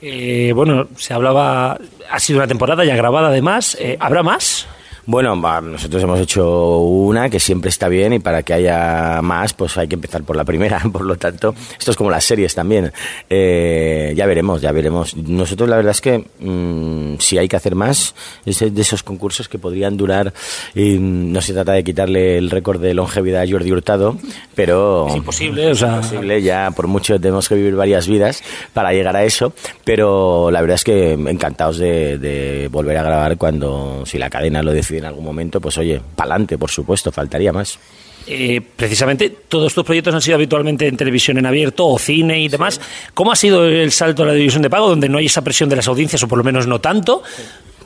Eh, 0.01 0.51
bueno, 0.55 0.88
se 0.97 1.13
hablaba, 1.13 1.80
ha 2.09 2.19
sido 2.19 2.39
una 2.39 2.47
temporada 2.47 2.86
ya 2.86 2.95
grabada 2.95 3.28
además. 3.28 3.78
Eh, 3.80 3.97
¿Habrá 3.99 4.23
más? 4.23 4.67
Bueno, 5.07 5.35
nosotros 5.35 6.01
hemos 6.01 6.19
hecho 6.19 6.79
una 6.79 7.29
que 7.29 7.39
siempre 7.39 7.69
está 7.69 7.87
bien 7.87 8.13
y 8.13 8.19
para 8.19 8.41
que 8.41 8.53
haya 8.53 9.21
más, 9.21 9.53
pues 9.53 9.77
hay 9.77 9.87
que 9.87 9.93
empezar 9.93 10.23
por 10.23 10.35
la 10.35 10.43
primera. 10.43 10.79
Por 10.95 11.05
lo 11.05 11.15
tanto, 11.17 11.53
esto 11.77 11.91
es 11.91 11.97
como 11.97 12.09
las 12.09 12.23
series 12.23 12.55
también. 12.55 12.91
Eh, 13.29 14.13
ya 14.15 14.25
veremos, 14.25 14.61
ya 14.61 14.71
veremos. 14.71 15.15
Nosotros 15.15 15.69
la 15.69 15.75
verdad 15.75 15.91
es 15.91 16.01
que 16.01 16.25
mm, 16.39 17.19
si 17.19 17.37
hay 17.37 17.47
que 17.47 17.55
hacer 17.55 17.75
más, 17.75 18.15
es 18.45 18.59
de 18.59 18.81
esos 18.81 19.03
concursos 19.03 19.47
que 19.49 19.59
podrían 19.59 19.97
durar, 19.97 20.33
y 20.73 20.97
no 20.97 21.41
se 21.41 21.53
trata 21.53 21.73
de 21.73 21.83
quitarle 21.83 22.37
el 22.37 22.49
récord 22.49 22.81
de 22.81 22.93
longevidad 22.93 23.43
a 23.43 23.47
Jordi 23.47 23.71
Hurtado, 23.71 24.17
pero... 24.55 25.07
Es 25.09 25.15
imposible, 25.15 25.71
o 25.71 25.75
sea... 25.75 25.99
Es 25.99 26.05
imposible, 26.05 26.41
ya 26.41 26.71
por 26.71 26.87
mucho 26.87 27.19
tenemos 27.19 27.49
que 27.49 27.55
vivir 27.55 27.75
varias 27.75 28.07
vidas 28.07 28.41
para 28.73 28.93
llegar 28.93 29.15
a 29.15 29.23
eso, 29.23 29.53
pero 29.83 30.49
la 30.49 30.61
verdad 30.61 30.75
es 30.75 30.83
que 30.83 31.13
encantados 31.13 31.77
de, 31.77 32.17
de 32.17 32.69
volver 32.71 32.97
a 32.97 33.03
grabar 33.03 33.37
cuando, 33.37 34.03
si 34.05 34.17
la 34.17 34.29
cadena 34.29 34.63
lo 34.63 34.71
decide 34.71 34.94
en 34.97 35.05
algún 35.05 35.23
momento, 35.23 35.61
pues 35.61 35.77
oye, 35.77 36.01
pa'lante, 36.15 36.57
por 36.57 36.71
supuesto, 36.71 37.11
faltaría 37.11 37.51
más. 37.51 37.79
Eh, 38.27 38.59
precisamente 38.75 39.29
todos 39.29 39.71
estos 39.71 39.85
proyectos 39.85 40.13
han 40.13 40.21
sido 40.21 40.35
habitualmente 40.35 40.87
en 40.87 40.97
televisión 40.97 41.37
en 41.37 41.45
abierto 41.45 41.85
o 41.85 41.99
cine 41.99 42.41
y 42.41 42.47
demás. 42.47 42.81
¿Cómo 43.13 43.31
ha 43.31 43.35
sido 43.35 43.65
el 43.65 43.91
salto 43.91 44.23
a 44.23 44.27
la 44.27 44.33
división 44.33 44.63
de 44.63 44.69
pago, 44.69 44.89
donde 44.89 45.09
no 45.09 45.19
hay 45.19 45.27
esa 45.27 45.43
presión 45.43 45.69
de 45.69 45.75
las 45.75 45.87
audiencias, 45.87 46.23
o 46.23 46.27
por 46.27 46.37
lo 46.37 46.43
menos 46.43 46.65
no 46.65 46.81
tanto? 46.81 47.21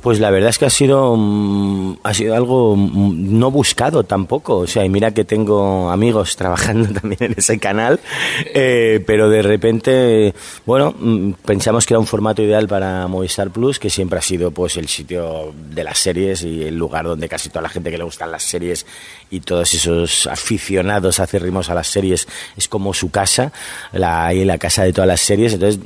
Pues 0.01 0.19
la 0.19 0.29
verdad 0.29 0.49
es 0.49 0.57
que 0.57 0.65
ha 0.65 0.69
sido 0.69 1.15
mm, 1.17 1.97
ha 2.03 2.13
sido 2.13 2.35
algo 2.35 2.75
mm, 2.75 3.39
no 3.39 3.51
buscado 3.51 4.03
tampoco. 4.03 4.57
O 4.59 4.67
sea, 4.67 4.85
y 4.85 4.89
mira 4.89 5.11
que 5.11 5.25
tengo 5.25 5.89
amigos 5.89 6.35
trabajando 6.35 6.89
también 6.99 7.31
en 7.31 7.35
ese 7.37 7.59
canal, 7.59 7.99
eh, 8.53 9.03
pero 9.05 9.29
de 9.29 9.41
repente, 9.41 10.33
bueno, 10.65 10.93
mm, 10.97 11.33
pensamos 11.45 11.85
que 11.85 11.93
era 11.93 11.99
un 11.99 12.07
formato 12.07 12.41
ideal 12.41 12.67
para 12.67 13.07
Movistar 13.07 13.51
Plus, 13.51 13.79
que 13.79 13.89
siempre 13.89 14.19
ha 14.19 14.21
sido 14.21 14.51
pues 14.51 14.77
el 14.77 14.87
sitio 14.87 15.53
de 15.69 15.83
las 15.83 15.99
series 15.99 16.43
y 16.43 16.63
el 16.63 16.77
lugar 16.77 17.05
donde 17.05 17.27
casi 17.27 17.49
toda 17.49 17.61
la 17.63 17.69
gente 17.69 17.91
que 17.91 17.97
le 17.97 18.03
gustan 18.03 18.31
las 18.31 18.43
series 18.43 18.85
y 19.29 19.41
todos 19.41 19.73
esos 19.73 20.27
aficionados 20.27 21.19
acérrimos 21.19 21.69
a 21.69 21.75
las 21.75 21.87
series 21.87 22.27
es 22.57 22.67
como 22.67 22.93
su 22.93 23.11
casa, 23.11 23.51
la, 23.91 24.27
ahí 24.27 24.45
la 24.45 24.57
casa 24.57 24.83
de 24.83 24.93
todas 24.93 25.07
las 25.07 25.21
series. 25.21 25.53
Entonces 25.53 25.81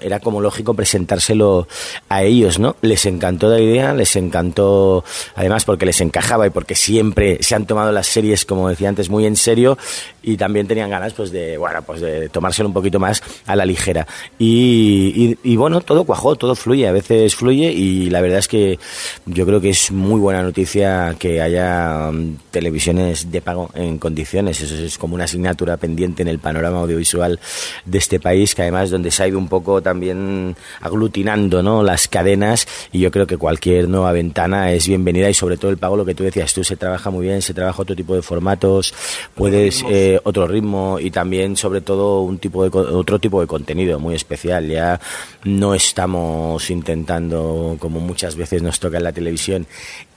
era 0.00 0.20
como 0.20 0.40
lógico 0.40 0.74
presentárselo 0.74 1.68
a 2.08 2.22
ellos, 2.22 2.58
¿no? 2.58 2.76
Les 2.82 3.06
encantó 3.06 3.50
idea, 3.60 3.94
les 3.94 4.16
encantó, 4.16 5.04
además 5.34 5.64
porque 5.64 5.86
les 5.86 6.00
encajaba 6.00 6.46
y 6.46 6.50
porque 6.50 6.74
siempre 6.74 7.38
se 7.42 7.54
han 7.54 7.66
tomado 7.66 7.92
las 7.92 8.06
series, 8.06 8.44
como 8.44 8.68
decía 8.68 8.88
antes, 8.88 9.08
muy 9.08 9.26
en 9.26 9.36
serio 9.36 9.78
y 10.22 10.36
también 10.36 10.66
tenían 10.66 10.90
ganas, 10.90 11.12
pues 11.12 11.30
de, 11.30 11.56
bueno, 11.56 11.82
pues 11.82 12.00
de 12.00 12.28
tomárselo 12.28 12.68
un 12.68 12.74
poquito 12.74 12.98
más 12.98 13.22
a 13.46 13.54
la 13.54 13.64
ligera. 13.64 14.06
Y 14.38 15.56
bueno, 15.56 15.80
todo 15.80 16.04
cuajó, 16.04 16.36
todo 16.36 16.54
fluye, 16.54 16.86
a 16.88 16.92
veces 16.92 17.34
fluye 17.34 17.72
y 17.72 18.10
la 18.10 18.20
verdad 18.20 18.38
es 18.38 18.48
que 18.48 18.78
yo 19.26 19.46
creo 19.46 19.60
que 19.60 19.70
es 19.70 19.90
muy 19.90 20.20
buena 20.20 20.42
noticia 20.42 21.14
que 21.18 21.40
haya 21.40 22.10
mm, 22.12 22.36
televisiones 22.50 23.30
de 23.30 23.40
pago 23.40 23.70
en 23.74 23.98
condiciones. 23.98 24.60
Eso 24.60 24.74
es 24.74 24.98
como 24.98 25.14
una 25.14 25.24
asignatura 25.24 25.76
pendiente 25.76 26.22
en 26.22 26.28
el 26.28 26.38
panorama 26.38 26.80
audiovisual 26.80 27.38
de 27.84 27.98
este 27.98 28.20
país, 28.20 28.54
que 28.54 28.62
además 28.62 28.90
donde 28.90 29.10
se 29.10 29.22
ha 29.22 29.28
ido 29.28 29.38
un 29.38 29.48
poco 29.48 29.82
también 29.82 30.56
aglutinando 30.80 31.62
¿no? 31.62 31.82
las 31.82 32.08
cadenas 32.08 32.66
y 32.92 33.00
yo 33.00 33.10
creo 33.10 33.26
que 33.26 33.36
cualquier 33.46 33.88
nueva 33.88 34.10
ventana 34.10 34.72
es 34.72 34.88
bienvenida 34.88 35.30
y 35.30 35.34
sobre 35.34 35.56
todo 35.56 35.70
el 35.70 35.76
pago, 35.78 35.96
lo 35.96 36.04
que 36.04 36.16
tú 36.16 36.24
decías 36.24 36.52
tú, 36.52 36.64
se 36.64 36.74
trabaja 36.74 37.10
muy 37.10 37.26
bien, 37.26 37.40
se 37.40 37.54
trabaja 37.54 37.80
otro 37.80 37.94
tipo 37.94 38.16
de 38.16 38.20
formatos, 38.20 38.92
puedes 39.36 39.84
eh, 39.88 40.18
otro 40.24 40.48
ritmo 40.48 40.98
y 40.98 41.12
también 41.12 41.56
sobre 41.56 41.80
todo 41.80 42.22
un 42.22 42.38
tipo 42.38 42.68
de, 42.68 42.76
otro 42.76 43.20
tipo 43.20 43.40
de 43.40 43.46
contenido 43.46 44.00
muy 44.00 44.16
especial. 44.16 44.66
Ya 44.66 45.00
no 45.44 45.76
estamos 45.76 46.68
intentando, 46.70 47.76
como 47.78 48.00
muchas 48.00 48.34
veces 48.34 48.62
nos 48.62 48.80
toca 48.80 48.96
en 48.96 49.04
la 49.04 49.12
televisión, 49.12 49.68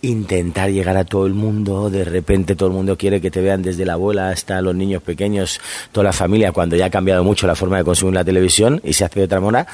intentar 0.02 0.72
llegar 0.72 0.98
a 0.98 1.06
todo 1.06 1.28
el 1.28 1.36
mundo, 1.36 1.92
de 1.92 2.06
repente 2.06 2.56
todo 2.56 2.70
el 2.70 2.74
mundo 2.74 2.98
quiere 2.98 3.22
que 3.22 3.30
te 3.30 3.42
vean 3.42 3.62
desde 3.62 3.86
la 3.86 3.94
abuela 3.94 4.30
hasta 4.30 4.60
los 4.64 4.74
niños 4.74 5.04
pequeños, 5.04 5.62
toda 5.92 6.06
la 6.06 6.14
familia, 6.14 6.52
cuando 6.52 6.76
ya 6.76 6.86
ha 6.86 6.90
cambiado 6.90 7.24
mucho 7.24 7.46
la 7.46 7.54
forma 7.54 7.78
de 7.78 7.84
consumir 7.84 8.16
la 8.16 8.26
televisión 8.26 8.82
y 8.84 8.94
se 8.94 9.06
hace 9.06 9.20
de 9.20 9.26
otra 9.26 9.40
manera. 9.40 9.68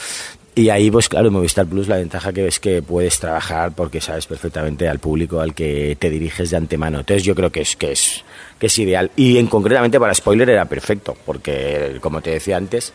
Y 0.57 0.69
ahí, 0.69 0.89
pues 0.89 1.09
claro, 1.09 1.27
en 1.27 1.33
Movistar 1.33 1.65
Plus 1.65 1.89
la 1.89 1.97
ventaja 1.97 2.31
que 2.31 2.47
es 2.47 2.61
que 2.61 2.81
puedes 2.81 3.19
trabajar 3.19 3.73
porque 3.75 3.99
sabes 3.99 4.25
perfectamente 4.25 4.87
al 4.87 4.99
público 4.99 5.41
al 5.41 5.53
que 5.53 5.97
te 5.99 6.09
diriges 6.09 6.49
de 6.49 6.55
antemano. 6.55 6.99
Entonces 6.99 7.23
yo 7.23 7.35
creo 7.35 7.51
que 7.51 7.59
es 7.59 7.75
que 7.75 7.91
es 7.91 8.23
que 8.57 8.67
es 8.67 8.79
ideal. 8.79 9.11
Y 9.17 9.37
en 9.37 9.47
concretamente 9.47 9.99
para 9.99 10.13
spoiler 10.13 10.49
era 10.49 10.63
perfecto, 10.63 11.17
porque 11.25 11.97
como 11.99 12.21
te 12.21 12.31
decía 12.31 12.55
antes, 12.55 12.93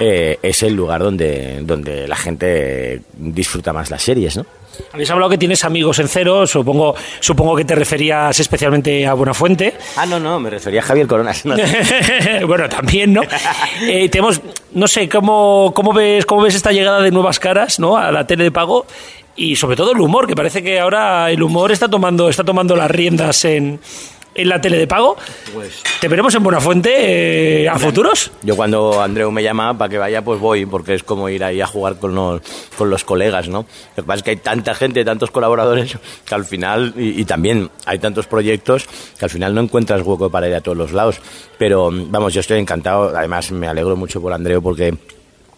eh, 0.00 0.40
es 0.42 0.64
el 0.64 0.74
lugar 0.74 1.00
donde, 1.00 1.60
donde 1.62 2.08
la 2.08 2.16
gente 2.16 3.02
disfruta 3.16 3.72
más 3.72 3.88
las 3.88 4.02
series, 4.02 4.36
¿no? 4.36 4.44
Habéis 4.92 5.10
hablado 5.10 5.30
que 5.30 5.38
tienes 5.38 5.64
amigos 5.64 5.98
en 5.98 6.08
cero, 6.08 6.46
supongo, 6.46 6.94
supongo 7.20 7.56
que 7.56 7.64
te 7.64 7.74
referías 7.74 8.38
especialmente 8.38 9.06
a 9.06 9.14
Buenafuente. 9.14 9.74
Ah, 9.96 10.06
no, 10.06 10.18
no, 10.18 10.40
me 10.40 10.50
refería 10.50 10.80
a 10.80 10.84
Javier 10.84 11.06
Coronas. 11.06 11.44
no. 11.44 11.56
bueno, 12.46 12.68
también, 12.68 13.12
¿no? 13.12 13.22
Eh, 13.82 14.08
tenemos, 14.08 14.40
no 14.72 14.88
sé, 14.88 15.08
¿cómo, 15.08 15.72
cómo, 15.74 15.92
ves, 15.92 16.24
¿cómo 16.24 16.42
ves 16.42 16.54
esta 16.54 16.72
llegada 16.72 17.00
de 17.00 17.10
nuevas 17.10 17.38
caras 17.38 17.78
¿no? 17.78 17.96
a 17.96 18.10
la 18.10 18.26
tele 18.26 18.44
de 18.44 18.50
pago? 18.50 18.86
Y 19.36 19.56
sobre 19.56 19.76
todo 19.76 19.92
el 19.92 20.00
humor, 20.00 20.26
que 20.26 20.34
parece 20.34 20.62
que 20.62 20.80
ahora 20.80 21.30
el 21.30 21.42
humor 21.42 21.70
está 21.70 21.88
tomando, 21.88 22.28
está 22.28 22.42
tomando 22.42 22.74
las 22.74 22.90
riendas 22.90 23.44
en, 23.44 23.80
en 24.36 24.48
la 24.48 24.60
tele 24.60 24.78
de 24.78 24.86
pago. 24.86 25.16
¿Te 26.00 26.08
veremos 26.08 26.34
en 26.34 26.42
Buenafuente 26.42 27.62
eh, 27.62 27.68
a 27.68 27.78
futuros? 27.78 28.30
Yo 28.42 28.56
cuando 28.56 29.00
Andreu 29.00 29.30
me 29.30 29.42
llama 29.42 29.76
para 29.76 29.88
que 29.88 29.98
vaya, 29.98 30.22
pues 30.22 30.40
voy, 30.40 30.66
porque 30.66 30.94
es 30.94 31.02
como 31.02 31.28
ir 31.28 31.42
ahí 31.42 31.60
a 31.60 31.66
jugar 31.66 31.96
con 31.98 32.14
los, 32.14 32.42
con 32.76 32.90
los 32.90 33.04
colegas, 33.04 33.48
¿no? 33.48 33.66
Lo 33.96 34.02
que 34.02 34.06
pasa 34.06 34.18
es 34.18 34.22
que 34.22 34.30
hay 34.30 34.36
tanta 34.36 34.74
gente, 34.74 35.04
tantos 35.04 35.30
colaboradores, 35.30 35.96
que 36.24 36.34
al 36.34 36.44
final, 36.44 36.94
y, 36.96 37.20
y 37.20 37.24
también 37.24 37.70
hay 37.86 37.98
tantos 37.98 38.26
proyectos, 38.26 38.86
que 39.18 39.24
al 39.24 39.30
final 39.30 39.54
no 39.54 39.60
encuentras 39.60 40.02
hueco 40.02 40.30
para 40.30 40.48
ir 40.48 40.54
a 40.54 40.60
todos 40.60 40.76
los 40.76 40.92
lados. 40.92 41.20
Pero, 41.58 41.90
vamos, 41.92 42.34
yo 42.34 42.40
estoy 42.40 42.58
encantado, 42.58 43.16
además 43.16 43.50
me 43.50 43.68
alegro 43.68 43.96
mucho 43.96 44.20
por 44.20 44.32
Andreu, 44.32 44.62
porque 44.62 44.94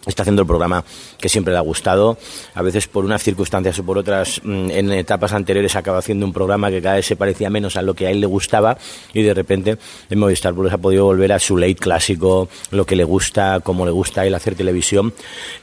está 0.07 0.23
haciendo 0.23 0.43
el 0.43 0.49
programa 0.49 0.85
que 1.19 1.29
siempre 1.29 1.53
le 1.53 1.59
ha 1.59 1.63
gustado. 1.63 2.19
A 2.55 2.63
veces 2.63 2.87
por 2.87 3.05
unas 3.05 3.23
circunstancias 3.23 3.79
o 3.79 3.85
por 3.85 3.99
otras, 3.99 4.41
mm, 4.43 4.71
en 4.71 4.93
etapas 4.93 5.33
anteriores 5.33 5.77
acaba 5.77 5.99
haciendo 5.99 6.27
un 6.27 6.33
programa 6.33 6.71
que 6.71 6.81
cada 6.81 6.97
vez 6.97 7.07
se 7.07 7.17
parecía 7.17 7.51
menos 7.51 7.77
a 7.77 7.83
lo 7.83 7.95
que 7.95 8.07
a 8.07 8.11
él 8.11 8.21
le 8.21 8.27
gustaba 8.27 8.79
y 9.13 9.23
de 9.23 9.35
repente 9.35 9.79
en 10.11 10.19
Movistar 10.19 10.55
Plus 10.55 10.73
ha 10.73 10.79
podido 10.79 11.05
volver 11.05 11.33
a 11.33 11.39
su 11.39 11.57
late 11.57 11.77
clásico, 11.77 12.49
lo 12.71 12.87
que 12.87 12.97
le 12.97 13.05
gusta, 13.05 13.61
cómo 13.61 13.85
le 13.85 13.91
gusta 13.91 14.23
a 14.23 14.27
él 14.27 14.35
hacer 14.35 14.55
televisión. 14.55 15.13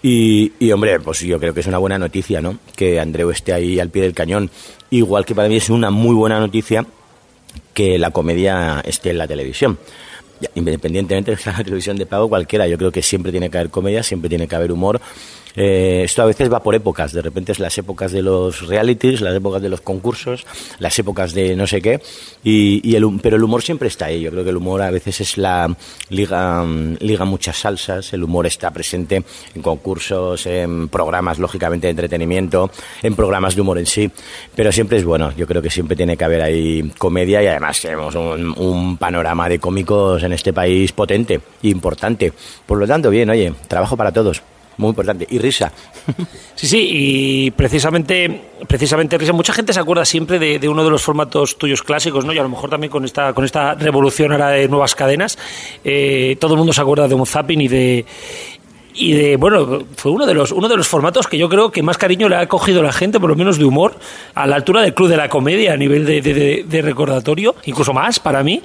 Y, 0.01 0.71
hombre, 0.71 0.99
pues 0.99 1.21
yo 1.21 1.39
creo 1.39 1.53
que 1.53 1.61
es 1.61 1.67
una 1.67 1.77
buena 1.77 1.97
noticia, 1.97 2.41
¿no? 2.41 2.57
Que 2.75 2.99
Andreu 2.99 3.31
esté 3.31 3.53
ahí 3.53 3.79
al 3.79 3.89
pie 3.89 4.03
del 4.03 4.13
cañón. 4.13 4.51
Igual 4.89 5.25
que 5.25 5.35
para 5.35 5.47
mí 5.47 5.57
es 5.57 5.69
una 5.69 5.89
muy 5.89 6.15
buena 6.15 6.39
noticia 6.39 6.85
que 7.73 7.97
la 7.97 8.11
comedia 8.11 8.81
esté 8.85 9.11
en 9.11 9.17
la 9.17 9.27
televisión. 9.27 9.77
Independientemente 10.55 11.35
de 11.35 11.37
la 11.45 11.57
televisión 11.63 11.97
de 11.97 12.05
pago 12.05 12.29
cualquiera, 12.29 12.67
yo 12.67 12.77
creo 12.77 12.91
que 12.91 13.01
siempre 13.01 13.31
tiene 13.31 13.49
que 13.49 13.57
haber 13.57 13.69
comedia, 13.69 14.03
siempre 14.03 14.29
tiene 14.29 14.47
que 14.47 14.55
haber 14.55 14.71
humor. 14.71 14.99
Eh, 15.55 16.01
esto 16.03 16.21
a 16.21 16.25
veces 16.25 16.51
va 16.51 16.61
por 16.61 16.75
épocas, 16.75 17.13
de 17.13 17.21
repente 17.21 17.51
es 17.51 17.59
las 17.59 17.77
épocas 17.77 18.11
de 18.11 18.21
los 18.21 18.67
realities, 18.67 19.21
las 19.21 19.35
épocas 19.35 19.61
de 19.61 19.69
los 19.69 19.81
concursos, 19.81 20.45
las 20.79 20.97
épocas 20.99 21.33
de 21.33 21.55
no 21.55 21.67
sé 21.67 21.81
qué, 21.81 22.01
y, 22.43 22.95
el, 22.95 23.05
pero 23.21 23.37
el 23.37 23.43
humor 23.43 23.61
siempre 23.61 23.87
está 23.87 24.05
ahí. 24.05 24.21
Yo 24.21 24.31
creo 24.31 24.43
que 24.43 24.49
el 24.49 24.57
humor 24.57 24.81
a 24.81 24.91
veces 24.91 25.21
es 25.21 25.37
la 25.37 25.75
liga, 26.09 26.63
mm, 26.63 26.97
liga 26.99 27.25
muchas 27.25 27.57
salsas, 27.57 28.13
el 28.13 28.23
humor 28.23 28.47
está 28.47 28.71
presente 28.71 29.23
en 29.53 29.61
concursos, 29.61 30.45
en 30.45 30.89
programas 30.89 31.39
lógicamente 31.39 31.87
de 31.87 31.91
entretenimiento, 31.91 32.69
en 33.01 33.15
programas 33.15 33.55
de 33.55 33.61
humor 33.61 33.77
en 33.77 33.85
sí, 33.85 34.09
pero 34.55 34.71
siempre 34.71 34.97
es 34.97 35.05
bueno. 35.05 35.31
Yo 35.35 35.47
creo 35.47 35.61
que 35.61 35.69
siempre 35.69 35.95
tiene 35.95 36.17
que 36.17 36.23
haber 36.23 36.41
ahí 36.41 36.91
comedia 36.97 37.41
y 37.41 37.47
además 37.47 37.81
tenemos 37.81 38.15
un, 38.15 38.53
un 38.57 38.97
panorama 38.97 39.49
de 39.49 39.59
cómicos 39.59 40.23
en 40.23 40.33
este 40.33 40.53
país 40.53 40.91
potente, 40.91 41.35
e 41.63 41.69
importante. 41.69 42.33
Por 42.65 42.77
lo 42.77 42.87
tanto, 42.87 43.09
bien, 43.09 43.29
oye, 43.29 43.53
trabajo 43.67 43.95
para 43.97 44.11
todos. 44.11 44.41
Muy 44.77 44.89
importante. 44.89 45.27
Y 45.29 45.39
risa. 45.39 45.71
Sí, 46.55 46.67
sí, 46.67 46.87
y 46.89 47.51
precisamente, 47.51 48.41
precisamente 48.65 49.17
Risa, 49.17 49.33
mucha 49.33 49.51
gente 49.51 49.73
se 49.73 49.79
acuerda 49.81 50.05
siempre 50.05 50.39
de, 50.39 50.57
de 50.57 50.69
uno 50.69 50.85
de 50.85 50.89
los 50.89 51.01
formatos 51.01 51.57
tuyos 51.57 51.83
clásicos, 51.83 52.23
¿no? 52.23 52.31
Y 52.31 52.37
a 52.39 52.43
lo 52.43 52.47
mejor 52.49 52.69
también 52.69 52.89
con 52.89 53.03
esta, 53.03 53.33
con 53.33 53.43
esta 53.43 53.73
revolución 53.75 54.31
ahora 54.31 54.49
de 54.51 54.69
nuevas 54.69 54.95
cadenas, 54.95 55.37
eh, 55.83 56.37
todo 56.39 56.53
el 56.53 56.59
mundo 56.59 56.71
se 56.71 56.79
acuerda 56.79 57.09
de 57.09 57.13
un 57.15 57.25
zapping 57.25 57.59
y 57.59 57.67
de 57.67 58.05
y 58.93 59.11
de 59.11 59.35
bueno 59.35 59.79
fue 59.97 60.13
uno 60.13 60.25
de 60.25 60.33
los 60.33 60.53
uno 60.53 60.69
de 60.69 60.77
los 60.77 60.87
formatos 60.87 61.27
que 61.27 61.37
yo 61.37 61.49
creo 61.49 61.69
que 61.69 61.83
más 61.83 61.97
cariño 61.97 62.29
le 62.29 62.37
ha 62.37 62.47
cogido 62.47 62.81
la 62.81 62.93
gente 62.93 63.19
por 63.19 63.29
lo 63.29 63.35
menos 63.35 63.57
de 63.57 63.65
humor 63.65 63.99
a 64.33 64.47
la 64.47 64.55
altura 64.55 64.81
del 64.81 64.93
club 64.93 65.09
de 65.09 65.17
la 65.17 65.27
comedia 65.27 65.73
a 65.73 65.77
nivel 65.77 66.05
de, 66.05 66.21
de- 66.21 66.33
de- 66.33 66.63
de 66.65 66.81
recordatorio 66.81 67.55
incluso 67.65 67.91
más 67.91 68.21
para 68.21 68.41
mí 68.41 68.61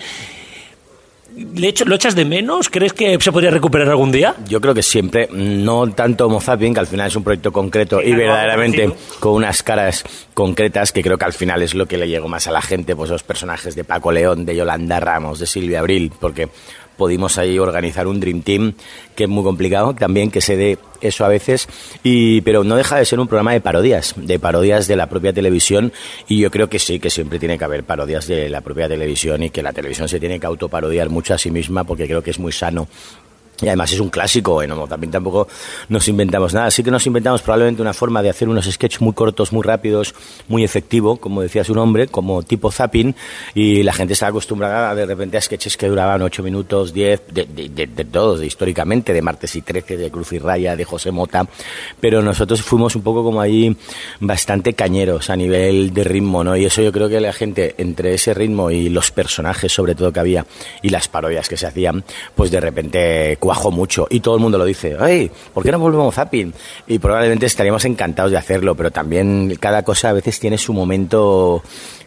¿Le 1.36 1.68
echo- 1.68 1.84
¿Lo 1.84 1.94
echas 1.94 2.14
de 2.14 2.24
menos? 2.24 2.68
¿Crees 2.68 2.92
que 2.92 3.16
se 3.20 3.32
podría 3.32 3.50
recuperar 3.50 3.88
algún 3.88 4.10
día? 4.12 4.34
Yo 4.48 4.60
creo 4.60 4.74
que 4.74 4.82
siempre, 4.82 5.28
no 5.32 5.88
tanto 5.92 6.26
Homo 6.26 6.40
Zapping, 6.40 6.74
que 6.74 6.80
al 6.80 6.86
final 6.86 7.06
es 7.06 7.16
un 7.16 7.22
proyecto 7.24 7.52
concreto 7.52 8.02
y 8.02 8.12
verdaderamente 8.12 8.90
con 9.20 9.32
unas 9.34 9.62
caras 9.62 10.04
concretas, 10.34 10.92
que 10.92 11.02
creo 11.02 11.16
que 11.18 11.24
al 11.24 11.32
final 11.32 11.62
es 11.62 11.74
lo 11.74 11.86
que 11.86 11.96
le 11.98 12.08
llegó 12.08 12.28
más 12.28 12.46
a 12.46 12.50
la 12.50 12.60
gente, 12.62 12.96
pues 12.96 13.10
los 13.10 13.22
personajes 13.22 13.74
de 13.74 13.84
Paco 13.84 14.10
León, 14.12 14.44
de 14.44 14.56
Yolanda 14.56 14.98
Ramos, 15.00 15.38
de 15.38 15.46
Silvia 15.46 15.80
Abril, 15.80 16.12
porque 16.20 16.48
pudimos 17.00 17.38
ahí 17.38 17.58
organizar 17.58 18.06
un 18.06 18.20
Dream 18.20 18.42
Team, 18.42 18.74
que 19.16 19.24
es 19.24 19.30
muy 19.30 19.42
complicado 19.42 19.94
también, 19.94 20.30
que 20.30 20.42
se 20.42 20.54
dé 20.54 20.76
eso 21.00 21.24
a 21.24 21.28
veces, 21.28 21.66
y, 22.02 22.42
pero 22.42 22.62
no 22.62 22.76
deja 22.76 22.98
de 22.98 23.06
ser 23.06 23.18
un 23.20 23.26
programa 23.26 23.54
de 23.54 23.62
parodias, 23.62 24.12
de 24.18 24.38
parodias 24.38 24.86
de 24.86 24.96
la 24.96 25.08
propia 25.08 25.32
televisión, 25.32 25.94
y 26.28 26.40
yo 26.40 26.50
creo 26.50 26.68
que 26.68 26.78
sí, 26.78 27.00
que 27.00 27.08
siempre 27.08 27.38
tiene 27.38 27.56
que 27.56 27.64
haber 27.64 27.84
parodias 27.84 28.26
de 28.26 28.50
la 28.50 28.60
propia 28.60 28.86
televisión 28.86 29.42
y 29.42 29.48
que 29.48 29.62
la 29.62 29.72
televisión 29.72 30.10
se 30.10 30.20
tiene 30.20 30.38
que 30.38 30.44
autoparodiar 30.44 31.08
mucho 31.08 31.32
a 31.32 31.38
sí 31.38 31.50
misma 31.50 31.84
porque 31.84 32.06
creo 32.06 32.22
que 32.22 32.32
es 32.32 32.38
muy 32.38 32.52
sano 32.52 32.86
y 33.62 33.66
además 33.66 33.92
es 33.92 34.00
un 34.00 34.08
clásico, 34.08 34.52
bueno, 34.52 34.86
también 34.86 35.10
tampoco 35.10 35.48
nos 35.88 36.08
inventamos 36.08 36.54
nada. 36.54 36.70
Sí 36.70 36.82
que 36.82 36.90
nos 36.90 37.06
inventamos 37.06 37.42
probablemente 37.42 37.82
una 37.82 37.92
forma 37.92 38.22
de 38.22 38.30
hacer 38.30 38.48
unos 38.48 38.66
sketches 38.66 39.00
muy 39.00 39.12
cortos, 39.12 39.52
muy 39.52 39.62
rápidos, 39.62 40.14
muy 40.48 40.64
efectivo, 40.64 41.16
como 41.16 41.42
decía 41.42 41.64
su 41.64 41.74
nombre, 41.74 42.08
como 42.08 42.42
tipo 42.42 42.70
zapping, 42.70 43.14
y 43.54 43.82
la 43.82 43.92
gente 43.92 44.14
está 44.14 44.28
acostumbrada 44.28 44.94
de 44.94 45.06
repente 45.06 45.36
a 45.36 45.40
sketches 45.40 45.76
que 45.76 45.88
duraban 45.88 46.22
8 46.22 46.42
minutos, 46.42 46.92
10, 46.92 47.22
de, 47.32 47.44
de, 47.46 47.86
de, 47.86 48.04
todos, 48.04 48.42
históricamente, 48.42 49.12
de 49.12 49.22
Martes 49.22 49.54
y 49.56 49.62
13, 49.62 49.96
de 49.96 50.10
Cruz 50.10 50.32
y 50.32 50.38
Raya, 50.38 50.76
de 50.76 50.84
José 50.84 51.10
Mota, 51.10 51.46
pero 52.00 52.22
nosotros 52.22 52.62
fuimos 52.62 52.96
un 52.96 53.02
poco 53.02 53.22
como 53.22 53.40
ahí 53.40 53.76
bastante 54.20 54.74
cañeros 54.74 55.30
a 55.30 55.36
nivel 55.36 55.92
de 55.92 56.04
ritmo, 56.04 56.42
¿no? 56.44 56.56
Y 56.56 56.64
eso 56.64 56.82
yo 56.82 56.92
creo 56.92 57.08
que 57.08 57.20
la 57.20 57.32
gente, 57.32 57.74
entre 57.78 58.14
ese 58.14 58.34
ritmo 58.34 58.70
y 58.70 58.88
los 58.88 59.10
personajes 59.10 59.72
sobre 59.72 59.94
todo 59.94 60.12
que 60.12 60.20
había, 60.20 60.46
y 60.82 60.88
las 60.88 61.08
parodias 61.08 61.48
que 61.48 61.56
se 61.56 61.66
hacían, 61.66 62.04
pues 62.34 62.50
de 62.50 62.60
repente 62.60 63.36
mucho 63.70 64.06
y 64.10 64.20
todo 64.20 64.36
el 64.36 64.40
mundo 64.40 64.58
lo 64.58 64.64
dice, 64.64 64.96
ay, 64.98 65.30
¿por 65.52 65.62
qué 65.64 65.72
no 65.72 65.78
volvemos 65.78 66.14
zapping? 66.14 66.52
Y 66.86 66.98
probablemente 66.98 67.46
estaríamos 67.46 67.84
encantados 67.84 68.30
de 68.30 68.38
hacerlo, 68.38 68.74
pero 68.74 68.90
también 68.90 69.56
cada 69.58 69.82
cosa 69.82 70.10
a 70.10 70.12
veces 70.12 70.38
tiene 70.38 70.58
su 70.58 70.72
momento 70.72 71.62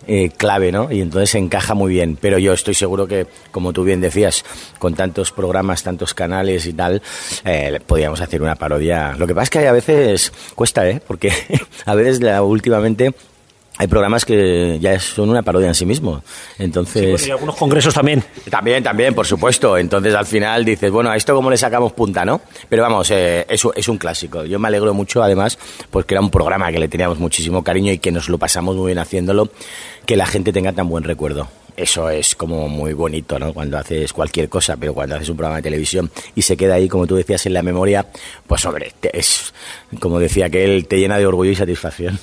eh, 0.05 0.31
clave, 0.35 0.71
¿no? 0.71 0.91
Y 0.91 1.01
entonces 1.01 1.33
encaja 1.35 1.73
muy 1.73 1.93
bien. 1.93 2.17
Pero 2.19 2.37
yo 2.37 2.53
estoy 2.53 2.73
seguro 2.73 3.07
que, 3.07 3.25
como 3.51 3.71
tú 3.71 3.83
bien 3.83 4.01
decías, 4.01 4.43
con 4.77 4.95
tantos 4.95 5.31
programas, 5.31 5.83
tantos 5.83 6.13
canales 6.13 6.65
y 6.65 6.73
tal, 6.73 7.01
eh, 7.45 7.79
podríamos 7.85 8.19
hacer 8.19 8.41
una 8.41 8.55
parodia. 8.55 9.15
Lo 9.17 9.27
que 9.27 9.33
pasa 9.33 9.43
es 9.43 9.49
que 9.49 9.67
a 9.67 9.71
veces 9.71 10.33
cuesta, 10.55 10.87
¿eh? 10.89 11.01
Porque 11.05 11.31
a 11.85 11.95
veces 11.95 12.21
la, 12.21 12.43
últimamente 12.43 13.13
hay 13.77 13.87
programas 13.87 14.23
que 14.23 14.77
ya 14.79 14.99
son 14.99 15.29
una 15.29 15.41
parodia 15.41 15.67
en 15.67 15.75
sí 15.75 15.85
mismo. 15.85 16.23
Entonces. 16.59 17.03
Sí, 17.03 17.09
bueno, 17.09 17.27
y 17.27 17.31
algunos 17.31 17.55
congresos 17.55 17.93
también. 17.93 18.23
También, 18.49 18.83
también, 18.83 19.15
por 19.15 19.25
supuesto. 19.25 19.77
Entonces 19.77 20.13
al 20.13 20.25
final 20.25 20.63
dices, 20.63 20.91
bueno, 20.91 21.09
a 21.09 21.15
esto 21.15 21.33
cómo 21.33 21.49
le 21.49 21.57
sacamos 21.57 21.93
punta, 21.93 22.23
¿no? 22.23 22.41
Pero 22.69 22.83
vamos, 22.83 23.09
eh, 23.11 23.45
eso 23.49 23.73
es 23.73 23.87
un 23.87 23.97
clásico. 23.97 24.45
Yo 24.45 24.59
me 24.59 24.67
alegro 24.67 24.93
mucho, 24.93 25.23
además, 25.23 25.57
porque 25.89 26.13
era 26.13 26.21
un 26.21 26.29
programa 26.29 26.71
que 26.71 26.79
le 26.79 26.87
teníamos 26.87 27.17
muchísimo 27.17 27.63
cariño 27.63 27.91
y 27.91 27.97
que 27.97 28.11
nos 28.11 28.29
lo 28.29 28.37
pasamos 28.37 28.75
muy 28.75 28.87
bien 28.87 28.99
haciéndolo, 28.99 29.49
que 30.05 30.17
la 30.17 30.27
gente 30.27 30.53
tenga 30.53 30.73
tan 30.73 30.87
buen 30.87 31.03
recuerdo. 31.03 31.47
Eso 31.75 32.07
es 32.11 32.35
como 32.35 32.69
muy 32.69 32.93
bonito, 32.93 33.39
¿no? 33.39 33.51
Cuando 33.51 33.79
haces 33.79 34.13
cualquier 34.13 34.47
cosa, 34.47 34.77
pero 34.77 34.93
cuando 34.93 35.15
haces 35.15 35.29
un 35.29 35.37
programa 35.37 35.57
de 35.57 35.63
televisión 35.63 36.11
y 36.35 36.43
se 36.43 36.55
queda 36.55 36.75
ahí, 36.75 36.87
como 36.87 37.07
tú 37.07 37.15
decías, 37.15 37.47
en 37.47 37.53
la 37.53 37.63
memoria, 37.63 38.05
pues 38.45 38.63
hombre, 38.65 38.93
es, 39.11 39.53
como 39.99 40.19
decía 40.19 40.51
que 40.51 40.63
él, 40.63 40.87
te 40.87 40.99
llena 40.99 41.17
de 41.17 41.25
orgullo 41.25 41.49
y 41.49 41.55
satisfacción. 41.55 42.19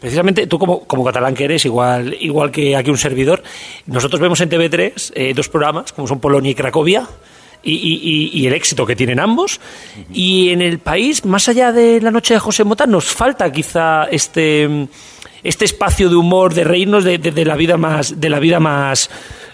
Precisamente 0.00 0.46
tú 0.46 0.58
como, 0.58 0.80
como 0.84 1.04
catalán 1.04 1.34
que 1.34 1.44
eres, 1.44 1.64
igual, 1.64 2.16
igual 2.20 2.50
que 2.50 2.76
aquí 2.76 2.90
un 2.90 2.98
servidor, 2.98 3.42
nosotros 3.86 4.20
vemos 4.20 4.40
en 4.40 4.50
TV3 4.50 5.12
eh, 5.14 5.32
dos 5.34 5.48
programas, 5.48 5.92
como 5.92 6.06
son 6.06 6.20
Polonia 6.20 6.50
y 6.50 6.54
Cracovia, 6.54 7.06
y, 7.62 7.72
y, 7.72 8.30
y, 8.40 8.46
el 8.46 8.52
éxito 8.52 8.86
que 8.86 8.94
tienen 8.94 9.18
ambos. 9.18 9.60
Y 10.12 10.50
en 10.50 10.62
el 10.62 10.78
país, 10.78 11.24
más 11.24 11.48
allá 11.48 11.72
de 11.72 12.00
la 12.00 12.12
noche 12.12 12.34
de 12.34 12.40
José 12.40 12.62
Mota, 12.62 12.86
nos 12.86 13.06
falta 13.06 13.50
quizá 13.50 14.04
este, 14.04 14.86
este 15.42 15.64
espacio 15.64 16.08
de 16.08 16.14
humor, 16.14 16.54
de 16.54 16.62
reírnos 16.62 17.02
de, 17.02 17.18
de, 17.18 17.32
de 17.32 17.44
la 17.44 17.56
vida 17.56 17.76
más, 17.76 18.20
de 18.20 18.30
la 18.30 18.38
vida 18.38 18.60
más, 18.60 19.10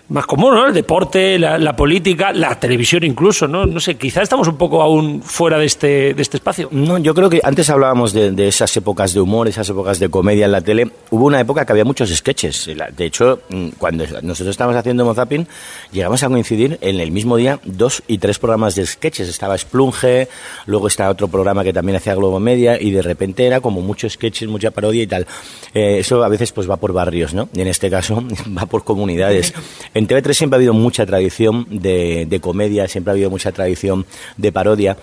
más 0.09 0.27
común, 0.27 0.55
¿no? 0.55 0.67
El 0.67 0.75
deporte, 0.75 1.39
la, 1.39 1.57
la, 1.59 1.75
política, 1.75 2.33
la 2.33 2.59
televisión 2.61 3.05
incluso, 3.05 3.49
¿no? 3.49 3.65
No 3.65 3.81
sé, 3.81 3.97
quizá 3.97 4.23
estamos 4.23 4.47
un 4.49 4.57
poco 4.57 4.83
aún 4.83 5.23
fuera 5.23 5.59
de 5.59 5.65
este, 5.65 6.13
de 6.13 6.23
este 6.23 6.37
espacio. 6.37 6.69
No, 6.73 6.99
yo 6.99 7.15
creo 7.15 7.31
que 7.31 7.41
antes 7.43 7.71
hablábamos 7.71 8.13
de, 8.13 8.31
de, 8.31 8.49
esas 8.49 8.77
épocas 8.77 9.15
de 9.15 9.21
humor, 9.21 9.49
esas 9.49 9.69
épocas 9.71 9.99
de 9.99 10.11
comedia 10.11 10.45
en 10.45 10.53
la 10.53 10.61
tele. 10.61 10.91
Hubo 11.11 11.25
una 11.25 11.41
época 11.41 11.65
que 11.65 11.73
había 11.73 11.87
muchos 11.87 12.11
sketches. 12.15 12.71
De 12.97 13.05
hecho, 13.05 13.41
mm, 13.49 13.69
cuando 13.79 14.05
nosotros 14.23 14.51
estábamos 14.51 14.79
haciendo 14.79 15.07
Mozapin, 15.07 15.49
llegamos 15.91 16.23
a 16.23 16.29
coincidir 16.29 16.79
en 16.83 17.01
el 17.01 17.11
mismo 17.11 17.37
día 17.37 17.59
dos 17.65 18.03
y 18.07 18.19
tres 18.19 18.39
programas 18.39 18.75
de 18.75 18.85
sketches. 18.85 19.29
Estaba 19.29 19.57
Splunge, 19.57 20.29
luego 20.67 20.89
estaba 20.89 21.11
otro 21.11 21.29
programa 21.29 21.65
que 21.65 21.73
también 21.73 21.97
hacía 21.97 22.15
Globo 22.15 22.39
Media 22.41 22.81
y 22.81 22.91
de 22.91 23.01
repente 23.01 23.47
era 23.47 23.61
como 23.61 23.81
muchos 23.81 24.13
sketches, 24.13 24.49
mucha 24.51 24.71
parodia 24.71 25.03
y 25.03 25.07
tal. 25.07 25.27
Eh, 25.73 25.99
eso 26.01 26.23
a 26.23 26.29
veces 26.29 26.53
pues 26.53 26.69
va 26.69 26.77
por 26.77 26.93
barrios, 26.93 27.33
¿no? 27.33 27.49
Y 27.55 27.63
en 27.63 27.69
este 27.69 27.89
caso 27.89 28.23
va 28.59 28.67
por 28.67 28.85
comunidades. 28.85 29.55
En 29.95 30.09
TV3 30.09 30.33
siempre 30.33 30.57
ha 30.57 30.59
habido 30.59 30.75
mucha 30.75 31.07
tradición 31.07 31.67
de, 31.71 32.27
de, 32.29 32.41
comedia, 32.41 32.89
siempre 32.89 33.13
ha 33.13 33.15
habido 33.15 33.31
mucha 33.31 33.53
tradición 33.53 34.05
de 34.37 34.53
parodia. 34.53 34.97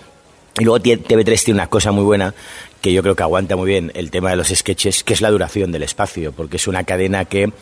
Y 0.58 0.64
luego 0.64 0.78
TV3 0.84 1.44
tiene 1.44 1.60
una 1.60 1.68
cosa 1.68 1.92
muy 1.92 2.04
buena 2.04 2.34
que 2.82 2.92
yo 2.92 3.00
creo 3.00 3.14
que 3.14 3.22
aguanta 3.22 3.56
muy 3.56 3.70
bien 3.70 3.92
el 3.94 4.10
tema 4.10 4.30
de 4.30 4.36
los 4.36 4.48
sketches, 4.48 5.04
que 5.04 5.14
es 5.14 5.20
la 5.20 5.30
duración 5.30 5.70
del 5.70 5.84
espacio, 5.84 6.32
porque 6.32 6.56
es 6.56 6.66
una 6.66 6.82
cadena 6.82 7.24
que 7.24 7.52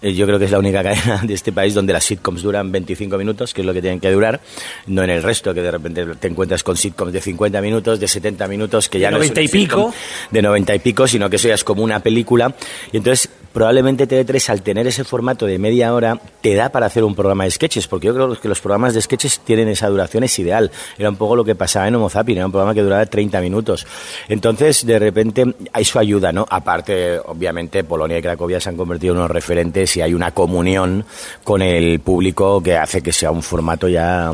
eh, 0.00 0.14
yo 0.14 0.24
creo 0.24 0.38
que 0.38 0.44
es 0.44 0.50
la 0.52 0.60
única 0.60 0.82
cadena 0.84 1.20
de 1.22 1.34
este 1.34 1.52
país 1.52 1.74
donde 1.74 1.92
las 1.92 2.04
sitcoms 2.04 2.42
duran 2.42 2.70
25 2.70 3.18
minutos, 3.18 3.52
que 3.52 3.62
es 3.62 3.66
lo 3.66 3.74
que 3.74 3.82
tienen 3.82 3.98
que 3.98 4.10
durar, 4.10 4.40
no 4.86 5.02
en 5.02 5.10
el 5.10 5.22
resto, 5.22 5.52
que 5.52 5.60
de 5.62 5.70
repente 5.72 6.06
te 6.06 6.28
encuentras 6.28 6.62
con 6.62 6.76
sitcoms 6.76 7.12
de 7.12 7.20
50 7.20 7.60
minutos, 7.60 7.98
de 7.98 8.06
70 8.06 8.46
minutos, 8.46 8.88
que 8.88 9.00
ya 9.00 9.08
de 9.08 9.12
no 9.12 9.18
90 9.18 9.42
y 9.42 9.48
pico. 9.48 9.92
de 10.30 10.42
90 10.42 10.74
y 10.76 10.78
pico, 10.78 11.08
sino 11.08 11.28
que 11.28 11.36
eso 11.36 11.48
ya 11.48 11.54
es 11.54 11.64
como 11.64 11.82
una 11.82 12.00
película. 12.00 12.54
Y 12.92 12.98
entonces, 12.98 13.28
probablemente 13.52 14.08
TV3, 14.08 14.50
al 14.50 14.62
tener 14.62 14.86
ese 14.86 15.04
formato 15.04 15.46
de 15.46 15.58
media 15.58 15.94
hora, 15.94 16.20
te 16.40 16.54
da 16.54 16.70
para 16.70 16.86
hacer 16.86 17.04
un 17.04 17.14
programa 17.14 17.44
de 17.44 17.50
sketches, 17.50 17.86
porque 17.86 18.08
yo 18.08 18.14
creo 18.14 18.40
que 18.40 18.48
los 18.48 18.60
programas 18.60 18.94
de 18.94 19.02
sketches 19.02 19.40
tienen 19.40 19.68
esa 19.68 19.88
duración, 19.88 20.24
es 20.24 20.38
ideal. 20.38 20.70
Era 20.98 21.08
un 21.08 21.16
poco 21.16 21.36
lo 21.36 21.44
que 21.44 21.54
pasaba 21.54 21.88
en 21.88 21.94
Homo 21.94 22.10
Zapping, 22.10 22.36
era 22.36 22.46
un 22.46 22.52
programa 22.52 22.74
que 22.74 22.82
duraba 22.82 23.04
30 23.06 23.40
minutos. 23.40 23.86
Entonces, 24.28 24.84
de 24.86 24.98
repente, 24.98 25.44
eso 25.74 25.98
ayuda, 25.98 26.32
¿no? 26.32 26.46
Aparte, 26.48 27.18
obviamente, 27.18 27.84
Polonia 27.84 28.18
y 28.18 28.22
Cracovia 28.22 28.60
se 28.60 28.68
han 28.68 28.76
convertido 28.76 29.14
en 29.14 29.18
unos 29.18 29.30
referentes 29.30 29.96
y 29.96 30.00
hay 30.00 30.14
una 30.14 30.32
comunión 30.32 31.04
con 31.44 31.62
el 31.62 32.00
público 32.00 32.62
que 32.62 32.76
hace 32.76 33.02
que 33.02 33.12
sea 33.12 33.30
un 33.30 33.42
formato 33.42 33.88
ya 33.88 34.32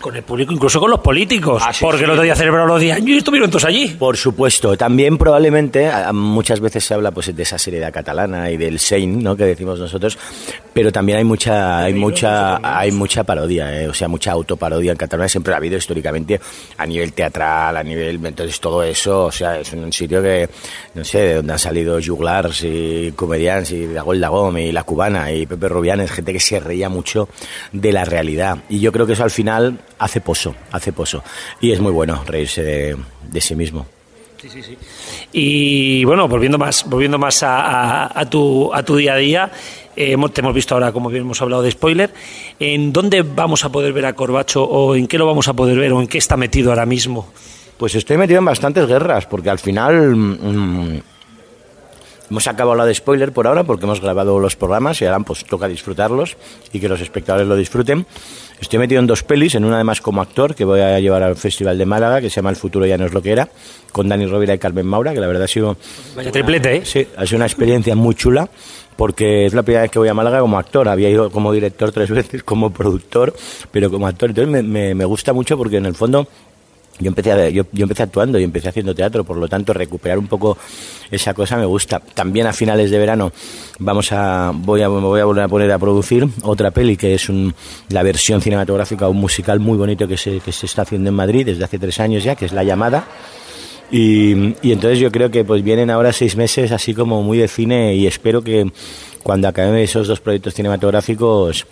con 0.00 0.16
el 0.16 0.22
público, 0.22 0.52
incluso 0.52 0.80
con 0.80 0.90
los 0.90 1.00
políticos, 1.00 1.62
Ah, 1.64 1.72
sí, 1.72 1.84
porque 1.84 1.98
sí. 1.98 2.04
el 2.04 2.10
otro 2.10 2.22
día 2.22 2.34
celebraron 2.34 2.68
los 2.68 2.80
10 2.80 2.96
años 2.96 3.08
y 3.10 3.18
estuvieron 3.18 3.50
todos 3.50 3.64
allí. 3.64 3.88
Por 3.98 4.16
supuesto, 4.16 4.76
también 4.76 5.18
probablemente 5.18 5.90
muchas 6.12 6.60
veces 6.60 6.84
se 6.84 6.94
habla 6.94 7.10
pues 7.10 7.34
de 7.34 7.42
esa 7.42 7.58
seriedad 7.58 7.92
catalana 7.92 8.50
y 8.50 8.56
del 8.56 8.78
Sein, 8.78 9.22
¿no? 9.22 9.36
que 9.36 9.44
decimos 9.44 9.78
nosotros, 9.78 10.18
pero 10.72 10.90
también 10.90 11.18
hay 11.18 11.24
mucha 11.24 11.80
hay 11.80 11.94
mucha 11.94 12.58
hay 12.62 12.90
mucha 12.92 13.24
parodia, 13.24 13.82
¿eh? 13.82 13.88
o 13.88 13.94
sea, 13.94 14.08
mucha 14.08 14.32
autoparodia 14.32 14.92
en 14.92 14.98
Cataluña 14.98 15.28
siempre 15.28 15.52
ha 15.54 15.58
habido 15.58 15.76
históricamente 15.76 16.40
a 16.78 16.86
nivel 16.86 17.12
teatral, 17.12 17.76
a 17.76 17.82
nivel 17.82 18.24
entonces 18.24 18.58
todo 18.60 18.82
eso, 18.82 19.26
o 19.26 19.32
sea, 19.32 19.60
es 19.60 19.72
un 19.72 19.92
sitio 19.92 20.22
que 20.22 20.48
no 20.94 21.04
sé, 21.04 21.18
de 21.18 21.34
donde 21.36 21.52
han 21.52 21.58
salido 21.58 21.98
juglars 22.04 22.62
y 22.64 23.12
comedians 23.14 23.70
y 23.72 23.86
Dagol 23.86 24.20
Dagom 24.20 24.56
y 24.58 24.72
La 24.72 24.84
Cubana 24.84 25.30
y 25.32 25.46
Pepe 25.46 25.68
Rubianes, 25.68 26.10
gente 26.10 26.32
que 26.32 26.40
se 26.40 26.58
reía 26.60 26.88
mucho 26.88 27.28
de 27.72 27.92
la 27.92 28.04
realidad 28.04 28.58
y 28.68 28.80
yo 28.80 28.92
creo 28.92 29.06
que 29.06 29.12
eso 29.12 29.24
al 29.24 29.30
final 29.30 29.78
hace 30.00 30.20
pozo, 30.20 30.54
hace 30.72 30.92
pozo 30.92 31.22
y 31.60 31.70
es 31.70 31.78
muy 31.80 31.92
bueno 31.92 32.22
reírse 32.26 32.62
de, 32.64 32.96
de 33.30 33.40
sí 33.40 33.54
mismo. 33.54 33.86
Y 35.32 36.04
bueno, 36.04 36.26
volviendo 36.28 36.58
más, 36.58 36.84
volviendo 36.88 37.18
más 37.18 37.42
a, 37.42 37.60
a- 38.06 38.20
a 38.20 38.28
tu, 38.28 38.72
a 38.74 38.82
tu 38.82 38.96
día 38.96 39.12
a 39.14 39.16
día, 39.16 39.50
eh, 39.96 40.12
hemos, 40.12 40.32
te 40.32 40.40
hemos 40.40 40.54
visto 40.54 40.74
ahora, 40.74 40.92
como 40.92 41.08
bien 41.10 41.22
hemos 41.24 41.40
hablado 41.42 41.62
de 41.62 41.70
spoiler, 41.70 42.10
¿en 42.58 42.92
dónde 42.92 43.22
vamos 43.22 43.64
a 43.64 43.68
poder 43.70 43.92
ver 43.92 44.06
a 44.06 44.14
Corbacho 44.14 44.64
o 44.64 44.94
en 44.96 45.06
qué 45.06 45.18
lo 45.18 45.26
vamos 45.26 45.48
a 45.48 45.52
poder 45.52 45.78
ver 45.78 45.92
o 45.92 46.00
en 46.00 46.08
qué 46.08 46.18
está 46.18 46.36
metido 46.36 46.70
ahora 46.70 46.86
mismo? 46.86 47.28
Pues 47.76 47.94
estoy 47.94 48.16
metido 48.16 48.38
en 48.38 48.44
bastantes 48.44 48.86
guerras, 48.86 49.26
porque 49.26 49.50
al 49.50 49.58
final 49.58 50.16
mm, 50.16 51.00
hemos 52.30 52.46
acabado 52.46 52.76
la 52.76 52.86
de 52.86 52.94
spoiler 52.94 53.32
por 53.32 53.46
ahora, 53.46 53.64
porque 53.64 53.84
hemos 53.84 54.00
grabado 54.00 54.38
los 54.38 54.56
programas 54.56 55.00
y 55.02 55.04
ahora 55.04 55.20
pues 55.20 55.44
toca 55.44 55.68
disfrutarlos 55.68 56.36
y 56.72 56.80
que 56.80 56.88
los 56.88 57.00
espectadores 57.00 57.46
lo 57.46 57.56
disfruten. 57.56 58.06
Estoy 58.60 58.78
metido 58.78 59.00
en 59.00 59.06
dos 59.06 59.22
pelis, 59.22 59.54
en 59.54 59.64
una 59.64 59.76
además 59.76 60.00
como 60.00 60.20
actor, 60.20 60.54
que 60.54 60.64
voy 60.64 60.80
a 60.80 61.00
llevar 61.00 61.22
al 61.22 61.36
Festival 61.36 61.78
de 61.78 61.86
Málaga, 61.86 62.20
que 62.20 62.30
se 62.30 62.36
llama 62.36 62.50
El 62.50 62.56
futuro 62.56 62.86
ya 62.86 62.98
no 62.98 63.06
es 63.06 63.12
lo 63.12 63.22
que 63.22 63.32
era, 63.32 63.48
con 63.90 64.08
Dani 64.08 64.26
Rovira 64.26 64.54
y 64.54 64.58
Carmen 64.58 64.86
Maura, 64.86 65.12
que 65.12 65.20
la 65.20 65.26
verdad 65.26 65.44
ha 65.44 65.48
sido... 65.48 65.76
Vaya 66.14 66.30
triplete, 66.30 66.76
¿eh? 66.76 66.82
Sí, 66.84 67.06
ha 67.16 67.24
sido 67.26 67.36
una 67.36 67.46
experiencia 67.46 67.96
muy 67.96 68.14
chula 68.14 68.48
porque 68.96 69.46
es 69.46 69.54
la 69.54 69.62
primera 69.62 69.80
vez 69.80 69.90
que 69.90 69.98
voy 69.98 70.08
a 70.08 70.14
Málaga 70.14 70.40
como 70.40 70.58
actor. 70.58 70.86
Había 70.86 71.08
ido 71.08 71.30
como 71.30 71.52
director 71.52 71.90
tres 71.90 72.10
veces, 72.10 72.42
como 72.42 72.70
productor, 72.70 73.34
pero 73.70 73.90
como 73.90 74.06
actor. 74.06 74.28
Entonces 74.28 74.52
me, 74.52 74.62
me, 74.62 74.94
me 74.94 75.04
gusta 75.06 75.32
mucho 75.32 75.56
porque 75.56 75.78
en 75.78 75.86
el 75.86 75.94
fondo 75.94 76.28
yo 77.00 77.08
empecé, 77.08 77.32
a, 77.32 77.48
yo, 77.48 77.64
yo 77.72 77.84
empecé 77.84 78.02
actuando 78.02 78.38
y 78.38 78.44
empecé 78.44 78.68
haciendo 78.68 78.94
teatro, 78.94 79.24
por 79.24 79.36
lo 79.36 79.48
tanto 79.48 79.72
recuperar 79.72 80.18
un 80.18 80.26
poco 80.26 80.56
esa 81.10 81.34
cosa 81.34 81.56
me 81.56 81.64
gusta. 81.64 81.98
También 81.98 82.46
a 82.46 82.52
finales 82.52 82.90
de 82.90 82.98
verano 82.98 83.32
vamos 83.78 84.12
a 84.12 84.52
voy 84.54 84.82
a 84.82 84.88
me 84.88 85.00
voy 85.00 85.20
a 85.20 85.24
volver 85.24 85.44
a 85.44 85.48
poner 85.48 85.72
a 85.72 85.78
producir 85.78 86.28
otra 86.42 86.70
peli 86.70 86.96
que 86.96 87.14
es 87.14 87.28
un, 87.28 87.54
la 87.88 88.02
versión 88.02 88.40
cinematográfica 88.42 89.08
un 89.08 89.16
musical 89.16 89.60
muy 89.60 89.78
bonito 89.78 90.06
que 90.06 90.16
se, 90.16 90.40
que 90.40 90.52
se 90.52 90.66
está 90.66 90.82
haciendo 90.82 91.08
en 91.08 91.14
Madrid 91.14 91.46
desde 91.46 91.64
hace 91.64 91.78
tres 91.78 91.98
años 92.00 92.22
ya, 92.22 92.36
que 92.36 92.44
es 92.44 92.52
La 92.52 92.64
llamada. 92.64 93.06
Y, 93.90 94.54
y 94.62 94.70
entonces 94.70 95.00
yo 95.00 95.10
creo 95.10 95.32
que 95.32 95.44
pues 95.44 95.64
vienen 95.64 95.90
ahora 95.90 96.12
seis 96.12 96.36
meses 96.36 96.70
así 96.70 96.94
como 96.94 97.22
muy 97.22 97.38
de 97.38 97.48
cine 97.48 97.96
y 97.96 98.06
espero 98.06 98.42
que 98.42 98.70
cuando 99.22 99.48
acaben 99.48 99.74
esos 99.76 100.06
dos 100.06 100.20
proyectos 100.20 100.54
cinematográficos 100.54 101.66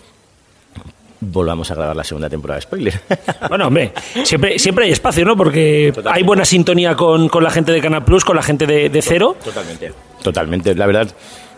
volvamos 1.21 1.69
a 1.71 1.75
grabar 1.75 1.95
la 1.95 2.03
segunda 2.03 2.29
temporada 2.29 2.57
de 2.57 2.61
Spoiler. 2.61 3.01
Bueno, 3.49 3.67
hombre, 3.67 3.93
siempre, 4.23 4.59
siempre 4.59 4.85
hay 4.85 4.91
espacio, 4.91 5.25
¿no? 5.25 5.35
Porque 5.35 5.93
hay 6.05 6.23
buena 6.23 6.45
sintonía 6.45 6.95
con, 6.95 7.29
con 7.29 7.43
la 7.43 7.49
gente 7.49 7.71
de 7.71 7.81
Canal 7.81 8.03
Plus, 8.03 8.23
con 8.23 8.35
la 8.35 8.43
gente 8.43 8.65
de, 8.67 8.89
de 8.89 9.01
Cero. 9.01 9.35
Totalmente. 9.43 9.91
Totalmente. 10.21 10.75
La 10.75 10.85
verdad, 10.85 11.09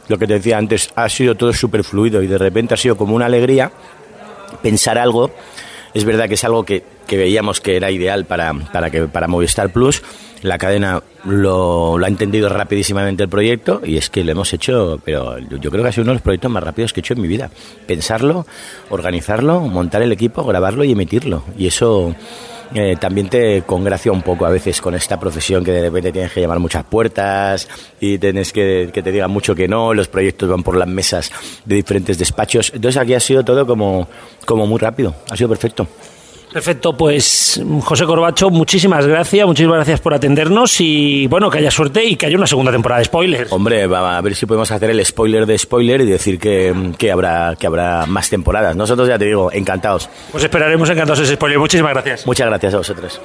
lo 0.07 0.17
que 0.17 0.27
te 0.27 0.33
decía 0.33 0.57
antes, 0.57 0.91
ha 0.95 1.09
sido 1.09 1.35
todo 1.35 1.53
súper 1.53 1.83
fluido 1.83 2.21
y 2.21 2.27
de 2.27 2.37
repente 2.37 2.73
ha 2.73 2.77
sido 2.77 2.95
como 2.95 3.15
una 3.15 3.25
alegría 3.25 3.71
pensar 4.61 4.97
algo. 4.97 5.31
Es 5.93 6.05
verdad 6.05 6.27
que 6.27 6.35
es 6.35 6.43
algo 6.43 6.63
que, 6.63 6.83
que 7.07 7.17
veíamos 7.17 7.59
que 7.59 7.75
era 7.75 7.91
ideal 7.91 8.25
para, 8.25 8.53
para, 8.53 8.89
que, 8.89 9.03
para 9.03 9.27
Movistar 9.27 9.71
Plus. 9.71 10.01
La 10.41 10.57
cadena 10.57 11.03
lo, 11.25 11.97
lo 11.97 12.05
ha 12.05 12.07
entendido 12.07 12.49
rapidísimamente 12.49 13.23
el 13.23 13.29
proyecto 13.29 13.81
y 13.83 13.97
es 13.97 14.09
que 14.09 14.23
lo 14.23 14.31
hemos 14.31 14.51
hecho, 14.53 14.99
pero 15.03 15.37
yo, 15.37 15.69
creo 15.69 15.83
que 15.83 15.89
ha 15.89 15.91
sido 15.91 16.03
uno 16.03 16.11
de 16.11 16.15
los 16.15 16.23
proyectos 16.23 16.49
más 16.49 16.63
rápidos 16.63 16.93
que 16.93 16.99
he 16.99 17.01
hecho 17.01 17.13
en 17.13 17.21
mi 17.21 17.27
vida. 17.27 17.51
Pensarlo, 17.85 18.47
organizarlo, 18.89 19.61
montar 19.61 20.01
el 20.01 20.11
equipo, 20.11 20.43
grabarlo 20.43 20.83
y 20.83 20.93
emitirlo. 20.93 21.43
Y 21.57 21.67
eso 21.67 22.15
eh, 22.73 22.95
también 22.99 23.29
te 23.29 23.61
congracia 23.63 24.11
un 24.11 24.23
poco 24.23 24.45
a 24.45 24.49
veces 24.49 24.81
con 24.81 24.95
esta 24.95 25.19
profesión 25.19 25.63
que 25.63 25.71
de 25.73 25.81
repente 25.81 26.11
tienes 26.11 26.31
que 26.31 26.41
llamar 26.41 26.59
muchas 26.59 26.85
puertas 26.85 27.67
y 27.99 28.17
tienes 28.17 28.51
que 28.51 28.89
que 28.91 29.03
te 29.03 29.11
digan 29.11 29.29
mucho 29.29 29.53
que 29.53 29.67
no, 29.67 29.93
los 29.93 30.07
proyectos 30.07 30.49
van 30.49 30.63
por 30.63 30.75
las 30.75 30.87
mesas 30.87 31.31
de 31.65 31.75
diferentes 31.75 32.17
despachos. 32.17 32.71
Entonces 32.73 32.99
aquí 32.99 33.13
ha 33.13 33.19
sido 33.19 33.43
todo 33.43 33.67
como, 33.67 34.07
como 34.45 34.65
muy 34.65 34.79
rápido, 34.79 35.13
ha 35.29 35.37
sido 35.37 35.49
perfecto. 35.49 35.87
Perfecto, 36.51 36.93
pues 36.93 37.61
José 37.81 38.05
Corbacho, 38.05 38.49
muchísimas 38.49 39.07
gracias, 39.07 39.47
muchísimas 39.47 39.77
gracias 39.77 40.01
por 40.01 40.13
atendernos 40.13 40.81
y 40.81 41.27
bueno, 41.27 41.49
que 41.49 41.59
haya 41.59 41.71
suerte 41.71 42.03
y 42.03 42.17
que 42.17 42.25
haya 42.25 42.35
una 42.35 42.47
segunda 42.47 42.71
temporada 42.71 42.99
de 42.99 43.05
spoilers. 43.05 43.51
Hombre, 43.51 43.87
va 43.87 44.17
a 44.17 44.21
ver 44.21 44.35
si 44.35 44.45
podemos 44.45 44.69
hacer 44.71 44.89
el 44.89 45.05
spoiler 45.05 45.45
de 45.45 45.57
spoiler 45.57 46.01
y 46.01 46.05
decir 46.05 46.39
que, 46.39 46.91
que 46.97 47.11
habrá, 47.11 47.55
que 47.57 47.67
habrá 47.67 48.05
más 48.05 48.29
temporadas. 48.29 48.75
Nosotros 48.75 49.07
ya 49.07 49.17
te 49.17 49.25
digo, 49.25 49.51
encantados. 49.51 50.09
Pues 50.31 50.43
esperaremos 50.43 50.89
encantados 50.89 51.19
ese 51.19 51.35
spoiler. 51.35 51.57
Muchísimas 51.57 51.93
gracias. 51.93 52.27
Muchas 52.27 52.47
gracias 52.47 52.73
a 52.73 52.77
vosotros. 52.77 53.21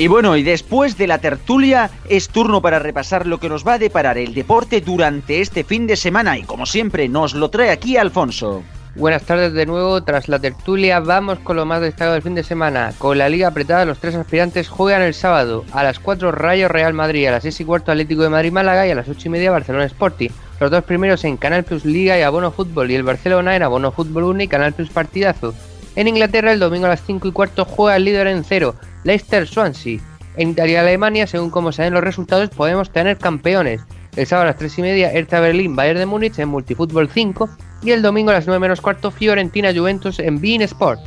Y 0.00 0.06
bueno, 0.06 0.36
y 0.36 0.44
después 0.44 0.96
de 0.96 1.08
la 1.08 1.18
tertulia 1.18 1.90
es 2.08 2.28
turno 2.28 2.62
para 2.62 2.78
repasar 2.78 3.26
lo 3.26 3.40
que 3.40 3.48
nos 3.48 3.66
va 3.66 3.74
a 3.74 3.78
deparar 3.80 4.16
el 4.16 4.32
deporte 4.32 4.80
durante 4.80 5.40
este 5.40 5.64
fin 5.64 5.88
de 5.88 5.96
semana 5.96 6.38
y 6.38 6.44
como 6.44 6.66
siempre 6.66 7.08
nos 7.08 7.34
lo 7.34 7.48
trae 7.50 7.70
aquí 7.70 7.96
Alfonso. 7.96 8.62
Buenas 8.94 9.24
tardes 9.24 9.54
de 9.54 9.66
nuevo, 9.66 10.00
tras 10.04 10.28
la 10.28 10.38
tertulia 10.38 11.00
vamos 11.00 11.40
con 11.40 11.56
lo 11.56 11.66
más 11.66 11.80
destacado 11.80 12.12
del 12.12 12.22
fin 12.22 12.36
de 12.36 12.44
semana. 12.44 12.92
Con 12.96 13.18
la 13.18 13.28
liga 13.28 13.48
apretada 13.48 13.84
los 13.84 13.98
tres 13.98 14.14
aspirantes 14.14 14.68
juegan 14.68 15.02
el 15.02 15.14
sábado 15.14 15.64
a 15.72 15.82
las 15.82 15.98
4 15.98 16.30
Rayo 16.30 16.68
Real 16.68 16.94
Madrid, 16.94 17.26
a 17.26 17.32
las 17.32 17.42
6 17.42 17.60
y 17.60 17.64
cuarto 17.64 17.90
Atlético 17.90 18.22
de 18.22 18.28
Madrid 18.28 18.52
Málaga 18.52 18.86
y 18.86 18.92
a 18.92 18.94
las 18.94 19.08
8 19.08 19.20
y 19.24 19.30
media 19.30 19.50
Barcelona 19.50 19.84
Sporting. 19.86 20.30
Los 20.60 20.70
dos 20.70 20.84
primeros 20.84 21.24
en 21.24 21.36
Canal 21.36 21.64
Plus 21.64 21.84
Liga 21.84 22.16
y 22.16 22.22
Abono 22.22 22.52
Fútbol 22.52 22.92
y 22.92 22.94
el 22.94 23.02
Barcelona 23.02 23.56
en 23.56 23.64
Abono 23.64 23.90
Fútbol 23.90 24.22
1 24.22 24.44
y 24.44 24.48
Canal 24.48 24.74
Plus 24.74 24.90
Partidazo. 24.90 25.54
En 25.96 26.06
Inglaterra 26.06 26.52
el 26.52 26.60
domingo 26.60 26.86
a 26.86 26.90
las 26.90 27.02
5 27.04 27.26
y 27.26 27.32
cuarto 27.32 27.64
juega 27.64 27.96
el 27.96 28.04
líder 28.04 28.28
en 28.28 28.44
cero, 28.44 28.76
Leicester 29.04 29.46
Swansea. 29.46 30.00
En 30.36 30.50
Italia 30.50 30.74
y 30.74 30.76
Alemania, 30.76 31.26
según 31.26 31.50
como 31.50 31.72
se 31.72 31.82
den 31.82 31.94
los 31.94 32.04
resultados, 32.04 32.50
podemos 32.50 32.90
tener 32.90 33.18
campeones. 33.18 33.80
El 34.16 34.26
sábado 34.26 34.48
a 34.48 34.50
las 34.50 34.58
3 34.58 34.78
y 34.78 34.82
media, 34.82 35.12
Hertha 35.12 35.40
Berlín, 35.40 35.76
Bayern 35.76 35.98
de 35.98 36.06
Múnich 36.06 36.38
en 36.38 36.48
Multifútbol 36.48 37.08
5 37.08 37.48
y 37.82 37.90
el 37.90 38.02
domingo 38.02 38.30
a 38.30 38.34
las 38.34 38.46
9 38.46 38.60
menos 38.60 38.80
cuarto, 38.80 39.10
Fiorentina 39.10 39.72
Juventus 39.74 40.18
en 40.18 40.40
Bein 40.40 40.62
Sport. 40.62 41.00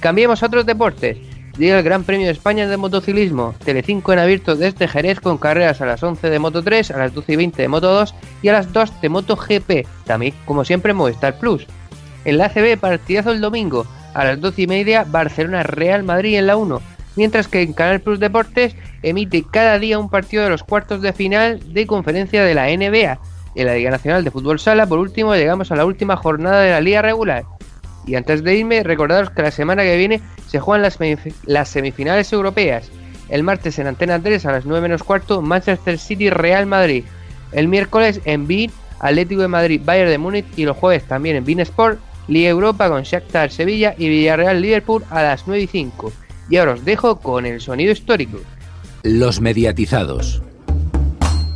Cambiemos 0.00 0.42
a 0.42 0.46
otros 0.46 0.66
deportes. 0.66 1.18
Llega 1.58 1.78
el 1.78 1.84
Gran 1.84 2.04
Premio 2.04 2.26
de 2.26 2.32
España 2.32 2.68
de 2.68 2.76
motociclismo. 2.76 3.52
Telecinco 3.64 4.12
en 4.12 4.20
abierto 4.20 4.54
desde 4.54 4.86
Jerez 4.86 5.18
con 5.18 5.38
carreras 5.38 5.80
a 5.80 5.86
las 5.86 6.00
11 6.00 6.30
de 6.30 6.38
Moto 6.38 6.62
3, 6.62 6.92
a 6.92 6.98
las 6.98 7.12
12 7.12 7.32
y 7.32 7.36
20 7.36 7.62
de 7.62 7.68
Moto 7.68 7.92
2 7.92 8.14
y 8.42 8.48
a 8.48 8.52
las 8.52 8.72
2 8.72 9.00
de 9.00 9.08
Moto 9.08 9.36
GP. 9.36 9.84
También, 10.04 10.34
como 10.44 10.64
siempre, 10.64 10.94
Movistar 10.94 11.36
Plus. 11.38 11.66
En 12.24 12.38
la 12.38 12.46
ACB, 12.46 12.78
partidazo 12.78 13.32
el 13.32 13.40
domingo. 13.40 13.86
A 14.14 14.24
las 14.24 14.40
12 14.40 14.62
y 14.62 14.66
media, 14.68 15.04
Barcelona 15.04 15.64
Real 15.64 16.04
Madrid 16.04 16.38
en 16.38 16.46
la 16.46 16.56
1. 16.56 16.80
Mientras 17.18 17.48
que 17.48 17.62
en 17.62 17.72
Canal 17.72 17.98
Plus 18.00 18.20
Deportes 18.20 18.76
emite 19.02 19.44
cada 19.50 19.76
día 19.80 19.98
un 19.98 20.08
partido 20.08 20.44
de 20.44 20.50
los 20.50 20.62
cuartos 20.62 21.02
de 21.02 21.12
final 21.12 21.58
de 21.74 21.84
conferencia 21.84 22.44
de 22.44 22.54
la 22.54 22.68
NBA. 22.68 23.18
En 23.56 23.66
la 23.66 23.74
Liga 23.74 23.90
Nacional 23.90 24.22
de 24.22 24.30
Fútbol 24.30 24.60
Sala, 24.60 24.86
por 24.86 25.00
último, 25.00 25.34
llegamos 25.34 25.72
a 25.72 25.74
la 25.74 25.84
última 25.84 26.14
jornada 26.14 26.60
de 26.60 26.70
la 26.70 26.80
Liga 26.80 27.02
Regular. 27.02 27.42
Y 28.06 28.14
antes 28.14 28.44
de 28.44 28.54
irme, 28.54 28.84
recordaros 28.84 29.30
que 29.30 29.42
la 29.42 29.50
semana 29.50 29.82
que 29.82 29.96
viene 29.96 30.20
se 30.46 30.60
juegan 30.60 30.82
las, 30.82 31.00
semif- 31.00 31.34
las 31.44 31.68
semifinales 31.68 32.32
europeas. 32.32 32.88
El 33.28 33.42
martes 33.42 33.80
en 33.80 33.88
Antena 33.88 34.20
3 34.22 34.46
a 34.46 34.52
las 34.52 34.64
9 34.64 34.80
menos 34.80 35.02
cuarto, 35.02 35.42
Manchester 35.42 35.98
City 35.98 36.30
Real 36.30 36.66
Madrid. 36.66 37.02
El 37.50 37.66
miércoles 37.66 38.20
en 38.26 38.46
BIN, 38.46 38.70
Atlético 39.00 39.42
de 39.42 39.48
Madrid 39.48 39.80
Bayern 39.84 40.08
de 40.10 40.18
Múnich 40.18 40.46
y 40.56 40.64
los 40.66 40.76
jueves 40.76 41.02
también 41.02 41.34
en 41.34 41.44
BIN 41.44 41.58
Sport, 41.58 41.98
Liga 42.28 42.48
Europa 42.48 42.88
con 42.88 43.02
Shakhtar 43.02 43.50
Sevilla 43.50 43.96
y 43.98 44.08
Villarreal 44.08 44.62
Liverpool 44.62 45.02
a 45.10 45.24
las 45.24 45.48
9 45.48 45.62
y 45.62 45.66
5. 45.66 46.12
Y 46.50 46.56
ahora 46.56 46.72
os 46.72 46.84
dejo 46.84 47.20
con 47.20 47.46
el 47.46 47.60
sonido 47.60 47.92
histórico. 47.92 48.38
Los 49.02 49.40
mediatizados. 49.40 50.42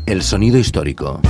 El 0.07 0.23
sonido 0.23 0.59
histórico. 0.59 1.21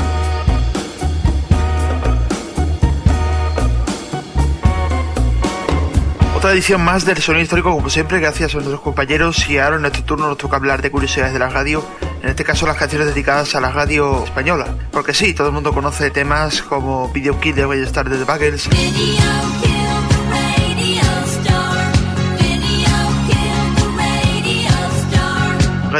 Otra 6.42 6.54
edición 6.54 6.80
más 6.80 7.04
del 7.04 7.18
Sonido 7.18 7.44
Histórico, 7.44 7.70
como 7.70 7.88
siempre, 7.88 8.18
gracias 8.18 8.50
a 8.50 8.56
nuestros 8.56 8.80
compañeros. 8.80 9.48
Y 9.48 9.58
ahora 9.58 9.76
en 9.76 9.84
este 9.84 10.02
turno 10.02 10.26
nos 10.26 10.38
toca 10.38 10.56
hablar 10.56 10.82
de 10.82 10.90
curiosidades 10.90 11.32
de 11.32 11.38
la 11.38 11.48
radio, 11.48 11.84
en 12.20 12.30
este 12.30 12.42
caso 12.42 12.66
las 12.66 12.76
canciones 12.76 13.06
dedicadas 13.06 13.54
a 13.54 13.60
la 13.60 13.70
radio 13.70 14.24
española. 14.24 14.76
Porque 14.90 15.14
sí, 15.14 15.34
todo 15.34 15.46
el 15.46 15.52
mundo 15.52 15.72
conoce 15.72 16.10
temas 16.10 16.60
como 16.62 17.08
Video 17.12 17.38
Kid 17.38 17.54
de 17.54 17.64
Way 17.64 17.82
Star 17.84 18.10
de 18.10 18.18
The 18.18 18.24
Buggles, 18.24 18.68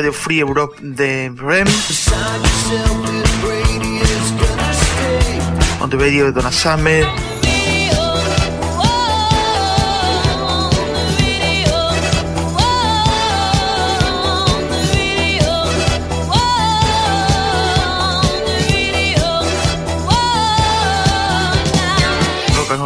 Radio 0.03 0.13
Free 0.13 0.41
Europe 0.41 0.77
de 0.83 1.33
Rem, 1.37 1.69
On 5.81 5.89
the 5.89 5.97
Radio 5.97 6.25
de 6.25 6.33
Donna 6.33 6.51
Summer, 6.51 7.07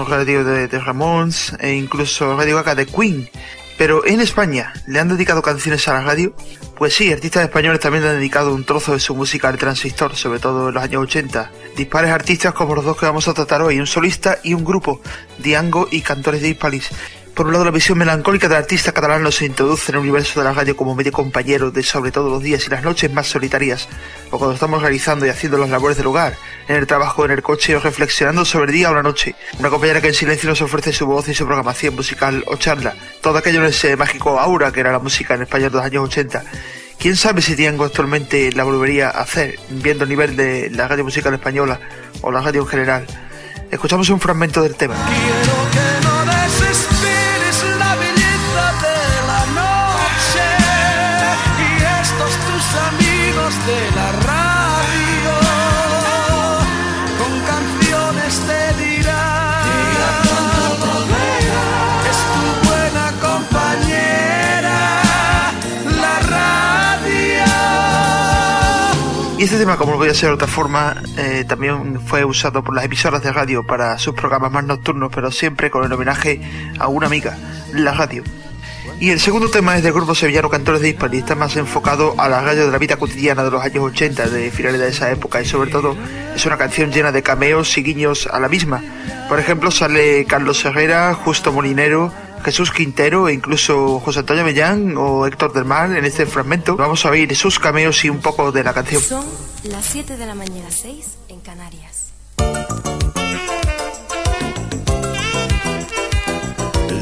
Radio 0.07 0.45
de, 0.45 0.69
de 0.69 0.79
Ramones 0.79 1.55
e 1.61 1.73
incluso 1.73 2.37
Radio 2.37 2.57
Gaga 2.57 2.75
de 2.75 2.85
Queen. 2.85 3.31
Pero 3.79 4.07
en 4.07 4.21
España, 4.21 4.73
¿le 4.87 4.99
han 5.01 5.09
dedicado 5.09 5.41
canciones 5.41 5.89
a 5.89 5.95
la 5.95 6.03
radio? 6.03 6.35
Pues 6.77 6.93
sí, 6.93 7.11
artistas 7.11 7.45
españoles 7.45 7.81
también 7.81 8.05
han 8.05 8.17
dedicado 8.17 8.55
un 8.55 8.65
trozo 8.65 8.93
de 8.93 9.01
su 9.01 9.15
música 9.15 9.49
al 9.49 9.57
transistor, 9.57 10.15
sobre 10.15 10.41
todo 10.41 10.69
en 10.69 10.75
los 10.75 10.85
años 10.85 11.05
80. 11.05 11.51
Dispares 11.75 12.11
artistas 12.11 12.53
como 12.53 12.75
los 12.75 12.85
dos 12.85 12.99
que 12.99 13.07
vamos 13.07 13.27
a 13.29 13.33
tratar 13.33 13.63
hoy, 13.63 13.81
un 13.81 13.87
solista 13.87 14.41
y 14.45 14.53
un 14.53 14.63
grupo, 14.63 15.01
Diango 15.39 15.89
y 15.91 16.03
Cantores 16.03 16.43
de 16.43 16.51
Hispalis. 16.51 16.91
Por 17.37 17.49
un 17.49 17.53
lado, 17.53 17.67
la 17.67 17.71
visión 17.71 17.99
melancólica 17.99 18.49
del 18.49 18.57
artista 18.57 18.93
catalán 18.93 19.31
se 19.31 19.45
introduce 19.45 19.93
en 19.93 19.97
el 19.97 20.01
universo 20.01 20.41
de 20.41 20.47
la 20.47 20.55
radio 20.55 20.75
como 20.75 20.95
medio 20.95 21.13
compañero 21.13 21.71
de 21.71 21.83
sobre 21.83 22.11
todo 22.11 22.31
los 22.31 22.43
días 22.43 22.67
y 22.67 22.71
las 22.71 22.83
noches 22.83 23.13
más 23.13 23.27
solitarias, 23.27 23.91
o 24.31 24.39
cuando 24.39 24.55
estamos 24.55 24.81
realizando 24.81 25.27
y 25.27 25.29
haciendo 25.29 25.59
las 25.59 25.69
labores 25.69 25.99
del 25.99 26.07
hogar, 26.07 26.39
en 26.67 26.77
el 26.77 26.87
trabajo, 26.87 27.27
en 27.27 27.33
el 27.33 27.43
coche 27.43 27.77
o 27.77 27.81
reflexionando 27.81 28.47
sobre 28.47 28.71
el 28.71 28.73
día 28.73 28.91
o 28.91 28.95
la 28.95 29.03
noche. 29.03 29.35
Una 29.59 29.69
compañera 29.69 30.01
que 30.01 30.09
en 30.09 30.15
silencio 30.15 30.49
nos 30.49 30.63
ofrece 30.63 30.95
su 30.95 31.05
voz 31.05 31.29
y 31.29 31.35
su 31.35 31.45
programación 31.45 31.95
musical 31.95 32.43
o 32.47 32.57
charla. 32.57 32.95
Todo 33.21 33.37
aquello 33.37 33.61
en 33.61 33.67
ese 33.67 33.97
mágico 33.97 34.41
aura 34.41 34.73
que 34.73 34.81
era 34.81 34.91
la 34.91 34.99
música 34.99 35.35
en 35.35 35.43
España 35.43 35.69
de 35.69 35.77
los 35.77 35.85
años 35.85 36.05
80. 36.05 36.43
¿Quién 36.99 37.17
sabe 37.17 37.43
si 37.43 37.55
Diango 37.55 37.85
actualmente 37.85 38.51
la 38.53 38.65
volvería 38.65 39.11
a 39.11 39.21
hacer, 39.21 39.59
viendo 39.69 40.05
el 40.05 40.09
nivel 40.09 40.37
de 40.37 40.71
la 40.71 40.89
radio 40.89 41.05
musical 41.05 41.35
española 41.35 41.81
o 42.23 42.33
la 42.33 42.41
radio 42.41 42.63
en 42.63 42.67
general? 42.67 43.07
Escuchamos 43.71 44.09
un 44.09 44.21
fragmento 44.21 44.63
del 44.63 44.75
tema. 44.75 44.95
no 46.03 47.06
amigos 52.75 53.55
de 53.67 53.91
la 53.95 54.13
radio. 54.13 55.35
Con 57.19 57.33
canciones 57.41 58.33
te 58.47 58.63
dirán 58.85 59.37
es 62.11 62.19
tu 62.35 62.45
buena 62.69 63.07
compañera 63.21 64.79
la 66.01 66.17
radio. 66.21 67.45
Y 69.39 69.45
este 69.45 69.59
tema, 69.59 69.77
como 69.77 69.93
no 69.93 69.99
podía 69.99 70.15
ser 70.15 70.31
de 70.31 70.35
otra 70.35 70.49
forma, 70.49 70.97
eh, 71.17 71.45
también 71.47 72.01
fue 72.01 72.25
usado 72.25 72.65
por 72.65 72.75
las 72.75 72.85
emisoras 72.85 73.23
de 73.23 73.33
radio 73.33 73.65
para 73.65 73.99
sus 73.99 74.15
programas 74.15 74.51
más 74.51 74.65
nocturnos, 74.65 75.11
pero 75.15 75.31
siempre 75.31 75.71
con 75.71 75.85
el 75.85 75.93
homenaje 75.93 76.41
a 76.79 76.89
una 76.89 77.07
amiga, 77.07 77.37
la 77.73 77.93
radio. 77.93 78.25
Y 78.99 79.11
el 79.11 79.21
segundo 79.21 79.51
tema 79.51 79.77
es 79.77 79.83
del 79.83 79.93
grupo 79.93 80.15
sevillano 80.15 80.49
Cantores 80.49 80.81
de 80.81 80.89
Hispani, 80.89 81.19
está 81.19 81.35
más 81.35 81.55
enfocado 81.57 82.15
a 82.17 82.31
la 82.31 82.41
radio 82.41 82.65
de 82.65 82.73
la 82.73 82.79
vida 82.79 82.97
cotidiana 82.97 83.45
de 83.45 83.51
los 83.51 83.63
años 83.63 83.85
80, 83.85 84.29
de 84.29 84.51
finales 84.51 84.81
de 84.81 84.89
esa 84.89 85.11
época, 85.11 85.43
y 85.43 85.45
sobre 85.45 85.71
todo 85.71 85.95
es 86.35 86.47
una 86.47 86.57
canción 86.57 86.91
llena 86.91 87.13
de 87.13 87.23
cameos 87.23 87.77
y 87.77 87.83
guiños 87.83 88.27
a 88.27 88.41
la 88.41 88.49
misma. 88.49 88.83
Por 89.29 89.39
ejemplo, 89.39 89.71
sale 89.71 90.25
Carlos 90.25 90.65
Herrera, 90.65 91.13
Justo 91.13 91.53
Molinero, 91.53 92.11
Jesús 92.43 92.71
Quintero 92.71 93.29
e 93.29 93.35
incluso 93.35 94.01
José 94.01 94.21
Antonio 94.21 94.45
Mellán 94.45 94.97
o 94.97 95.27
Héctor 95.27 95.53
del 95.53 95.67
Mar 95.67 95.95
en 95.95 96.05
este 96.07 96.25
fragmento. 96.25 96.77
Vamos 96.77 97.05
a 97.05 97.11
oír 97.11 97.37
sus 97.37 97.59
cameos 97.59 98.03
y 98.05 98.09
un 98.09 98.21
poco 98.21 98.51
de 98.51 98.65
la 98.65 98.73
canción. 98.73 99.03
Son 99.03 99.27
las 99.65 99.85
7 99.85 100.17
de 100.17 100.27
la 100.27 100.35
mañana, 100.35 100.71
6 100.71 101.19
en 101.29 101.41
Canarias. 101.41 102.13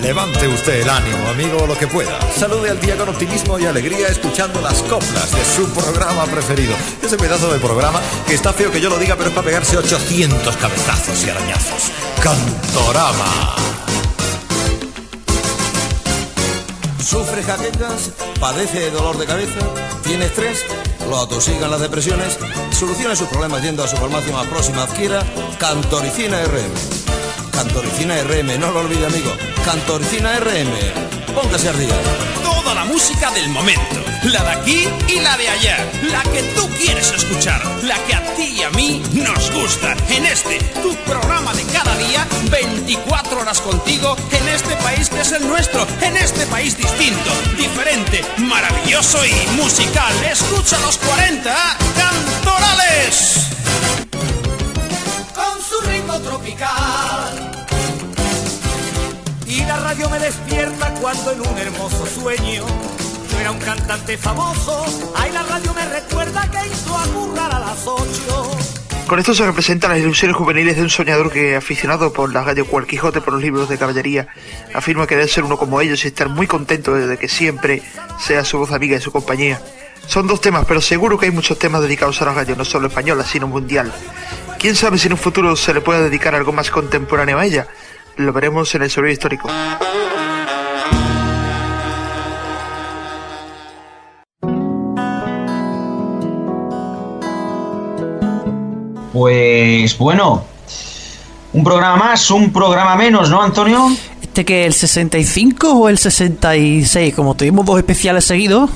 Levante 0.05 0.47
usted 0.47 0.83
el 0.83 0.91
ánimo, 0.91 1.29
amigo, 1.29 1.67
lo 1.67 1.79
que 1.79 1.87
pueda. 1.87 2.21
Salude 2.31 2.69
al 2.69 2.79
día 2.79 2.95
con 2.95 3.09
optimismo 3.09 3.59
y 3.59 3.65
alegría 3.65 4.09
escuchando 4.09 4.61
las 4.61 4.83
coplas 4.83 5.33
de 5.33 5.43
su 5.57 5.67
programa 5.71 6.27
preferido. 6.27 6.77
Ese 7.03 7.17
pedazo 7.17 7.51
de 7.51 7.59
programa 7.59 8.03
que 8.27 8.35
está 8.35 8.53
feo 8.53 8.71
que 8.71 8.83
yo 8.83 8.91
lo 8.91 8.99
diga, 8.99 9.17
pero 9.17 9.31
es 9.31 9.35
para 9.35 9.47
pegarse 9.47 9.79
800 9.79 10.57
cabezazos 10.59 11.25
y 11.25 11.31
arañazos. 11.31 11.91
Cantorama. 12.23 13.57
Sufre 17.03 17.43
jaquecas, 17.43 18.11
padece 18.39 18.81
de 18.81 18.91
dolor 18.91 19.17
de 19.17 19.25
cabeza, 19.25 19.59
tiene 20.03 20.27
estrés, 20.27 20.67
lo 21.09 21.19
atosigan 21.19 21.71
las 21.71 21.81
depresiones, 21.81 22.39
solucione 22.79 23.17
sus 23.17 23.29
problemas 23.29 23.63
yendo 23.63 23.83
a 23.83 23.89
su 23.89 23.97
farmacia 23.97 24.35
más 24.35 24.47
próxima, 24.49 24.83
adquiera 24.83 25.23
Cantoricina 25.59 26.43
RM. 26.45 27.04
Cantoricina 27.55 28.17
RM, 28.25 28.59
no 28.59 28.73
lo 28.73 28.81
olvide 28.81 29.07
amigo, 29.07 29.33
Cantoricina 29.65 30.41
RM, 30.41 31.35
póngase 31.35 31.73
día. 31.75 31.95
Toda 32.43 32.75
la 32.75 32.85
música 32.85 33.31
del 33.31 33.49
momento, 33.49 34.01
la 34.25 34.43
de 34.43 34.51
aquí 34.51 34.89
y 35.09 35.21
la 35.21 35.37
de 35.37 35.49
allá, 35.49 35.77
la 36.11 36.23
que 36.25 36.43
tú 36.57 36.69
quieres 36.77 37.13
escuchar, 37.13 37.65
la 37.85 37.95
que 38.07 38.15
a 38.15 38.35
ti 38.35 38.57
y 38.59 38.63
a 38.63 38.71
mí 38.71 39.03
nos 39.13 39.53
gusta. 39.53 39.95
En 40.09 40.27
este, 40.27 40.59
tu 40.83 40.97
programa 41.05 41.55
de 41.55 41.63
cada 41.67 41.97
día, 41.97 42.27
24 42.51 43.41
horas 43.41 43.61
contigo, 43.61 44.17
en 44.33 44.49
este 44.49 44.75
país 44.77 45.09
que 45.09 45.21
es 45.21 45.33
el 45.33 45.47
nuestro, 45.47 45.87
en 46.03 46.17
este 46.17 46.47
país 46.47 46.77
distinto, 46.77 47.31
diferente, 47.57 48.25
maravilloso 48.39 49.25
y 49.25 49.57
musical. 49.57 50.13
Escucha 50.25 50.79
los 50.81 50.99
40 50.99 51.55
cantorales. 51.97 53.45
con 55.35 55.63
su 55.63 55.81
ritmo 55.89 56.19
tropical. 56.21 56.74
Radio 59.79 60.11
me 60.11 60.19
despierta 60.19 60.95
cuando 61.01 61.33
en 61.33 61.41
un 61.41 61.59
hermoso 61.59 62.07
sueño 62.07 62.65
yo 63.31 63.39
era 63.41 63.51
un 63.51 63.59
cantante 63.59 64.17
famoso. 64.17 64.85
Ay, 65.17 65.33
la 65.33 65.43
radio 65.43 65.73
me 65.75 65.87
recuerda 65.87 66.49
que 66.51 66.69
hizo 66.69 66.97
a 66.97 67.05
currar 67.07 67.55
a 67.55 67.59
las 67.61 67.87
ocho. 67.87 68.51
Con 69.07 69.19
esto 69.19 69.35
se 69.35 69.45
representan 69.45 69.91
las 69.91 70.01
ilusiones 70.01 70.37
juveniles 70.37 70.77
de 70.77 70.83
un 70.83 70.91
soñador 70.91 71.31
que, 71.31 71.57
aficionado 71.57 72.13
por 72.13 72.33
la 72.33 72.43
radio 72.43 72.67
cual 72.67 72.87
Quijote 72.87 73.21
por 73.21 73.35
los 73.35 73.43
libros 73.43 73.69
de 73.69 73.77
caballería, 73.77 74.29
afirma 74.73 75.07
querer 75.07 75.29
ser 75.29 75.45
uno 75.45 75.59
como 75.59 75.81
ellos 75.81 76.05
y 76.05 76.09
estar 76.09 76.31
muy 76.31 76.47
contento 76.47 76.95
de 76.95 77.19
que 77.19 77.29
siempre 77.29 77.83
sea 78.19 78.45
su 78.45 78.59
voz 78.59 78.73
amiga 78.73 78.97
y 78.97 79.01
su 79.01 79.13
compañía. 79.13 79.61
Son 80.07 80.27
dos 80.27 80.41
temas, 80.41 80.65
pero 80.67 80.81
seguro 80.81 81.19
que 81.19 81.27
hay 81.27 81.33
muchos 81.33 81.59
temas 81.59 81.83
dedicados 81.83 82.21
a 82.23 82.27
la 82.27 82.35
radio, 82.35 82.57
no 82.57 82.65
solo 82.65 82.89
española, 82.89 83.25
sino 83.25 83.47
mundial. 83.47 83.93
¿Quién 84.59 84.75
sabe 84.75 84.97
si 84.97 85.09
en 85.09 85.13
un 85.13 85.19
futuro 85.19 85.55
se 85.57 85.75
le 85.75 85.83
puede 85.83 86.05
dedicar 86.05 86.35
algo 86.35 86.53
más 86.53 86.71
contemporáneo 86.71 87.39
a 87.39 87.45
ella? 87.45 87.67
Lo 88.17 88.33
veremos 88.33 88.75
en 88.75 88.83
el 88.83 88.91
sobre 88.91 89.13
histórico. 89.13 89.49
Pues 99.13 99.97
bueno, 99.99 100.45
un 101.53 101.65
programa 101.65 101.97
más, 101.97 102.31
un 102.31 102.53
programa 102.53 102.97
menos, 102.97 103.31
¿no, 103.31 103.43
Antonio? 103.43 103.89
¿Este 104.21 104.45
que 104.45 104.67
el 104.67 104.73
65 104.73 105.73
o 105.73 105.89
el 105.89 105.99
66? 105.99 107.15
Como 107.15 107.35
tuvimos 107.35 107.65
dos 107.65 107.79
especiales 107.79 108.25
seguidos. 108.25 108.71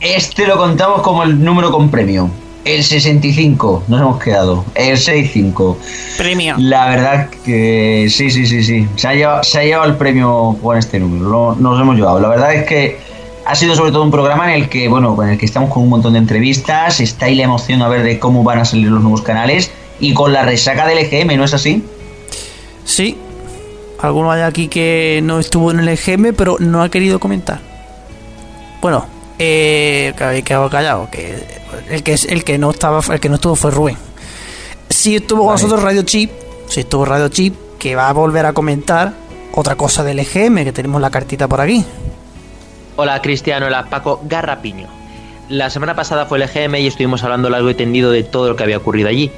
Este 0.00 0.46
lo 0.46 0.56
contamos 0.56 1.02
como 1.02 1.22
el 1.22 1.42
número 1.42 1.70
con 1.70 1.90
premio. 1.90 2.30
El 2.74 2.84
65, 2.84 3.84
nos 3.88 4.00
hemos 4.00 4.22
quedado. 4.22 4.64
El 4.74 4.96
65. 4.98 5.78
Premio. 6.18 6.54
La 6.58 6.88
verdad 6.88 7.30
que 7.44 8.08
sí, 8.10 8.30
sí, 8.30 8.46
sí, 8.46 8.62
sí. 8.62 8.86
Se 8.96 9.08
ha 9.08 9.14
llevado, 9.14 9.42
se 9.42 9.58
ha 9.60 9.64
llevado 9.64 9.88
el 9.90 9.96
premio 9.96 10.56
con 10.62 10.76
este 10.76 10.98
número. 11.00 11.28
Lo- 11.30 11.54
nos 11.56 11.80
hemos 11.80 11.96
llevado. 11.96 12.20
La 12.20 12.28
verdad 12.28 12.52
es 12.54 12.64
que 12.66 12.98
ha 13.46 13.54
sido 13.54 13.74
sobre 13.74 13.90
todo 13.92 14.02
un 14.02 14.10
programa 14.10 14.52
en 14.54 14.62
el 14.62 14.68
que, 14.68 14.88
bueno, 14.88 15.16
en 15.22 15.30
el 15.30 15.38
que 15.38 15.46
estamos 15.46 15.70
con 15.72 15.82
un 15.84 15.88
montón 15.88 16.12
de 16.12 16.18
entrevistas. 16.18 17.00
Está 17.00 17.26
ahí 17.26 17.34
la 17.36 17.44
emoción 17.44 17.80
a 17.80 17.88
ver 17.88 18.02
de 18.02 18.18
cómo 18.18 18.42
van 18.44 18.58
a 18.58 18.64
salir 18.66 18.88
los 18.90 19.00
nuevos 19.00 19.22
canales. 19.22 19.70
Y 20.00 20.12
con 20.12 20.32
la 20.34 20.42
resaca 20.42 20.86
del 20.86 20.98
EGM, 20.98 21.36
¿no 21.38 21.44
es 21.44 21.54
así? 21.54 21.82
Sí. 22.84 23.16
Alguno 24.00 24.30
hay 24.30 24.42
aquí 24.42 24.68
que 24.68 25.20
no 25.24 25.38
estuvo 25.40 25.70
en 25.70 25.80
el 25.80 25.88
EGM, 25.88 26.34
pero 26.36 26.56
no 26.60 26.82
ha 26.82 26.90
querido 26.90 27.18
comentar. 27.18 27.60
Bueno, 28.82 29.06
eh, 29.38 30.14
que 30.16 30.24
habéis 30.24 30.44
quedado 30.44 30.68
callado. 30.70 31.08
Que 31.10 31.42
el 31.90 32.02
que 32.02 32.12
es 32.12 32.24
el 32.24 32.44
que 32.44 32.58
no 32.58 32.70
estaba, 32.70 33.00
el 33.12 33.20
que 33.20 33.28
no 33.28 33.36
estuvo 33.36 33.56
fue 33.56 33.70
Rubén. 33.70 33.96
Sí 34.88 35.16
estuvo 35.16 35.44
con 35.44 35.52
nosotros 35.52 35.82
Radio 35.82 36.02
Chip. 36.02 36.30
Sí 36.68 36.80
estuvo 36.80 37.04
Radio 37.04 37.28
Chip, 37.28 37.54
que 37.78 37.94
va 37.94 38.08
a 38.08 38.12
volver 38.12 38.46
a 38.46 38.52
comentar 38.52 39.12
otra 39.52 39.74
cosa 39.76 40.04
del 40.04 40.18
EGM, 40.18 40.64
que 40.64 40.72
tenemos 40.72 41.00
la 41.00 41.10
cartita 41.10 41.48
por 41.48 41.60
aquí. 41.60 41.84
Hola 42.96 43.20
Cristiano, 43.22 43.66
hola 43.66 43.86
Paco 43.88 44.20
Garrapiño. 44.24 44.88
La 45.48 45.70
semana 45.70 45.94
pasada 45.94 46.26
fue 46.26 46.38
el 46.38 46.44
EGM 46.44 46.76
y 46.76 46.86
estuvimos 46.86 47.22
hablando 47.24 47.48
largo 47.48 47.70
y 47.70 47.74
tendido 47.74 48.10
de 48.10 48.22
todo 48.22 48.48
lo 48.48 48.56
que 48.56 48.64
había 48.64 48.76
ocurrido 48.76 49.08
allí. 49.08 49.30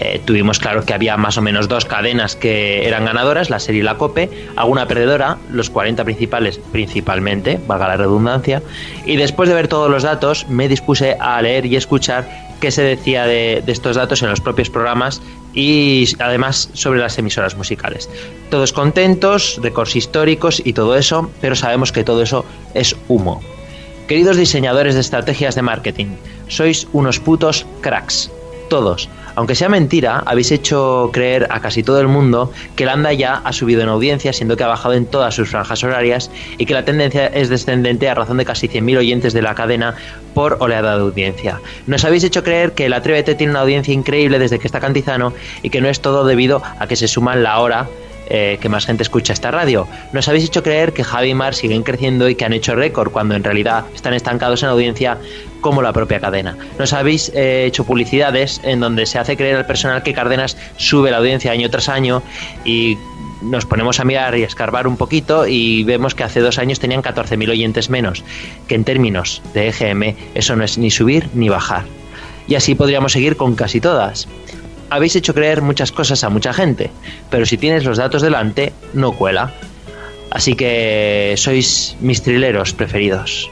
Eh, 0.00 0.20
tuvimos 0.24 0.58
claro 0.58 0.84
que 0.84 0.92
había 0.92 1.16
más 1.16 1.38
o 1.38 1.42
menos 1.42 1.68
dos 1.68 1.84
cadenas 1.84 2.34
que 2.34 2.86
eran 2.86 3.04
ganadoras, 3.04 3.50
la 3.50 3.60
serie 3.60 3.80
y 3.80 3.84
la 3.84 3.96
COPE, 3.96 4.28
alguna 4.56 4.86
perdedora, 4.86 5.38
los 5.50 5.70
40 5.70 6.04
principales 6.04 6.58
principalmente, 6.72 7.60
valga 7.66 7.88
la 7.88 7.96
redundancia, 7.96 8.62
y 9.06 9.16
después 9.16 9.48
de 9.48 9.54
ver 9.54 9.68
todos 9.68 9.90
los 9.90 10.02
datos 10.02 10.48
me 10.48 10.68
dispuse 10.68 11.16
a 11.20 11.40
leer 11.42 11.66
y 11.66 11.76
escuchar 11.76 12.28
qué 12.60 12.70
se 12.70 12.82
decía 12.82 13.26
de, 13.26 13.62
de 13.64 13.72
estos 13.72 13.96
datos 13.96 14.22
en 14.22 14.30
los 14.30 14.40
propios 14.40 14.70
programas 14.70 15.22
y 15.52 16.08
además 16.18 16.70
sobre 16.72 16.98
las 16.98 17.16
emisoras 17.18 17.56
musicales. 17.56 18.10
Todos 18.50 18.72
contentos, 18.72 19.60
récords 19.62 19.94
históricos 19.94 20.60
y 20.64 20.72
todo 20.72 20.96
eso, 20.96 21.30
pero 21.40 21.54
sabemos 21.54 21.92
que 21.92 22.04
todo 22.04 22.22
eso 22.22 22.44
es 22.74 22.96
humo. 23.08 23.40
Queridos 24.08 24.36
diseñadores 24.36 24.94
de 24.94 25.00
estrategias 25.00 25.54
de 25.54 25.62
marketing, 25.62 26.16
sois 26.48 26.88
unos 26.92 27.20
putos 27.20 27.64
cracks. 27.80 28.30
Todos. 28.68 29.08
Aunque 29.36 29.56
sea 29.56 29.68
mentira, 29.68 30.22
habéis 30.26 30.52
hecho 30.52 31.10
creer 31.12 31.48
a 31.50 31.60
casi 31.60 31.82
todo 31.82 32.00
el 32.00 32.06
mundo 32.06 32.52
que 32.76 32.84
Landa 32.86 33.12
ya 33.12 33.42
ha 33.44 33.52
subido 33.52 33.82
en 33.82 33.88
audiencia, 33.88 34.32
siendo 34.32 34.56
que 34.56 34.62
ha 34.62 34.68
bajado 34.68 34.94
en 34.94 35.06
todas 35.06 35.34
sus 35.34 35.48
franjas 35.48 35.82
horarias 35.82 36.30
y 36.56 36.66
que 36.66 36.74
la 36.74 36.84
tendencia 36.84 37.26
es 37.26 37.48
descendente 37.48 38.08
a 38.08 38.14
razón 38.14 38.36
de 38.36 38.44
casi 38.44 38.68
100.000 38.68 38.98
oyentes 38.98 39.32
de 39.32 39.42
la 39.42 39.54
cadena 39.54 39.96
por 40.34 40.58
oleada 40.60 40.96
de 40.96 41.02
audiencia. 41.02 41.60
Nos 41.86 42.04
habéis 42.04 42.24
hecho 42.24 42.44
creer 42.44 42.72
que 42.72 42.86
el 42.86 42.92
Atrévete 42.92 43.34
tiene 43.34 43.52
una 43.52 43.62
audiencia 43.62 43.92
increíble 43.92 44.38
desde 44.38 44.58
que 44.58 44.68
está 44.68 44.80
Cantizano 44.80 45.32
y 45.62 45.70
que 45.70 45.80
no 45.80 45.88
es 45.88 46.00
todo 46.00 46.24
debido 46.24 46.62
a 46.78 46.86
que 46.86 46.96
se 46.96 47.08
suman 47.08 47.42
la 47.42 47.58
hora 47.58 47.88
eh, 48.26 48.58
que 48.60 48.68
más 48.68 48.86
gente 48.86 49.02
escucha 49.02 49.32
esta 49.32 49.50
radio. 49.50 49.86
Nos 50.12 50.28
habéis 50.28 50.44
hecho 50.44 50.62
creer 50.62 50.92
que 50.92 51.04
Javi 51.04 51.30
y 51.30 51.34
Mar 51.34 51.54
siguen 51.54 51.82
creciendo 51.82 52.28
y 52.28 52.34
que 52.34 52.44
han 52.44 52.52
hecho 52.52 52.74
récord 52.74 53.10
cuando 53.10 53.34
en 53.34 53.44
realidad 53.44 53.84
están 53.94 54.14
estancados 54.14 54.62
en 54.62 54.70
audiencia 54.70 55.18
como 55.60 55.82
la 55.82 55.92
propia 55.92 56.20
cadena. 56.20 56.56
Nos 56.78 56.92
habéis 56.92 57.30
eh, 57.34 57.64
hecho 57.66 57.84
publicidades 57.84 58.60
en 58.64 58.80
donde 58.80 59.06
se 59.06 59.18
hace 59.18 59.36
creer 59.36 59.56
al 59.56 59.66
personal 59.66 60.02
que 60.02 60.12
Cárdenas 60.12 60.56
sube 60.76 61.10
la 61.10 61.18
audiencia 61.18 61.52
año 61.52 61.70
tras 61.70 61.88
año 61.88 62.22
y 62.64 62.96
nos 63.42 63.66
ponemos 63.66 64.00
a 64.00 64.04
mirar 64.04 64.36
y 64.36 64.42
a 64.42 64.46
escarbar 64.46 64.86
un 64.86 64.96
poquito 64.96 65.46
y 65.46 65.84
vemos 65.84 66.14
que 66.14 66.24
hace 66.24 66.40
dos 66.40 66.58
años 66.58 66.80
tenían 66.80 67.02
14.000 67.02 67.50
oyentes 67.50 67.90
menos, 67.90 68.24
que 68.68 68.74
en 68.74 68.84
términos 68.84 69.42
de 69.52 69.68
EGM 69.68 70.16
eso 70.34 70.56
no 70.56 70.64
es 70.64 70.78
ni 70.78 70.90
subir 70.90 71.28
ni 71.34 71.48
bajar. 71.48 71.84
Y 72.46 72.56
así 72.56 72.74
podríamos 72.74 73.12
seguir 73.12 73.36
con 73.36 73.54
casi 73.54 73.80
todas 73.80 74.28
habéis 74.90 75.16
hecho 75.16 75.34
creer 75.34 75.62
muchas 75.62 75.92
cosas 75.92 76.24
a 76.24 76.28
mucha 76.28 76.52
gente, 76.52 76.90
pero 77.30 77.46
si 77.46 77.56
tienes 77.56 77.84
los 77.84 77.98
datos 77.98 78.22
delante, 78.22 78.72
no 78.92 79.12
cuela. 79.12 79.52
Así 80.30 80.54
que 80.54 81.34
sois 81.36 81.96
mis 82.00 82.22
trileros 82.22 82.72
preferidos. 82.72 83.48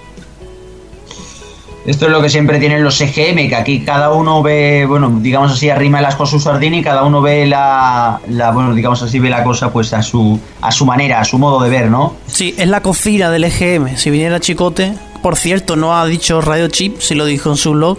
Esto 1.85 2.07
es 2.07 2.13
lo 2.13 2.23
que 2.23 2.29
siempre 2.29 2.61
tienen 2.61 2.85
los 2.85 3.01
EGM, 3.01 3.49
que 3.49 3.57
aquí 3.57 3.81
cada 3.81 4.13
uno 4.13 4.41
ve, 4.43 4.87
bueno, 4.87 5.19
digamos 5.21 5.51
así, 5.51 5.69
arrima 5.69 6.01
las 6.01 6.15
cosas 6.15 6.41
su 6.41 6.41
sardina 6.41 6.77
y 6.77 6.83
cada 6.83 7.03
uno 7.03 7.21
ve 7.21 7.45
la, 7.45 8.21
la, 8.29 8.53
bueno, 8.53 8.73
digamos 8.73 9.03
así, 9.03 9.19
ve 9.19 9.29
la 9.29 9.43
cosa 9.43 9.73
pues 9.73 9.93
a 9.93 10.01
su, 10.01 10.39
a 10.61 10.71
su 10.71 10.87
manera, 10.87 11.21
a 11.21 11.25
su 11.25 11.39
modo 11.39 11.63
de 11.63 11.71
ver, 11.71 11.91
¿no? 11.91 12.15
Sí, 12.27 12.55
es 12.57 12.69
la 12.69 12.83
cocina 12.83 13.31
del 13.31 13.45
EGM. 13.45 13.97
Si 13.97 14.11
viniera 14.11 14.39
Chicote, 14.39 14.95
por 15.23 15.37
cierto, 15.37 15.75
no 15.75 15.97
ha 15.97 16.07
dicho 16.07 16.41
Radio 16.41 16.69
Chip, 16.69 17.01
si 17.01 17.15
lo 17.15 17.25
dijo 17.25 17.51
en 17.51 17.57
su 17.57 17.73
blog, 17.73 17.99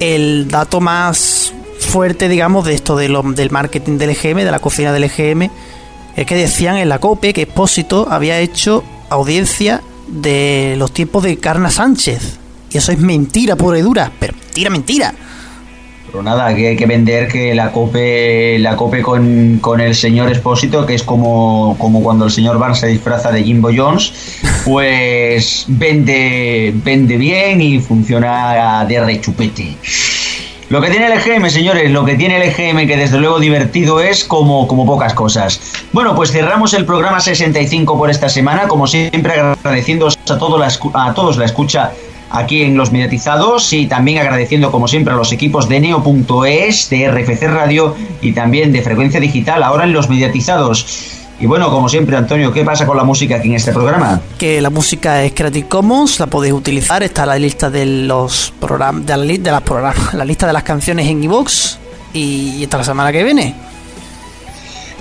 el 0.00 0.48
dato 0.48 0.80
más 0.80 1.41
fuerte, 1.92 2.28
digamos, 2.28 2.64
de 2.64 2.72
esto 2.74 2.96
de 2.96 3.08
lo- 3.10 3.22
del 3.22 3.50
marketing 3.50 3.98
del 3.98 4.10
EGM, 4.10 4.38
de 4.44 4.50
la 4.50 4.60
cocina 4.60 4.92
del 4.92 5.04
EGM, 5.04 5.50
es 6.16 6.26
que 6.26 6.34
decían 6.34 6.76
en 6.78 6.88
la 6.88 6.98
COPE 6.98 7.34
que 7.34 7.42
Expósito 7.42 8.06
había 8.10 8.38
hecho 8.40 8.82
audiencia 9.10 9.82
de 10.08 10.74
los 10.78 10.90
tiempos 10.92 11.22
de 11.22 11.36
Carna 11.36 11.70
Sánchez. 11.70 12.38
Y 12.70 12.78
eso 12.78 12.92
es 12.92 12.98
mentira 12.98 13.56
pura 13.56 13.78
dura, 13.80 14.10
pero 14.18 14.32
mentira, 14.34 14.70
mentira. 14.70 15.14
Pero 16.06 16.22
nada, 16.22 16.54
que 16.54 16.68
hay 16.68 16.76
que 16.76 16.86
vender 16.86 17.28
que 17.28 17.54
la 17.54 17.72
cope, 17.72 18.58
la 18.58 18.74
cope 18.76 19.02
con, 19.02 19.58
con 19.60 19.80
el 19.80 19.94
señor 19.94 20.30
Espósito, 20.32 20.84
que 20.86 20.94
es 20.94 21.02
como, 21.02 21.76
como 21.78 22.02
cuando 22.02 22.24
el 22.26 22.30
señor 22.30 22.58
Barnes 22.58 22.78
se 22.80 22.86
disfraza 22.86 23.30
de 23.32 23.42
Jimbo 23.44 23.70
Jones, 23.74 24.12
pues 24.64 25.64
vende, 25.68 26.72
vende 26.84 27.16
bien 27.16 27.60
y 27.62 27.80
funciona 27.80 28.84
de 28.86 29.00
rechupete. 29.04 29.76
Lo 30.72 30.80
que 30.80 30.88
tiene 30.88 31.04
el 31.04 31.12
EGM, 31.12 31.50
señores, 31.50 31.90
lo 31.90 32.02
que 32.02 32.14
tiene 32.14 32.36
el 32.38 32.44
EGM, 32.44 32.86
que 32.86 32.96
desde 32.96 33.18
luego 33.18 33.38
divertido 33.38 34.00
es 34.00 34.24
como, 34.24 34.66
como 34.66 34.86
pocas 34.86 35.12
cosas. 35.12 35.60
Bueno, 35.92 36.14
pues 36.14 36.32
cerramos 36.32 36.72
el 36.72 36.86
programa 36.86 37.20
65 37.20 37.98
por 37.98 38.08
esta 38.08 38.30
semana, 38.30 38.66
como 38.68 38.86
siempre 38.86 39.34
agradeciendo 39.38 40.06
a, 40.06 40.10
escu- 40.10 40.90
a 40.94 41.12
todos 41.12 41.36
la 41.36 41.44
escucha 41.44 41.92
aquí 42.30 42.62
en 42.62 42.78
Los 42.78 42.90
Mediatizados 42.90 43.70
y 43.74 43.86
también 43.86 44.16
agradeciendo 44.16 44.72
como 44.72 44.88
siempre 44.88 45.12
a 45.12 45.16
los 45.18 45.30
equipos 45.30 45.68
de 45.68 45.78
Neo.es, 45.80 46.88
de 46.88 47.10
RFC 47.10 47.42
Radio 47.48 47.94
y 48.22 48.32
también 48.32 48.72
de 48.72 48.80
Frecuencia 48.80 49.20
Digital, 49.20 49.62
ahora 49.62 49.84
en 49.84 49.92
Los 49.92 50.08
Mediatizados. 50.08 51.18
Y 51.42 51.46
bueno, 51.46 51.68
como 51.72 51.88
siempre, 51.88 52.16
Antonio, 52.16 52.52
¿qué 52.52 52.64
pasa 52.64 52.86
con 52.86 52.96
la 52.96 53.02
música 53.02 53.34
aquí 53.34 53.48
en 53.48 53.54
este 53.54 53.72
programa? 53.72 54.20
Que 54.38 54.60
la 54.60 54.70
música 54.70 55.24
es 55.24 55.32
Creative 55.32 55.66
Commons, 55.66 56.20
la 56.20 56.28
podéis 56.28 56.54
utilizar, 56.54 57.02
está 57.02 57.26
la 57.26 57.36
lista 57.36 57.68
de 57.68 57.84
los 57.84 58.54
programas, 58.60 59.04
de 59.04 59.16
la, 59.16 59.24
de 59.24 59.50
las 59.50 59.62
programas, 59.62 60.14
la 60.14 60.24
lista 60.24 60.46
de 60.46 60.52
las 60.52 60.62
canciones 60.62 61.08
en 61.08 61.24
iVoox 61.24 61.78
y 62.12 62.62
hasta 62.62 62.78
la 62.78 62.84
semana 62.84 63.10
que 63.10 63.24
viene. 63.24 63.56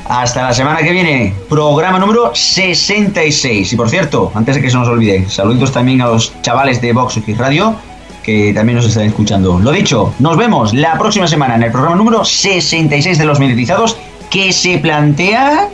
Hasta 0.10 0.42
la 0.42 0.54
semana 0.56 0.80
que 0.80 0.92
viene, 0.92 1.36
programa 1.48 2.00
número 2.00 2.34
66. 2.34 3.74
Y 3.74 3.76
por 3.76 3.88
cierto, 3.88 4.32
antes 4.34 4.56
de 4.56 4.64
que 4.64 4.72
se 4.72 4.78
nos 4.78 4.88
olvide, 4.88 5.30
saludos 5.30 5.72
también 5.72 6.02
a 6.02 6.08
los 6.08 6.34
chavales 6.42 6.82
de 6.82 6.92
Vox 6.92 7.18
X 7.18 7.38
Radio 7.38 7.76
que 8.24 8.52
también 8.52 8.78
nos 8.78 8.88
están 8.88 9.06
escuchando. 9.06 9.60
Lo 9.60 9.72
dicho, 9.72 10.14
nos 10.18 10.38
vemos 10.38 10.74
la 10.74 10.98
próxima 10.98 11.28
semana 11.28 11.56
en 11.56 11.64
el 11.64 11.72
programa 11.72 11.96
número 11.96 12.26
66 12.26 13.20
de 13.20 13.26
los 13.26 13.40
Meditizados 13.40 13.96
que 14.32 14.54
se 14.54 14.78
plantea, 14.78 15.70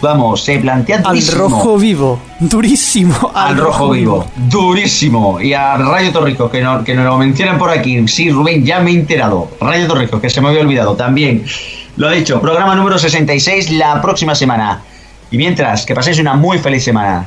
vamos, 0.00 0.44
se 0.44 0.58
plantea 0.58 1.02
Al 1.04 1.26
rojo 1.26 1.76
vivo, 1.76 2.18
durísimo. 2.40 3.30
Al 3.34 3.56
rojo 3.56 3.90
vivo, 3.90 4.26
durísimo. 4.48 5.40
Y 5.40 5.52
a 5.52 5.76
Radio 5.76 6.12
Torrico, 6.12 6.50
que, 6.50 6.62
no, 6.62 6.82
que 6.82 6.94
nos 6.94 7.04
lo 7.04 7.18
mencionan 7.18 7.58
por 7.58 7.70
aquí. 7.70 8.06
Sí, 8.08 8.30
Rubén, 8.30 8.64
ya 8.64 8.80
me 8.80 8.90
he 8.90 8.94
enterado. 8.94 9.50
Radio 9.60 9.86
Torrico, 9.86 10.20
que 10.20 10.30
se 10.30 10.40
me 10.40 10.48
había 10.48 10.60
olvidado 10.60 10.94
también. 10.94 11.44
Lo 11.96 12.10
dicho, 12.10 12.40
programa 12.40 12.74
número 12.74 12.98
66 12.98 13.70
la 13.72 14.00
próxima 14.02 14.34
semana. 14.34 14.82
Y 15.30 15.38
mientras, 15.38 15.84
que 15.84 15.94
paséis 15.94 16.18
una 16.18 16.34
muy 16.34 16.58
feliz 16.58 16.84
semana. 16.84 17.26